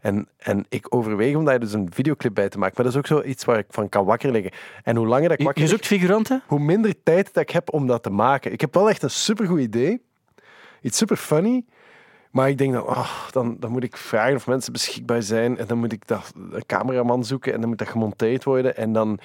[0.00, 2.74] en, en ik overweeg om daar dus een videoclip bij te maken.
[2.76, 4.52] Maar dat is ook zoiets waar ik van kan wakker liggen.
[4.82, 6.42] En hoe langer dat ik wakker je zoekt figuranten?
[6.46, 8.52] hoe minder tijd dat ik heb om dat te maken.
[8.52, 10.02] Ik heb wel echt een supergoed idee.
[10.80, 11.64] Iets super funny.
[12.30, 15.58] Maar ik denk dan, oh, dan, dan moet ik vragen of mensen beschikbaar zijn.
[15.58, 17.52] En dan moet ik dat, een cameraman zoeken.
[17.52, 18.76] En dan moet dat gemonteerd worden.
[18.76, 19.18] En dan,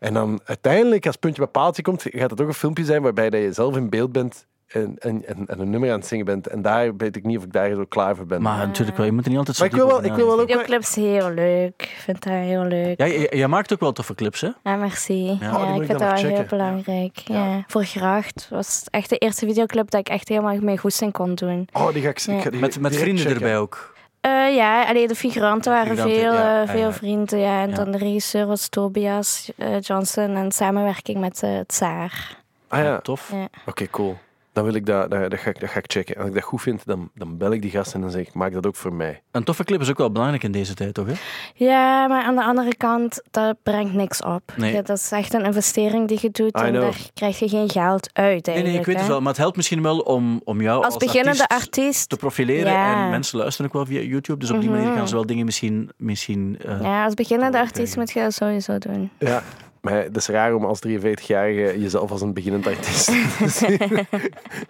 [0.00, 3.02] en dan uiteindelijk, als het puntje bij paaltje komt, gaat het ook een filmpje zijn
[3.02, 4.46] waarbij dat je zelf in beeld bent.
[4.66, 6.46] En, en, en, en een nummer aan het zingen bent.
[6.46, 8.42] En daar weet ik niet of ik daar zo klaar voor ben.
[8.42, 10.26] Maar natuurlijk wel, je moet er niet altijd zo Maar ik wil wel, ik wil
[10.26, 10.48] wel ook...
[10.78, 11.82] Is heel leuk.
[11.82, 12.98] Ik vind dat heel leuk.
[12.98, 14.48] Ja, je- jij maakt ook wel toffe clips, hè?
[14.62, 15.36] Ja, merci.
[15.40, 17.18] Ja, Oh, ik vind dat wel heel belangrijk.
[17.18, 17.64] Ja.
[17.66, 21.34] Voor Gracht was het echt de eerste videoclip dat ik echt helemaal mee goesting kon
[21.34, 21.68] doen.
[21.72, 23.40] Oh, die ga ik, ik ga die Met, met vrienden checken.
[23.42, 23.94] erbij ook.
[24.20, 26.62] Eh, ja, alleen de figuranten waren figuranten, veel, ja.
[26.62, 26.92] eh, veel ja.
[26.92, 27.38] vrienden.
[27.38, 27.62] Ja.
[27.62, 27.74] En Ja.
[27.74, 32.36] dan de regisseur was Tobias eh, Johnson en samenwerking met het Tsaar.
[32.68, 33.30] Ah ja, Tof.
[33.32, 33.48] Ja.
[33.66, 34.16] Oké, cool.
[34.52, 36.14] Dan wil ik dat, dat, dat, ga ik, dat ga ik checken.
[36.14, 38.26] En als ik dat goed vind, dan, dan bel ik die gast en dan zeg
[38.26, 39.22] ik, maak dat ook voor mij.
[39.30, 41.06] Een toffe clip is ook wel belangrijk in deze tijd, toch?
[41.06, 41.12] Hè?
[41.54, 44.42] Ja, maar aan de andere kant, dat brengt niks op.
[44.56, 44.72] Nee.
[44.72, 46.82] Ja, dat is echt een investering die je doet I en know.
[46.82, 48.64] daar krijg je geen geld uit Nee, eigenlijk.
[48.66, 49.18] nee, ik weet het wel.
[49.20, 52.72] Maar het helpt misschien wel om, om jou als, Als beginnende artiest artiest, te profileren.
[52.72, 53.04] Ja.
[53.04, 54.38] En mensen luisteren ook wel via YouTube.
[54.38, 54.96] Dus op die manier Mhm.
[54.96, 55.90] gaan ze wel dingen misschien...
[55.96, 59.10] misschien eh, ja, als beginnende artiest moet je dat sowieso doen.
[59.18, 59.42] Ja.
[59.80, 64.06] Maar het is raar om als 43-jarige jezelf als een beginnend artiest te zien.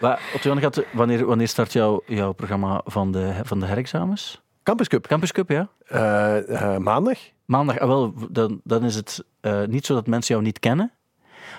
[0.00, 4.42] Maar, Otto-Jan, gaat, wanneer, wanneer start jouw, jouw programma van de, van de herexamens?
[4.62, 5.06] Campus Cup.
[5.06, 5.68] Campus Cup, ja?
[5.86, 7.18] Eh, eh, maandag.
[7.44, 10.92] Maandag, ah, wel, dan, dan is het eh, niet zo dat mensen jou niet kennen.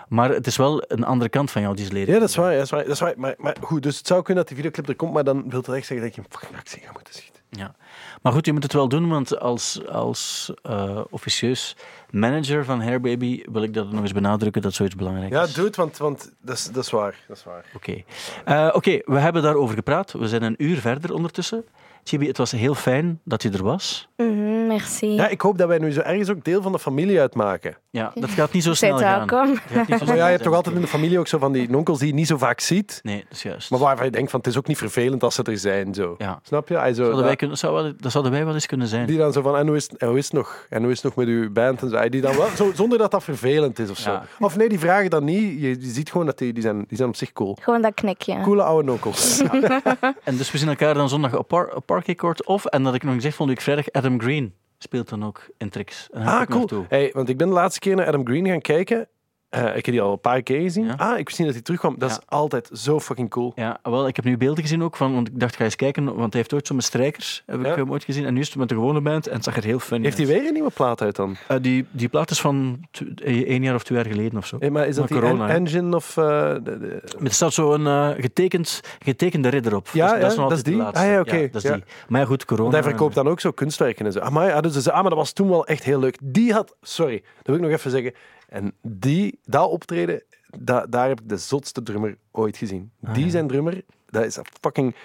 [0.08, 2.14] Maar het is wel een andere kant van jou die ze leren.
[2.14, 2.54] Ja, dat is waar.
[2.54, 3.14] Dat is waar, dat is waar.
[3.18, 5.62] Maar, maar goed, dus het zou kunnen dat die videoclip er komt, maar dan wil
[5.62, 7.32] dat echt zeggen dat je een fucking actie gaat moeten zien.
[7.50, 7.76] Ja.
[8.22, 11.76] Maar goed, je moet het wel doen, want als, als eh, officieus
[12.10, 15.54] manager van Hair Baby wil ik dat nog eens benadrukken dat zoiets belangrijk Ja, is.
[15.54, 17.16] doe het, want, want dat, is, dat is waar.
[17.28, 17.66] Dat is waar.
[17.76, 18.04] Oké,
[18.46, 20.12] Eh, oké, we hebben daarover gepraat.
[20.12, 21.64] We zijn een uur verder ondertussen.
[22.04, 24.10] Chibi, het was heel fijn dat je er was.
[24.18, 25.08] Mhm, merci.
[25.08, 27.78] Ja, ik hoop dat wij nu zo ergens ook deel van de familie uitmaken.
[27.90, 29.28] Ja, dat gaat niet zo snel gaan.
[29.28, 29.50] welkom.
[29.88, 31.70] Niet zo Maar ja, je hebt toch altijd in de familie ook zo van die
[31.70, 33.70] nonkels die je niet zo vaak ziet, Nee, dat is juist.
[33.72, 35.94] maar waarvan je denkt van het is ook niet vervelend als ze er zijn.
[35.94, 36.16] Zo.
[36.18, 36.40] Ja.
[36.44, 36.74] Snap je?
[36.74, 39.06] Zouden wij dat- kunnen, zou wel, dat zouden wij wel eens kunnen zijn.
[39.06, 40.66] die dan zo van, en hoe is, en hoe is het nog?
[40.70, 41.82] En hoe is het nog met uw band?
[41.82, 42.10] En zo.
[42.10, 44.12] Die dan wel, zo, zonder dat dat vervelend is of zo.
[44.12, 44.24] Ja.
[44.40, 45.62] Of nee, die vragen dan niet.
[45.62, 47.58] Je, je ziet gewoon dat die, die, zijn, die zijn op zich cool.
[47.62, 48.42] Gewoon dat knikje.
[48.42, 49.42] Coole oude nonkels.
[50.24, 51.36] En dus we zien elkaar dan zondag
[51.76, 52.46] op Parquet Court.
[52.46, 55.70] Of, en dat ik nog gezegd, volgende week vrijdag Adam Green speelt dan ook in
[55.70, 56.10] Trix.
[56.12, 56.86] En Ah, ik cool.
[56.88, 59.08] Hey, want ik ben de laatste keer naar Adam Green gaan kijken.
[59.52, 60.86] Eh, ik heb die al een paar keer gezien.
[60.86, 60.94] Ja.
[60.98, 61.96] Ah, ik wist niet dat hij terugkwam.
[61.98, 63.52] Dat is altijd zo fucking cool.
[63.56, 66.04] Ja, wel, ik heb nu beelden gezien ook van, want ik dacht, ga eens kijken,
[66.06, 68.26] want hij heeft ooit zo met strijkers, heb ik hem ooit gezien.
[68.26, 70.18] En nu is het met de gewone band en het zag er heel funny Heeft
[70.18, 70.36] hij uit.
[70.38, 71.36] weer een nieuwe plaat uit dan?
[71.48, 72.80] Eh, die, die plaat is van
[73.24, 74.56] eh, één jaar of twee jaar geleden of zo.
[74.60, 76.18] Hey, maar is dat Maar die corona, en- engine of...
[76.18, 76.24] eh,
[76.54, 77.86] de- de- Er staat zo'n
[78.22, 79.88] getekend, getekende ridder op.
[79.94, 80.76] Ja, Dus ja, is nog dat altijd is die?
[80.76, 81.06] de laatste.
[81.06, 81.76] Ah, ja, oké, dat is ja.
[81.76, 81.84] die.
[82.08, 82.70] Maar goed, corona.
[82.70, 84.20] Want hij verkoopt dan ook zo kunstwerken en zo.
[84.20, 86.18] Ah, maar, ja, dus ah, maar dat was toen wel echt heel leuk.
[86.24, 86.76] Die had...
[86.82, 88.14] Sorry, dat wil ik nog even zeggen.
[88.52, 90.24] En die, dat optreden,
[90.60, 92.92] da- daar heb ik de zotste drummer ooit gezien.
[93.04, 94.96] Ah, die zijn drummer, dat is een fucking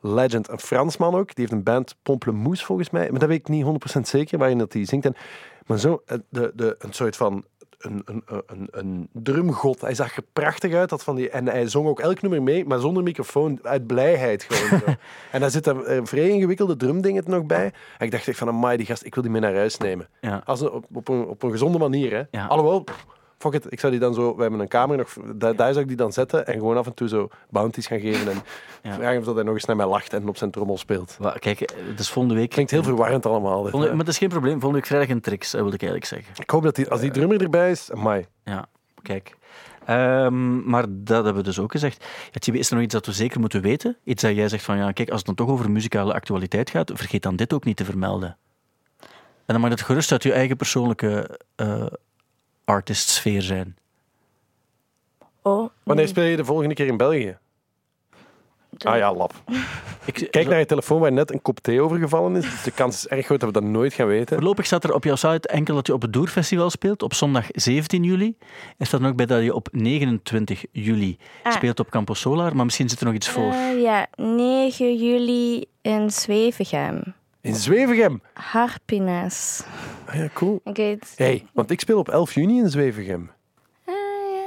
[0.00, 0.48] legend.
[0.48, 1.26] Een Fransman ook.
[1.26, 3.10] Die heeft een band Pomplemousse volgens mij.
[3.10, 3.64] Maar dat weet ik niet
[3.98, 5.04] 100% zeker waarin dat hij zingt.
[5.06, 5.14] En,
[5.66, 7.44] maar zo, eh, de, de, een soort van...
[7.82, 9.80] Een, een, een, een drumgod.
[9.80, 10.88] Hij zag er prachtig uit.
[10.88, 13.58] Dat van die, en hij zong ook elk nummer mee, maar zonder microfoon.
[13.62, 14.80] Uit blijheid gewoon.
[14.80, 14.94] zo.
[15.32, 17.64] en daar zitten eh, vrij ingewikkelde drumdingen nog bij.
[17.98, 20.08] En ik dacht echt van, amai, die gast, ik wil die mee naar huis nemen.
[20.20, 20.42] Ja.
[20.44, 22.22] Als een, op, op, een, op een gezonde manier, hè.
[22.30, 22.46] Ja.
[22.46, 22.84] Alhoewel,
[23.42, 24.36] fuck it, ik zou die dan zo...
[24.36, 25.12] We hebben een kamer nog...
[25.34, 28.00] Daar, daar zou ik die dan zetten en gewoon af en toe zo bounties gaan
[28.00, 28.38] geven en
[28.82, 28.94] Ja.
[28.94, 31.16] vragen of dat hij nog eens naar mij lacht en op zijn trommel speelt.
[31.18, 32.50] Wa- Kijk, eh, het is volgende week.
[32.50, 33.62] Klinkt heel verwarrend allemaal.
[33.62, 34.52] dit, maar het is geen probleem.
[34.52, 36.42] Volgende week vrijdag in Trix, dat wil ik eigenlijk zeggen.
[36.42, 38.26] Ik hoop dat die, als die drummer erbij is, amai.
[38.44, 38.66] Ja,
[39.02, 39.36] kijk.
[39.86, 42.04] Ehm, maar dat hebben we dus ook gezegd.
[42.30, 43.96] Ja, is er nog iets dat we zeker moeten weten?
[44.04, 46.90] Iets dat jij zegt van, ja, kijk, als het dan toch over muzikale actualiteit gaat,
[46.94, 48.36] vergeet dan dit ook niet te vermelden.
[49.46, 51.38] En dan mag het gerust uit je eigen persoonlijke
[52.72, 53.76] artistsfeer zijn.
[55.42, 57.36] Oh, Wanneer speel je de volgende keer in België?
[58.78, 59.32] Ah ja, lap.
[60.04, 62.50] Ik, Kijk naar je telefoon waar net een kop thee overgevallen is.
[62.50, 64.36] Dus de kans is erg groot dat we dat nooit gaan weten.
[64.36, 67.46] Voorlopig staat er op jouw site enkel dat je op het Doerfestival speelt op zondag
[67.50, 68.36] 17 juli.
[68.78, 71.52] Er staat ook bij dat je op 29 juli Ah.
[71.52, 73.52] speelt op Campus Solar, maar misschien zit er nog iets voor.
[73.52, 77.02] eh, ja, 9 juli in Zwevegem.
[77.42, 78.22] In Zwevegem.
[78.34, 79.62] Harpines.
[80.06, 80.60] Ah ja, cool.
[80.64, 81.12] Ik weet...
[81.16, 83.30] hey, want ik speel op 11 juni in Zwevegem.
[83.86, 83.94] Ah,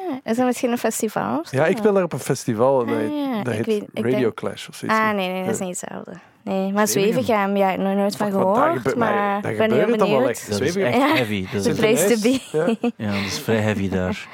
[0.09, 0.19] ja.
[0.31, 1.43] Is dat misschien een festival?
[1.51, 2.77] Ja, ik speel daar op een festival.
[2.79, 3.43] Dat Ah, heet, ja.
[3.43, 4.99] dat Ik heet weet- ik Radio denk- Clash of zoiets.
[4.99, 6.11] Ah, nee, nee, dat is niet hetzelfde.
[6.45, 7.23] Nee, maar Zwevegem.
[7.23, 10.49] Zwevegem, ja, ik heb nog nooit van gehoord, gebeurt- maar ik ben heel benieuwd.
[10.49, 11.13] Dat is echt Ja.
[11.15, 11.45] heavy.
[11.51, 12.39] Dat is, place to be.
[12.51, 12.89] Ja.
[13.05, 14.27] ja, dat is vrij heavy daar.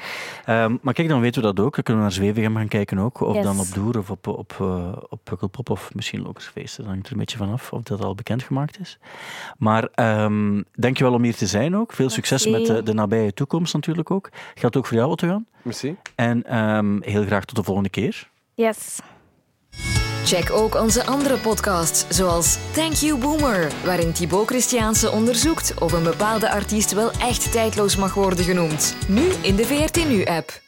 [0.44, 1.74] Ehm, maar kijk, dan weten we dat ook.
[1.74, 3.20] Dan kunnen we naar Zwevegem gaan kijken ook.
[3.20, 3.44] Of Yes.
[3.44, 6.82] dan op Doer of op, op, eh, op Pukkelpop of misschien Lokersfeesten.
[6.82, 8.98] Dat hangt er een beetje vanaf of dat al bekendgemaakt is.
[9.58, 11.92] Maar ehm dankjewel om hier te zijn ook.
[11.92, 14.28] Veel succes met de, de nabije toekomst natuurlijk ook.
[14.54, 15.46] Geldt ook voor jou, Otto Jan.
[15.62, 15.96] Merci.
[16.14, 18.28] En ehm, heel graag tot de volgende keer.
[18.54, 18.98] Yes.
[20.24, 26.02] Check ook onze andere podcasts, zoals Thank You Boomer, waarin Thibaut Christiaanse onderzoekt of een
[26.02, 28.94] bepaalde artiest wel echt tijdloos mag worden genoemd.
[29.08, 30.61] Nu in de VRT Nu-app.